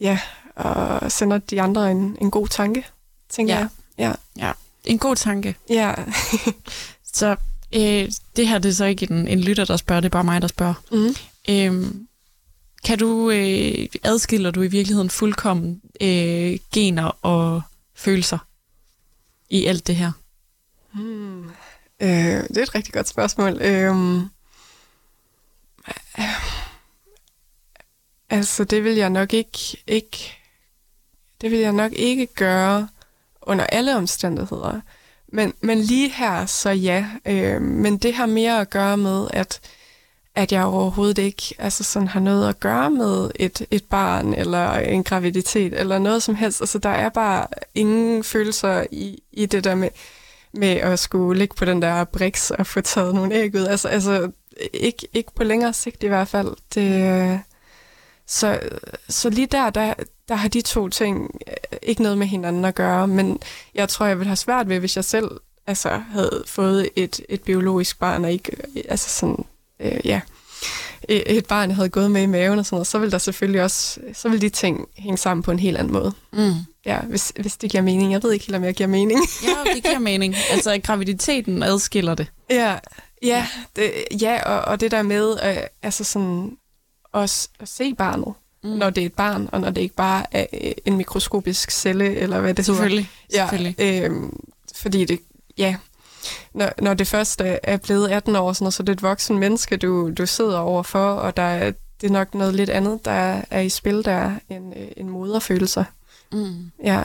ja, 0.00 0.18
og 0.56 1.12
sender 1.12 1.38
de 1.38 1.62
andre 1.62 1.90
en, 1.90 2.16
en 2.20 2.30
god 2.30 2.48
tanke, 2.48 2.86
tænker 3.30 3.54
ja. 3.54 3.60
jeg. 3.60 3.68
Ja. 3.98 4.12
ja. 4.36 4.52
En 4.84 4.98
god 4.98 5.16
tanke. 5.16 5.56
Ja. 5.68 5.94
så 7.12 7.36
øh, 7.72 8.10
det 8.36 8.48
her 8.48 8.58
det 8.58 8.68
er 8.68 8.72
så 8.72 8.84
ikke 8.84 9.10
en, 9.10 9.28
en 9.28 9.40
lytter, 9.40 9.64
der 9.64 9.76
spørger, 9.76 10.00
det 10.00 10.08
er 10.08 10.10
bare 10.10 10.24
mig, 10.24 10.42
der 10.42 10.48
spørger. 10.48 10.74
Mm. 10.92 11.14
Øhm, 11.48 12.08
kan 12.84 12.98
du, 12.98 13.30
øh, 13.30 13.88
adskiller 14.02 14.50
du 14.50 14.62
i 14.62 14.68
virkeligheden 14.68 15.10
fuldkommen 15.10 15.80
øh, 16.00 16.58
gener 16.72 17.18
og 17.22 17.62
følelser 17.94 18.38
i 19.50 19.64
alt 19.64 19.86
det 19.86 19.96
her? 19.96 20.12
Hmm. 20.92 21.44
Øh, 22.00 22.08
det 22.48 22.56
er 22.56 22.62
et 22.62 22.74
rigtig 22.74 22.94
godt 22.94 23.08
spørgsmål. 23.08 23.60
Øh, 23.60 24.16
øh, 26.18 26.24
altså, 28.30 28.64
det 28.64 28.84
vil 28.84 28.94
jeg 28.94 29.10
nok 29.10 29.32
ikke, 29.32 29.82
ikke 29.86 30.36
det 31.40 31.50
vil 31.50 31.58
jeg 31.58 31.72
nok 31.72 31.92
ikke 31.92 32.26
gøre 32.26 32.88
under 33.46 33.66
alle 33.66 33.96
omstændigheder. 33.96 34.80
Men, 35.28 35.52
men 35.60 35.78
lige 35.78 36.10
her, 36.10 36.46
så 36.46 36.70
ja. 36.70 37.06
Øh, 37.26 37.62
men 37.62 37.96
det 37.96 38.14
har 38.14 38.26
mere 38.26 38.60
at 38.60 38.70
gøre 38.70 38.96
med, 38.96 39.28
at, 39.30 39.60
at 40.34 40.52
jeg 40.52 40.64
overhovedet 40.64 41.18
ikke 41.18 41.54
altså 41.58 41.84
sådan, 41.84 42.08
har 42.08 42.20
noget 42.20 42.48
at 42.48 42.60
gøre 42.60 42.90
med 42.90 43.30
et, 43.34 43.66
et 43.70 43.84
barn 43.84 44.34
eller 44.34 44.72
en 44.72 45.04
graviditet 45.04 45.80
eller 45.80 45.98
noget 45.98 46.22
som 46.22 46.34
helst. 46.34 46.60
Altså, 46.60 46.78
der 46.78 46.88
er 46.88 47.08
bare 47.08 47.46
ingen 47.74 48.24
følelser 48.24 48.84
i, 48.90 49.22
i 49.32 49.46
det 49.46 49.64
der 49.64 49.74
med, 49.74 49.88
med 50.52 50.68
at 50.68 50.98
skulle 50.98 51.38
ligge 51.38 51.54
på 51.54 51.64
den 51.64 51.82
der 51.82 52.04
briks 52.04 52.50
og 52.50 52.66
få 52.66 52.80
taget 52.80 53.14
nogle 53.14 53.34
æg 53.34 53.54
ud. 53.54 53.66
Altså, 53.66 53.88
altså 53.88 54.30
ikke, 54.72 55.08
ikke 55.12 55.34
på 55.34 55.44
længere 55.44 55.72
sigt 55.72 56.02
i 56.02 56.06
hvert 56.06 56.28
fald. 56.28 56.48
Det, 56.74 57.32
øh, 57.32 57.38
så, 58.26 58.60
så 59.08 59.30
lige 59.30 59.46
der, 59.46 59.70
der, 59.70 59.94
der 60.28 60.34
har 60.34 60.48
de 60.48 60.60
to 60.60 60.88
ting 60.88 61.30
øh, 61.48 61.78
ikke 61.82 62.02
noget 62.02 62.18
med 62.18 62.26
hinanden 62.26 62.64
at 62.64 62.74
gøre, 62.74 63.08
men 63.08 63.38
jeg 63.74 63.88
tror, 63.88 64.06
jeg 64.06 64.18
ville 64.18 64.28
have 64.28 64.36
svært 64.36 64.68
ved, 64.68 64.78
hvis 64.78 64.96
jeg 64.96 65.04
selv 65.04 65.30
altså, 65.66 66.02
havde 66.10 66.44
fået 66.46 66.88
et, 66.96 67.20
et 67.28 67.42
biologisk 67.42 67.98
barn, 67.98 68.24
og 68.24 68.32
ikke, 68.32 68.56
altså 68.88 69.10
sådan, 69.10 69.44
øh, 69.80 70.00
ja, 70.04 70.20
et 71.08 71.46
barn, 71.46 71.68
jeg 71.68 71.76
havde 71.76 71.88
gået 71.88 72.10
med 72.10 72.22
i 72.22 72.26
maven 72.26 72.58
og 72.58 72.66
sådan 72.66 72.76
noget, 72.76 72.86
så 72.86 72.98
vil 72.98 73.12
der 73.12 73.18
selvfølgelig 73.18 73.62
også, 73.62 74.00
så 74.12 74.28
vil 74.28 74.40
de 74.40 74.48
ting 74.48 74.88
hænge 74.98 75.18
sammen 75.18 75.42
på 75.42 75.50
en 75.50 75.58
helt 75.58 75.76
anden 75.76 75.92
måde. 75.92 76.12
Mm. 76.32 76.52
Ja, 76.86 77.00
hvis, 77.00 77.32
hvis 77.40 77.56
det 77.56 77.70
giver 77.70 77.82
mening. 77.82 78.12
Jeg 78.12 78.22
ved 78.22 78.32
ikke 78.32 78.46
helt, 78.46 78.56
om 78.56 78.64
jeg 78.64 78.74
giver 78.74 78.88
mening. 78.88 79.20
ja, 79.42 79.74
det 79.74 79.82
giver 79.84 79.98
mening. 79.98 80.34
Altså, 80.52 80.80
graviditeten 80.84 81.62
adskiller 81.62 82.14
det. 82.14 82.26
Ja, 82.50 82.78
ja, 83.22 83.46
det, 83.76 83.92
ja 84.20 84.42
og, 84.42 84.60
og 84.60 84.80
det 84.80 84.90
der 84.90 85.02
med, 85.02 85.38
øh, 85.44 85.56
altså 85.82 86.04
sådan, 86.04 86.56
også 87.14 87.48
at 87.60 87.68
se 87.68 87.94
barnet, 87.94 88.34
mm. 88.62 88.70
når 88.70 88.90
det 88.90 89.02
er 89.02 89.06
et 89.06 89.12
barn, 89.12 89.48
og 89.52 89.60
når 89.60 89.70
det 89.70 89.80
ikke 89.80 89.94
bare 89.94 90.26
er 90.30 90.46
øh, 90.62 90.72
en 90.84 90.96
mikroskopisk 90.96 91.70
celle, 91.70 92.16
eller 92.16 92.40
hvad 92.40 92.54
det 92.54 92.64
selvfølgelig. 92.64 93.10
hedder. 93.30 93.48
Selvfølgelig. 93.48 93.74
Ja, 93.78 94.08
øh, 94.08 94.22
fordi 94.76 95.04
det, 95.04 95.20
ja, 95.58 95.76
når, 96.54 96.72
når 96.82 96.94
det 96.94 97.06
først 97.06 97.42
er 97.62 97.76
blevet 97.76 98.08
18 98.08 98.36
år, 98.36 98.52
sådan 98.52 98.72
så 98.72 98.82
det 98.82 98.88
er 98.88 98.92
et 98.92 99.02
voksen 99.02 99.38
menneske, 99.38 99.76
du, 99.76 100.10
du 100.18 100.26
sidder 100.26 100.58
overfor, 100.58 101.12
og 101.12 101.36
der 101.36 101.42
er, 101.42 101.72
det 102.00 102.06
er 102.06 102.12
nok 102.12 102.34
noget 102.34 102.54
lidt 102.54 102.70
andet, 102.70 103.04
der 103.04 103.42
er 103.50 103.60
i 103.60 103.68
spil 103.68 104.04
der, 104.04 104.32
end, 104.48 104.76
øh, 104.76 104.88
end 104.96 105.08
moderfølelser. 105.08 105.84
Mm. 106.32 106.70
Ja. 106.84 107.02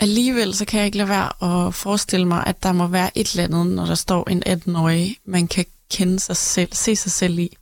Alligevel 0.00 0.54
så 0.54 0.64
kan 0.64 0.78
jeg 0.78 0.86
ikke 0.86 0.98
lade 0.98 1.08
være 1.08 1.66
at 1.66 1.74
forestille 1.74 2.28
mig, 2.28 2.44
at 2.46 2.62
der 2.62 2.72
må 2.72 2.86
være 2.86 3.18
et 3.18 3.30
eller 3.30 3.44
andet, 3.44 3.66
når 3.66 3.86
der 3.86 3.94
står 3.94 4.30
en 4.30 4.42
18-årig, 4.46 5.16
man 5.24 5.48
kan 5.48 5.64
kende 5.90 6.20
sig 6.20 6.36
selv, 6.36 6.68
se 6.72 6.96
sig 6.96 7.12
selv 7.12 7.38
i. 7.38 7.56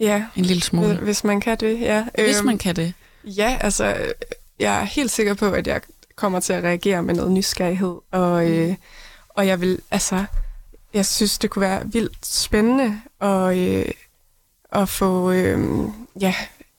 Ja. 0.00 0.24
En 0.36 0.44
lille 0.44 0.62
smule. 0.62 0.96
Hvis 0.96 1.24
man 1.24 1.40
kan 1.40 1.56
det, 1.56 1.80
ja. 1.80 2.04
Hvis 2.14 2.38
øhm, 2.38 2.46
man 2.46 2.58
kan 2.58 2.76
det. 2.76 2.94
Ja, 3.24 3.58
altså, 3.60 3.96
jeg 4.58 4.80
er 4.80 4.84
helt 4.84 5.10
sikker 5.10 5.34
på, 5.34 5.50
at 5.50 5.66
jeg 5.66 5.80
kommer 6.16 6.40
til 6.40 6.52
at 6.52 6.64
reagere 6.64 7.02
med 7.02 7.14
noget 7.14 7.32
nysgerrighed, 7.32 7.96
og, 8.10 8.44
mm. 8.44 8.50
øh, 8.50 8.74
og 9.28 9.46
jeg 9.46 9.60
vil, 9.60 9.80
altså, 9.90 10.24
jeg 10.94 11.06
synes, 11.06 11.38
det 11.38 11.50
kunne 11.50 11.60
være 11.60 11.92
vildt 11.92 12.26
spændende 12.26 13.00
at, 13.20 13.56
øh, 13.56 13.88
at 14.72 14.88
få, 14.88 15.30
øh, 15.30 15.88
ja, 16.20 16.34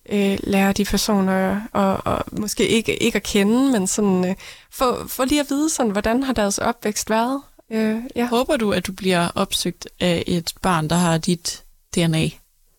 øh, 0.10 0.38
lære 0.44 0.74
de 0.74 0.86
personer, 0.86 1.62
og, 1.74 2.02
og 2.06 2.24
måske 2.32 2.68
ikke, 2.68 3.04
ikke 3.04 3.16
at 3.16 3.24
kende, 3.24 3.72
men 3.72 3.88
sådan, 3.88 4.30
øh, 4.30 4.36
få, 4.72 5.08
få 5.08 5.26
lige 5.26 5.42
at 5.42 5.48
vide, 5.50 5.70
sådan, 5.70 5.92
hvordan 5.92 6.24
har 6.24 6.34
deres 6.34 6.58
opvækst 6.58 7.10
været. 7.10 7.42
Øh, 7.72 8.02
ja. 8.16 8.28
Håber 8.28 8.58
du, 8.58 8.72
at 8.72 8.88
du 8.88 8.94
bliver 8.94 9.28
opsøgt 9.36 9.88
af 10.00 10.24
et 10.28 10.54
barn, 10.62 10.90
der 10.90 10.96
har 10.96 11.18
dit 11.18 11.64
DNA? 11.96 12.30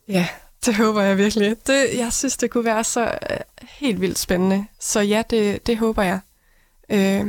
Ja, 0.09 0.29
det 0.67 0.75
håber 0.75 1.03
jeg 1.03 1.19
virkelig. 1.19 1.57
Det, 1.67 1.99
jeg 1.99 2.13
synes, 2.13 2.37
det 2.37 2.51
kunne 2.51 2.65
være 2.65 2.85
så 2.85 3.05
øh, 3.05 3.37
helt 3.69 4.01
vildt 4.01 4.19
spændende. 4.19 4.67
Så 4.81 5.01
ja, 5.01 5.23
det, 5.31 5.67
det 5.67 5.79
håber 5.79 6.03
jeg. 6.03 6.21
Øh, 6.91 7.27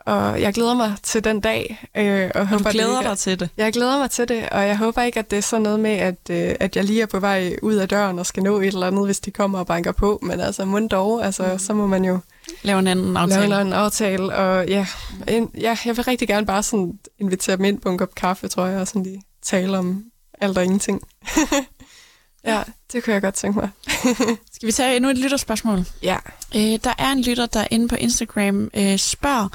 og 0.00 0.40
jeg 0.40 0.54
glæder 0.54 0.74
mig 0.74 0.94
til 1.02 1.24
den 1.24 1.40
dag. 1.40 1.88
Øh, 1.96 2.30
og, 2.34 2.46
håber, 2.46 2.64
du 2.64 2.70
glæder 2.70 2.96
det 2.96 3.04
dig 3.04 3.18
til 3.18 3.40
det? 3.40 3.48
Jeg 3.56 3.72
glæder 3.72 3.98
mig 3.98 4.10
til 4.10 4.28
det, 4.28 4.48
og 4.48 4.66
jeg 4.66 4.78
håber 4.78 5.02
ikke, 5.02 5.18
at 5.18 5.30
det 5.30 5.36
er 5.36 5.42
sådan 5.42 5.62
noget 5.62 5.80
med, 5.80 5.90
at, 5.90 6.16
øh, 6.30 6.54
at 6.60 6.76
jeg 6.76 6.84
lige 6.84 7.02
er 7.02 7.06
på 7.06 7.20
vej 7.20 7.56
ud 7.62 7.74
af 7.74 7.88
døren 7.88 8.18
og 8.18 8.26
skal 8.26 8.42
nå 8.42 8.60
et 8.60 8.66
eller 8.66 8.86
andet, 8.86 9.04
hvis 9.04 9.20
de 9.20 9.30
kommer 9.30 9.58
og 9.58 9.66
banker 9.66 9.92
på. 9.92 10.18
Men 10.22 10.40
altså, 10.40 10.64
mund 10.64 10.90
dog, 10.90 11.24
altså, 11.24 11.52
mm. 11.52 11.58
så 11.58 11.74
må 11.74 11.86
man 11.86 12.04
jo 12.04 12.18
lave 12.62 12.78
en 12.78 12.86
anden 12.86 13.16
aftale. 13.16 13.40
Lave 13.40 13.46
en 13.46 13.60
anden 13.60 13.74
aftale, 13.74 14.34
og 14.34 14.68
ja, 14.68 14.86
en, 15.28 15.50
ja, 15.60 15.76
jeg 15.84 15.96
vil 15.96 16.04
rigtig 16.04 16.28
gerne 16.28 16.46
bare 16.46 16.62
sådan 16.62 16.98
invitere 17.18 17.56
dem 17.56 17.64
ind 17.64 17.80
på 17.80 17.88
en 17.88 17.98
kop 17.98 18.14
kaffe, 18.14 18.48
tror 18.48 18.66
jeg, 18.66 18.80
og 18.80 18.88
sådan 18.88 19.02
lige 19.02 19.22
tale 19.42 19.78
om 19.78 20.09
alt 20.40 20.58
og 20.58 20.64
ingenting. 20.64 21.02
ja, 22.44 22.62
det 22.92 23.04
kunne 23.04 23.14
jeg 23.14 23.22
godt 23.22 23.34
tænke 23.34 23.58
mig. 23.58 23.70
Skal 24.52 24.66
vi 24.66 24.72
tage 24.72 24.96
endnu 24.96 25.10
et 25.10 25.18
lytterspørgsmål? 25.18 25.84
Ja. 26.02 26.16
Øh, 26.54 26.78
der 26.84 26.94
er 26.98 27.12
en 27.12 27.22
lytter, 27.22 27.46
der 27.46 27.66
inde 27.70 27.88
på 27.88 27.96
Instagram 27.96 28.70
øh, 28.74 28.98
spørger, 28.98 29.48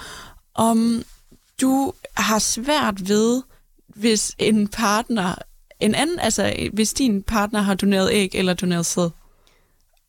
om 0.56 1.04
du 1.62 1.94
har 2.18 2.40
svært 2.40 3.10
ved, 3.10 3.42
hvis 3.88 4.36
en 4.38 4.68
partner, 4.68 5.36
en 5.80 5.96
anden, 5.96 6.20
altså 6.20 6.70
hvis 6.74 6.94
din 6.94 7.24
partner 7.24 7.62
har 7.62 7.74
doneret 7.76 8.10
æg 8.14 8.30
eller 8.34 8.54
doneret 8.54 8.86
sæd. 8.86 9.10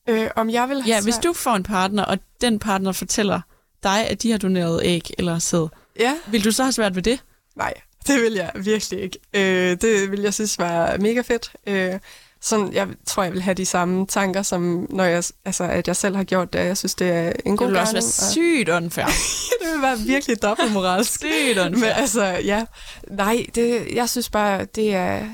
Øh, 0.08 0.30
om 0.36 0.50
jeg 0.50 0.68
vil 0.68 0.82
have 0.82 0.88
Ja, 0.88 1.00
svært... 1.00 1.04
hvis 1.04 1.16
du 1.24 1.32
får 1.32 1.54
en 1.54 1.62
partner, 1.62 2.04
og 2.04 2.18
den 2.40 2.58
partner 2.58 2.92
fortæller 2.92 3.40
dig, 3.82 4.06
at 4.08 4.22
de 4.22 4.30
har 4.30 4.38
doneret 4.38 4.80
æg 4.84 5.10
eller 5.18 5.38
sæd, 5.38 5.68
ja. 5.98 6.14
vil 6.26 6.44
du 6.44 6.50
så 6.50 6.62
have 6.62 6.72
svært 6.72 6.94
ved 6.94 7.02
det? 7.02 7.22
Nej, 7.56 7.74
det 8.14 8.22
vil 8.22 8.32
jeg 8.32 8.50
virkelig 8.54 9.00
ikke. 9.02 9.18
Øh, 9.34 9.76
det 9.80 10.10
vil 10.10 10.20
jeg 10.20 10.34
synes 10.34 10.58
var 10.58 10.96
mega 10.98 11.20
fedt. 11.20 11.52
Øh, 11.66 11.94
sådan, 12.40 12.72
jeg 12.72 12.88
tror, 13.06 13.22
jeg 13.22 13.32
vil 13.32 13.42
have 13.42 13.54
de 13.54 13.66
samme 13.66 14.06
tanker, 14.06 14.42
som 14.42 14.86
når 14.90 15.04
jeg, 15.04 15.24
altså, 15.44 15.64
at 15.64 15.88
jeg 15.88 15.96
selv 15.96 16.16
har 16.16 16.24
gjort 16.24 16.52
det. 16.52 16.58
Jeg 16.58 16.76
synes, 16.76 16.94
det 16.94 17.10
er 17.10 17.32
en 17.46 17.56
god 17.56 17.66
Det 17.66 17.72
vil 17.72 17.80
også 17.80 17.92
være 17.92 18.02
sygt 18.32 18.68
unfair. 18.68 19.06
det 19.62 19.72
vil 19.72 19.82
være 19.82 19.98
virkelig 19.98 20.42
dobbeltmoralsk. 20.42 21.12
sygt 21.18 21.58
unfair. 21.58 21.74
Men 21.74 21.84
altså, 21.84 22.24
ja. 22.24 22.64
Nej, 23.10 23.46
det, 23.54 23.94
jeg 23.94 24.08
synes 24.08 24.30
bare, 24.30 24.64
det 24.64 24.94
er... 24.94 25.28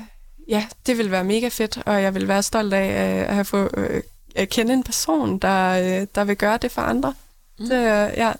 Ja, 0.47 0.67
det 0.85 0.97
vil 0.97 1.11
være 1.11 1.23
mega 1.23 1.47
fedt, 1.47 1.79
og 1.85 2.01
jeg 2.01 2.15
vil 2.15 2.27
være 2.27 2.43
stolt 2.43 2.73
af 2.73 3.25
at 3.27 3.33
have 3.33 3.45
fået 3.45 3.69
øh, 3.77 4.01
at 4.35 4.49
kende 4.49 4.73
en 4.73 4.83
person, 4.83 5.37
der, 5.37 5.69
øh, 5.69 6.07
der 6.15 6.23
vil 6.23 6.35
gøre 6.35 6.57
det 6.57 6.71
for 6.71 6.81
andre. 6.81 7.13
Mm. 7.59 7.65
Det, 7.65 7.81
ja. 8.17 8.31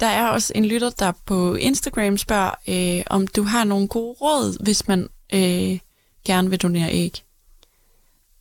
Der 0.00 0.06
er 0.06 0.26
også 0.26 0.52
en 0.54 0.64
lytter, 0.64 0.90
der 0.90 1.12
på 1.26 1.54
Instagram 1.54 2.18
spørger, 2.18 2.50
øh, 2.68 3.02
om 3.06 3.26
du 3.26 3.42
har 3.42 3.64
nogle 3.64 3.88
gode 3.88 4.16
råd, 4.20 4.64
hvis 4.64 4.88
man 4.88 5.08
øh, 5.34 5.78
gerne 6.24 6.50
vil 6.50 6.62
donere 6.62 6.92
æg? 6.92 7.22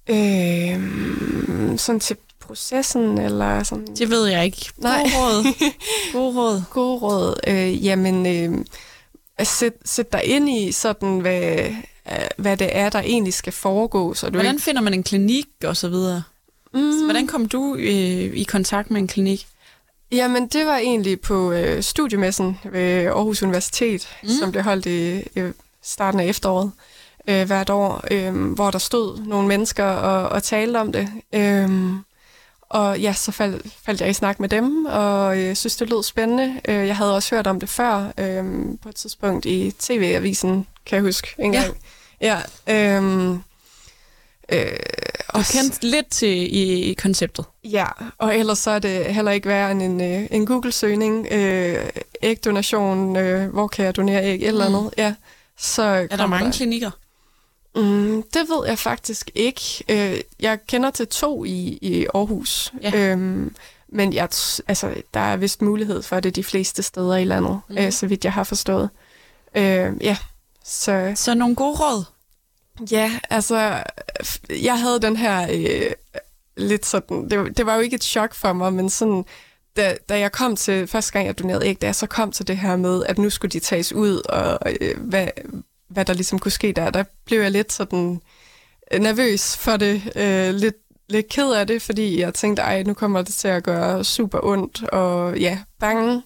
Øh, 0.09 1.77
sådan 1.77 1.99
til 1.99 2.17
processen, 2.39 3.17
eller 3.17 3.63
sådan? 3.63 3.87
Det 3.95 4.09
ved 4.09 4.25
jeg 4.27 4.45
ikke. 4.45 4.69
Nej. 4.77 5.03
God 5.03 5.11
råd. 5.15 5.43
God 6.13 6.35
råd. 6.35 6.63
God 6.69 7.01
råd. 7.01 7.35
Øh, 7.47 7.85
jamen, 7.85 8.25
øh, 8.25 8.65
sæt, 9.45 9.73
sæt 9.85 10.13
dig 10.13 10.23
ind 10.25 10.49
i 10.49 10.71
sådan, 10.71 11.19
hvad, 11.19 11.73
hvad 12.37 12.57
det 12.57 12.69
er, 12.71 12.89
der 12.89 12.99
egentlig 12.99 13.33
skal 13.33 13.53
foregå. 13.53 14.13
Så 14.13 14.25
du 14.25 14.31
hvordan 14.31 14.55
ikke... 14.55 14.63
finder 14.63 14.81
man 14.81 14.93
en 14.93 15.03
klinik 15.03 15.47
og 15.63 15.77
så 15.77 15.89
videre? 15.89 16.23
Mm. 16.73 17.03
hvordan 17.03 17.27
kom 17.27 17.47
du 17.47 17.75
øh, 17.75 18.37
i 18.37 18.43
kontakt 18.43 18.91
med 18.91 19.01
en 19.01 19.07
klinik? 19.07 19.47
Jamen, 20.11 20.47
det 20.47 20.65
var 20.65 20.77
egentlig 20.77 21.21
på 21.21 21.51
øh, 21.51 21.83
studiemessen 21.83 22.59
ved 22.63 23.05
Aarhus 23.05 23.43
Universitet, 23.43 24.07
mm. 24.23 24.29
som 24.29 24.51
blev 24.51 24.63
holdt 24.63 24.85
i, 24.85 25.19
i 25.19 25.51
starten 25.81 26.19
af 26.19 26.25
efteråret 26.25 26.71
øh, 27.27 27.47
hvert 27.47 27.69
år, 27.69 28.03
øh, 28.11 28.53
hvor 28.53 28.71
der 28.71 28.79
stod 28.79 29.17
nogle 29.17 29.47
mennesker 29.47 29.85
og, 29.85 30.29
og 30.29 30.43
talte 30.43 30.77
om 30.77 30.91
det. 30.91 31.09
Øh, 31.35 31.93
og 32.61 32.99
ja, 32.99 33.13
så 33.13 33.31
fald, 33.31 33.61
faldt 33.85 34.01
jeg 34.01 34.09
i 34.09 34.13
snak 34.13 34.39
med 34.39 34.49
dem, 34.49 34.85
og 34.85 35.39
jeg 35.39 35.49
øh, 35.49 35.55
synes, 35.55 35.75
det 35.75 35.89
lød 35.89 36.03
spændende. 36.03 36.61
Øh, 36.67 36.87
jeg 36.87 36.97
havde 36.97 37.15
også 37.15 37.35
hørt 37.35 37.47
om 37.47 37.59
det 37.59 37.69
før, 37.69 38.11
øh, 38.17 38.43
på 38.81 38.89
et 38.89 38.95
tidspunkt 38.95 39.45
i 39.45 39.73
TV-avisen, 39.79 40.67
kan 40.85 40.95
jeg 40.95 41.03
huske 41.03 41.27
en 41.39 41.51
gang. 41.51 41.77
Ja. 42.21 42.41
ja 42.67 42.97
øh, 42.97 43.39
Øh, 44.51 44.79
du 45.35 45.39
kendt 45.51 45.83
lidt 45.83 46.09
til 46.09 46.55
i, 46.55 46.81
i 46.81 46.93
konceptet. 46.93 47.45
Ja, 47.63 47.85
og 48.17 48.37
ellers 48.37 48.59
så 48.59 48.71
er 48.71 48.79
det 48.79 49.05
heller 49.05 49.31
ikke 49.31 49.47
værre 49.47 49.71
end 49.71 49.81
en, 49.81 50.01
øh, 50.01 50.27
en 50.31 50.45
Google-søgning. 50.45 51.27
Øh, 51.31 51.89
ægdonation, 52.21 53.15
øh, 53.15 53.49
hvor 53.49 53.67
kan 53.67 53.85
jeg 53.85 53.95
donere 53.95 54.23
æg, 54.23 54.43
eller 54.43 54.69
mm. 54.69 54.75
andet. 54.75 54.93
Ja, 54.97 55.15
så 55.57 55.83
er 55.83 56.07
der 56.07 56.27
mange 56.27 56.45
der. 56.45 56.51
klinikker? 56.51 56.91
Mm, 57.75 58.23
det 58.33 58.49
ved 58.49 58.67
jeg 58.67 58.79
faktisk 58.79 59.31
ikke. 59.35 59.83
Øh, 59.89 60.19
jeg 60.39 60.59
kender 60.67 60.91
til 60.91 61.07
to 61.07 61.45
i, 61.45 61.79
i 61.81 62.05
Aarhus. 62.13 62.73
Ja. 62.81 63.11
Øhm, 63.11 63.55
men 63.87 64.13
jeg, 64.13 64.29
altså, 64.67 64.93
der 65.13 65.19
er 65.19 65.35
vist 65.35 65.61
mulighed 65.61 66.01
for 66.01 66.19
det 66.19 66.35
de 66.35 66.43
fleste 66.43 66.83
steder 66.83 67.15
i 67.15 67.25
landet, 67.25 67.59
mm. 67.69 67.77
øh, 67.77 67.91
så 67.91 68.07
vidt 68.07 68.25
jeg 68.25 68.33
har 68.33 68.43
forstået. 68.43 68.89
Øh, 69.55 69.93
ja, 70.01 70.17
så... 70.65 71.13
Så 71.15 71.33
nogle 71.33 71.55
gode 71.55 71.75
råd? 71.75 72.03
Ja, 72.91 73.11
altså, 73.29 73.83
jeg 74.49 74.79
havde 74.79 74.99
den 74.99 75.15
her 75.15 75.47
øh, 75.51 75.91
lidt 76.59 76.85
sådan... 76.85 77.29
Det, 77.29 77.57
det 77.57 77.65
var 77.65 77.75
jo 77.75 77.81
ikke 77.81 77.95
et 77.95 78.03
chok 78.03 78.33
for 78.33 78.53
mig, 78.53 78.73
men 78.73 78.89
sådan... 78.89 79.25
Da, 79.77 79.95
da 80.09 80.19
jeg 80.19 80.31
kom 80.31 80.55
til... 80.55 80.87
Første 80.87 81.11
gang, 81.11 81.25
jeg 81.25 81.39
donerede 81.39 81.65
æg, 81.65 81.81
da 81.81 81.85
jeg 81.85 81.95
så 81.95 82.07
kom 82.07 82.31
til 82.31 82.47
det 82.47 82.57
her 82.57 82.75
med, 82.75 83.03
at 83.05 83.17
nu 83.17 83.29
skulle 83.29 83.51
de 83.51 83.59
tages 83.59 83.93
ud, 83.93 84.21
og 84.29 84.59
øh, 84.81 84.97
hvad, 84.97 85.27
hvad 85.89 86.05
der 86.05 86.13
ligesom 86.13 86.39
kunne 86.39 86.51
ske 86.51 86.73
der, 86.73 86.89
der 86.89 87.03
blev 87.25 87.41
jeg 87.41 87.51
lidt 87.51 87.73
sådan 87.73 88.21
øh, 88.91 88.99
nervøs 88.99 89.57
for 89.57 89.77
det, 89.77 90.11
øh, 90.15 90.53
lidt, 90.53 90.75
lidt 91.09 91.29
ked 91.29 91.51
af 91.51 91.67
det, 91.67 91.81
fordi 91.81 92.19
jeg 92.19 92.33
tænkte, 92.33 92.61
ej, 92.61 92.83
nu 92.83 92.93
kommer 92.93 93.21
det 93.21 93.33
til 93.33 93.47
at 93.47 93.63
gøre 93.63 94.03
super 94.03 94.39
ondt, 94.43 94.83
og 94.83 95.37
ja, 95.37 95.59
bange. 95.79 96.23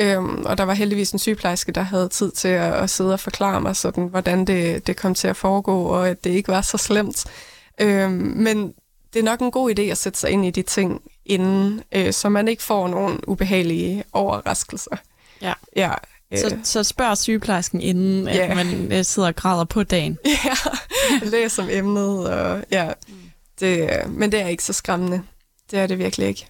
Øhm, 0.00 0.42
og 0.46 0.58
der 0.58 0.64
var 0.64 0.74
heldigvis 0.74 1.10
en 1.12 1.18
sygeplejerske, 1.18 1.72
der 1.72 1.82
havde 1.82 2.08
tid 2.08 2.30
til 2.30 2.48
at, 2.48 2.74
at 2.74 2.90
sidde 2.90 3.12
og 3.12 3.20
forklare 3.20 3.60
mig, 3.60 3.76
sådan, 3.76 4.06
hvordan 4.06 4.44
det, 4.44 4.86
det 4.86 4.96
kom 4.96 5.14
til 5.14 5.28
at 5.28 5.36
foregå, 5.36 5.82
og 5.82 6.08
at 6.08 6.24
det 6.24 6.30
ikke 6.30 6.48
var 6.48 6.60
så 6.60 6.76
slemt. 6.76 7.24
Øhm, 7.80 8.12
men 8.36 8.74
det 9.12 9.18
er 9.18 9.22
nok 9.24 9.40
en 9.40 9.50
god 9.50 9.78
idé 9.78 9.82
at 9.82 9.98
sætte 9.98 10.18
sig 10.18 10.30
ind 10.30 10.46
i 10.46 10.50
de 10.50 10.62
ting 10.62 11.02
inden, 11.26 11.82
øh, 11.92 12.12
så 12.12 12.28
man 12.28 12.48
ikke 12.48 12.62
får 12.62 12.88
nogle 12.88 13.28
ubehagelige 13.28 14.04
overraskelser. 14.12 14.96
Ja. 15.42 15.52
Ja, 15.76 15.90
Så, 16.36 16.46
øh, 16.54 16.58
så 16.64 16.82
spørg 16.84 17.18
sygeplejersken, 17.18 17.80
inden 17.80 18.28
Ja. 18.28 18.46
at 18.46 18.56
man 18.56 18.92
øh, 18.92 19.04
sidder 19.04 19.28
og 19.28 19.36
græder 19.36 19.64
på 19.64 19.82
dagen. 19.82 20.18
ja, 20.44 20.54
læs 21.26 21.58
om 21.58 21.68
emnet, 21.70 22.28
og 22.30 22.64
ja, 22.70 22.90
det, 23.60 23.82
øh, 23.82 24.10
men 24.10 24.32
det 24.32 24.40
er 24.40 24.46
ikke 24.48 24.64
så 24.64 24.72
skræmmende. 24.72 25.22
Det 25.70 25.78
er 25.78 25.86
det 25.86 25.98
virkelig 25.98 26.28
ikke. 26.28 26.46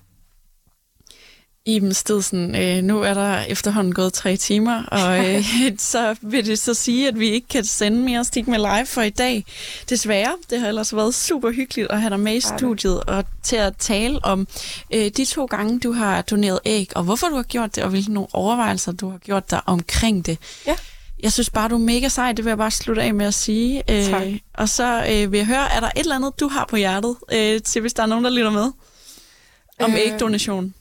Iben 1.66 1.94
Stedsen, 1.94 2.54
øh, 2.56 2.82
nu 2.82 3.00
er 3.02 3.14
der 3.14 3.40
efterhånden 3.42 3.94
gået 3.94 4.12
tre 4.12 4.36
timer, 4.36 4.82
og 4.84 5.18
øh, 5.28 5.44
så 5.78 6.16
vil 6.22 6.46
det 6.46 6.58
så 6.58 6.74
sige, 6.74 7.08
at 7.08 7.18
vi 7.20 7.30
ikke 7.30 7.48
kan 7.48 7.64
sende 7.64 7.98
mere 7.98 8.24
Stigma 8.24 8.56
Live 8.56 8.86
for 8.86 9.02
i 9.02 9.10
dag. 9.10 9.44
Desværre, 9.88 10.36
det 10.50 10.60
har 10.60 10.68
ellers 10.68 10.96
været 10.96 11.14
super 11.14 11.50
hyggeligt 11.50 11.90
at 11.90 12.00
have 12.00 12.10
dig 12.10 12.20
med 12.20 12.34
i 12.36 12.40
studiet 12.40 13.00
og 13.00 13.24
til 13.42 13.56
at 13.56 13.76
tale 13.76 14.24
om 14.24 14.48
øh, 14.94 15.10
de 15.16 15.24
to 15.24 15.44
gange, 15.44 15.80
du 15.80 15.92
har 15.92 16.22
doneret 16.22 16.60
æg, 16.64 16.92
og 16.96 17.02
hvorfor 17.02 17.28
du 17.28 17.36
har 17.36 17.42
gjort 17.42 17.76
det, 17.76 17.84
og 17.84 17.90
hvilke 17.90 18.12
nogle 18.12 18.28
overvejelser, 18.32 18.92
du 18.92 19.10
har 19.10 19.18
gjort 19.18 19.50
dig 19.50 19.60
omkring 19.66 20.26
det. 20.26 20.38
Ja. 20.66 20.76
Jeg 21.22 21.32
synes 21.32 21.50
bare, 21.50 21.68
du 21.68 21.74
er 21.74 21.78
mega 21.78 22.08
sej, 22.08 22.32
det 22.32 22.44
vil 22.44 22.50
jeg 22.50 22.58
bare 22.58 22.70
slutte 22.70 23.02
af 23.02 23.14
med 23.14 23.26
at 23.26 23.34
sige. 23.34 23.82
Tak. 24.10 24.22
og 24.54 24.68
så 24.68 25.06
øh, 25.10 25.32
vil 25.32 25.38
jeg 25.38 25.46
høre, 25.46 25.72
er 25.72 25.80
der 25.80 25.86
et 25.86 26.00
eller 26.00 26.14
andet, 26.14 26.40
du 26.40 26.48
har 26.48 26.64
på 26.70 26.76
hjertet, 26.76 27.16
øh, 27.32 27.60
til 27.62 27.80
hvis 27.80 27.94
der 27.94 28.02
er 28.02 28.06
nogen, 28.06 28.24
der 28.24 28.30
lytter 28.30 28.50
med? 28.50 28.70
Om 29.80 29.92
Øh, 29.92 29.98
ægdonation. 29.98 30.74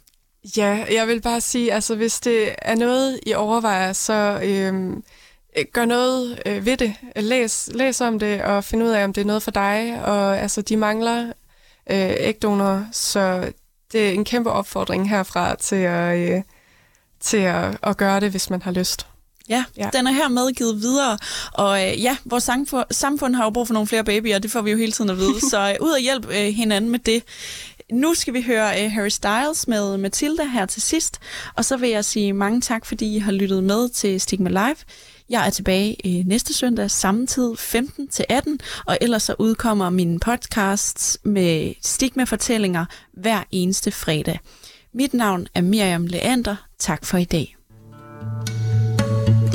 Ja, 0.58 0.86
jeg 0.92 1.08
vil 1.08 1.22
bare 1.22 1.42
sige, 1.42 1.74
altså 1.74 1.96
hvis 1.96 2.20
det 2.20 2.56
er 2.62 2.76
noget, 2.76 3.20
I 3.26 3.34
overvejer, 3.34 3.94
så 3.94 4.40
øhm, 4.44 5.04
øh, 5.58 5.66
gør 5.74 5.86
noget 5.86 6.42
øh, 6.46 6.66
ved 6.66 6.78
det. 6.78 6.94
Læs, 7.16 7.70
læs 7.74 8.02
om 8.02 8.20
det 8.20 8.42
og 8.42 8.64
find 8.64 8.84
ud 8.84 8.90
af, 8.90 9.04
om 9.04 9.14
det 9.14 9.22
er 9.22 9.26
noget 9.26 9.44
for 9.44 9.52
dig. 9.52 10.02
Og 10.04 10.40
altså, 10.40 10.62
de 10.62 10.78
mangler 10.78 11.26
øh, 11.92 12.14
ægdonorer, 12.20 12.86
så 12.92 13.52
det 13.92 14.10
er 14.10 14.12
en 14.12 14.26
kæmpe 14.26 14.52
opfordring 14.52 15.10
herfra 15.10 15.56
til 15.56 15.76
at, 15.76 16.18
øh, 16.30 16.42
til 17.20 17.38
at, 17.38 17.78
at 17.84 17.98
gøre 17.98 18.20
det, 18.20 18.32
hvis 18.32 18.50
man 18.50 18.62
har 18.62 18.72
lyst. 18.72 19.08
Ja, 19.50 19.66
Ja. 19.78 19.84
ja, 19.84 19.90
den 19.98 20.08
er 20.08 20.12
her 20.12 20.28
medgivet 20.28 20.82
videre. 20.82 21.18
Og 21.54 21.88
øh, 21.88 22.04
ja, 22.04 22.18
vores 22.26 22.44
samfund, 22.44 22.86
samfund 22.92 23.36
har 23.36 23.44
jo 23.44 23.50
brug 23.50 23.68
for 23.68 23.74
nogle 23.74 23.88
flere 23.88 24.04
babyer, 24.04 24.40
det 24.40 24.52
får 24.52 24.62
vi 24.62 24.72
jo 24.72 24.78
hele 24.78 24.92
tiden 24.92 25.10
at 25.10 25.18
vide. 25.18 25.40
så 25.52 25.70
øh, 25.70 25.76
ud 25.86 25.92
og 25.92 26.00
hjælp 26.00 26.26
øh, 26.30 26.48
hinanden 26.48 26.92
med 26.92 27.00
det. 27.00 27.24
Nu 27.92 28.14
skal 28.14 28.34
vi 28.34 28.42
høre 28.42 28.86
uh, 28.86 28.92
Harry 28.92 29.10
Styles 29.10 29.68
med 29.68 29.98
Matilda 29.98 30.44
her 30.44 30.66
til 30.66 30.82
sidst. 30.82 31.20
Og 31.56 31.66
så 31.66 31.78
vil 31.78 31.90
jeg 31.90 32.06
sige 32.06 32.34
mange 32.34 32.62
tak, 32.62 32.86
fordi 32.86 33.16
I 33.16 33.20
har 33.20 33.32
lyttet 33.32 33.64
med 33.64 33.90
til 33.90 34.22
Stigma 34.22 34.50
Live. 34.50 34.76
Jeg 35.30 35.46
er 35.46 35.50
tilbage 35.50 35.96
øh, 36.06 36.26
næste 36.26 36.54
søndag, 36.54 36.92
samme 36.92 37.28
tid, 37.28 37.56
15 37.58 38.08
til 38.08 38.26
18, 38.30 38.60
og 38.86 38.98
ellers 39.02 39.24
så 39.24 39.36
udkommer 39.40 39.90
mine 39.90 40.20
podcasts 40.20 41.18
med 41.24 41.74
stigma-fortællinger 41.82 42.86
hver 43.14 43.44
eneste 43.52 43.92
fredag. 43.92 44.40
Mit 44.94 45.14
navn 45.14 45.48
er 45.56 45.62
Miriam 45.62 46.06
Leander. 46.06 46.56
Tak 46.80 47.06
for 47.06 47.18
i 47.18 47.26
dag. 47.26 47.56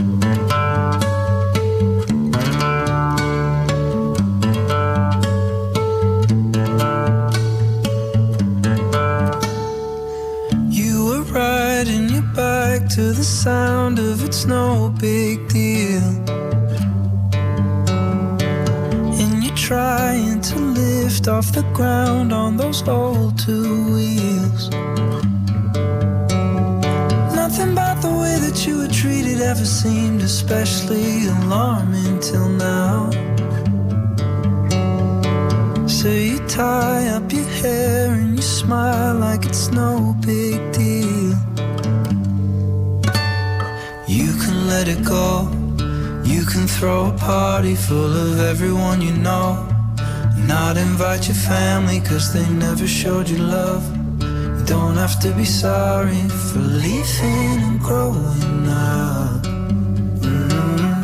You 0.00 1.03
to 12.90 13.12
the 13.12 13.24
sound 13.24 13.98
of 13.98 14.24
it's 14.24 14.44
no 14.44 14.92
big 15.00 15.48
deal. 15.48 16.02
And 19.20 19.44
you're 19.44 19.56
trying 19.56 20.40
to 20.40 20.56
lift 20.58 21.26
off 21.28 21.52
the 21.52 21.62
ground 21.72 22.32
on 22.32 22.56
those 22.56 22.86
old 22.86 23.38
two 23.38 23.94
wheels. 23.94 24.70
Nothing 27.34 27.72
about 27.72 28.02
the 28.02 28.12
way 28.20 28.38
that 28.46 28.66
you 28.66 28.78
were 28.78 28.88
treated 28.88 29.40
ever 29.40 29.64
seemed 29.64 30.22
especially 30.22 31.26
alarming 31.26 32.20
till 32.20 32.48
now. 32.48 33.10
So 35.86 36.08
you 36.08 36.38
tie 36.48 37.08
up 37.08 37.32
your 37.32 37.44
hair 37.44 38.12
and 38.12 38.36
you 38.36 38.42
smile 38.42 39.14
like 39.16 39.46
it's 39.46 39.68
no 39.68 40.14
big 40.20 40.60
deal. 40.72 41.13
Let 44.76 44.88
it 44.88 45.04
go. 45.04 45.26
You 46.32 46.42
can 46.52 46.66
throw 46.66 47.00
a 47.14 47.16
party 47.32 47.74
full 47.76 48.12
of 48.26 48.40
everyone 48.52 49.00
you 49.06 49.14
know. 49.28 49.48
Not 50.52 50.76
invite 50.76 51.22
your 51.28 51.40
family 51.52 52.00
cause 52.00 52.26
they 52.34 52.46
never 52.66 52.86
showed 53.00 53.26
you 53.32 53.38
love. 53.38 53.84
You 54.56 54.64
don't 54.74 54.96
have 55.04 55.16
to 55.24 55.30
be 55.40 55.44
sorry 55.44 56.22
for 56.48 56.62
leaving 56.84 57.56
and 57.68 57.78
growing 57.88 58.62
up. 58.96 59.42
Mhm. 60.24 60.94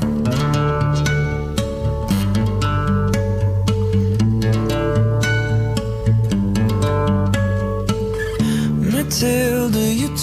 Matilda, 8.93 9.41
you 9.45 9.50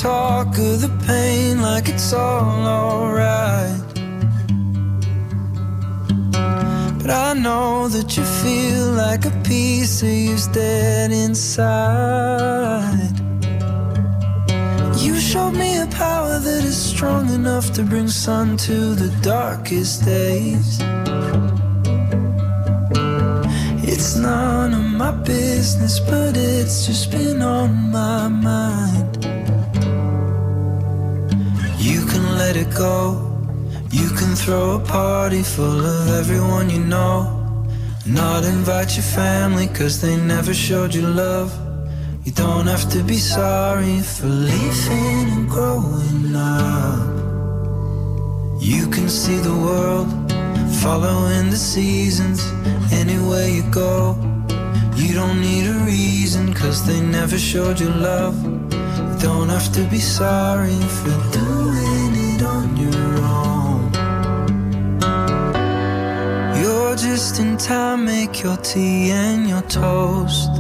talk 0.02 0.50
of 0.60 0.82
the 0.82 0.92
pain 1.08 1.60
like 1.60 1.90
it's 1.90 2.14
all 2.14 2.68
alright. 2.68 3.82
But 7.02 7.10
I 7.10 7.34
know 7.34 7.88
that 7.88 8.16
you 8.16 8.24
feel 8.24 8.92
like 8.92 9.26
a 9.26 9.32
piece 9.44 10.04
of 10.04 10.10
you's 10.10 10.48
dead 10.48 11.12
inside. 11.12 11.74
You 14.98 15.16
showed 15.16 15.56
me 15.56 15.80
a 15.82 15.88
power 15.88 16.38
that 16.38 16.64
is 16.64 16.78
strong 16.78 17.34
enough 17.34 17.74
to 17.74 17.84
bring 17.84 18.08
sun 18.08 18.56
to 18.58 18.94
the 18.94 19.10
darkest 19.24 20.06
days. 20.06 20.80
It's 23.84 24.16
none 24.16 24.74
of 24.76 24.84
my 24.84 25.12
business, 25.12 26.00
but 26.00 26.38
it's 26.38 26.86
just 26.86 27.10
been 27.10 27.42
on 27.42 27.90
my 27.92 28.28
mind. 28.28 29.17
It 32.58 32.70
go. 32.76 33.00
You 33.92 34.10
can 34.10 34.36
throw 34.36 34.76
a 34.76 34.80
party 34.80 35.44
full 35.44 35.86
of 35.86 36.10
everyone 36.20 36.70
you 36.70 36.80
know. 36.80 37.16
Not 38.06 38.44
invite 38.44 38.96
your 38.96 39.04
family, 39.04 39.68
cause 39.68 40.02
they 40.02 40.16
never 40.18 40.54
showed 40.54 40.94
you 40.94 41.04
love. 41.04 41.50
You 42.24 42.32
don't 42.32 42.68
have 42.68 42.90
to 42.90 43.04
be 43.04 43.18
sorry 43.18 44.00
for 44.00 44.28
leaving 44.28 45.26
and 45.36 45.50
growing 45.50 46.36
up. 46.36 47.08
You 48.60 48.88
can 48.96 49.08
see 49.08 49.38
the 49.50 49.58
world 49.68 50.10
following 50.84 51.50
the 51.50 51.62
seasons 51.76 52.40
anywhere 52.92 53.48
you 53.48 53.64
go. 53.72 54.16
You 54.96 55.14
don't 55.14 55.40
need 55.40 55.68
a 55.68 55.78
reason, 55.86 56.54
cause 56.54 56.86
they 56.88 57.00
never 57.02 57.38
showed 57.38 57.80
you 57.80 57.90
love. 57.90 58.36
You 58.44 59.18
don't 59.20 59.50
have 59.50 59.72
to 59.74 59.84
be 59.90 60.00
sorry 60.00 60.80
for 61.00 61.16
doing 61.32 61.87
just 67.18 67.40
in 67.40 67.58
time, 67.58 68.06
make 68.06 68.44
your 68.44 68.58
tea 68.58 69.10
and 69.10 69.50
your 69.50 69.64
toast. 69.64 70.52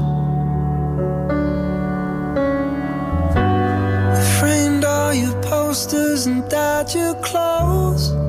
You 4.15 4.23
framed 4.39 4.83
all 4.83 5.13
your 5.13 5.39
posters 5.43 6.25
and 6.25 6.49
dyed 6.49 6.91
your 6.95 7.13
clothes. 7.21 8.26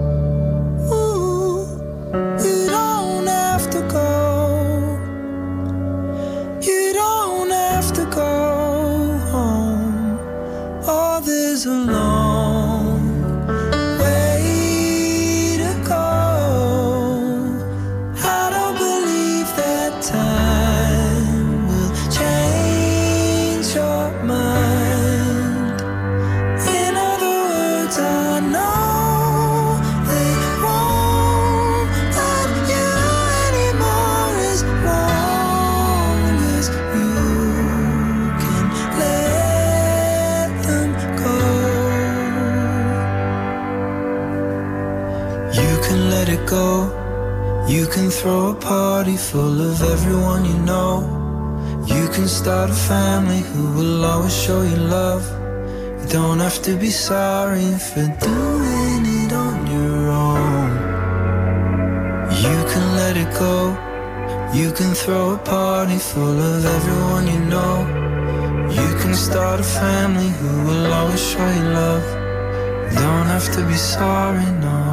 Throw 48.18 48.50
a 48.50 48.54
party 48.54 49.16
full 49.16 49.60
of 49.70 49.80
everyone 49.80 50.44
you 50.44 50.58
know. 50.70 50.92
You 51.86 52.08
can 52.08 52.26
start 52.26 52.68
a 52.68 52.74
family 52.74 53.42
who 53.50 53.64
will 53.76 54.04
always 54.04 54.36
show 54.36 54.62
you 54.62 54.76
love. 54.76 55.24
You 56.00 56.08
don't 56.08 56.40
have 56.40 56.60
to 56.62 56.76
be 56.76 56.90
sorry 56.90 57.70
for 57.88 58.06
doing 58.28 59.02
it 59.20 59.32
on 59.32 59.56
your 59.74 60.00
own. 60.26 60.70
You 62.44 62.58
can 62.72 62.86
let 63.00 63.16
it 63.16 63.30
go. 63.38 63.56
You 64.52 64.72
can 64.72 64.94
throw 64.94 65.34
a 65.34 65.38
party 65.38 65.98
full 65.98 66.38
of 66.52 66.64
everyone 66.76 67.26
you 67.34 67.40
know. 67.54 67.74
You 68.78 68.88
can 69.00 69.14
start 69.14 69.60
a 69.60 69.68
family 69.82 70.30
who 70.38 70.50
will 70.66 70.92
always 70.92 71.22
show 71.30 71.48
you 71.58 71.66
love. 71.82 72.06
You 72.90 72.98
don't 72.98 73.28
have 73.34 73.48
to 73.54 73.64
be 73.64 73.76
sorry, 73.76 74.50
no. 74.66 74.87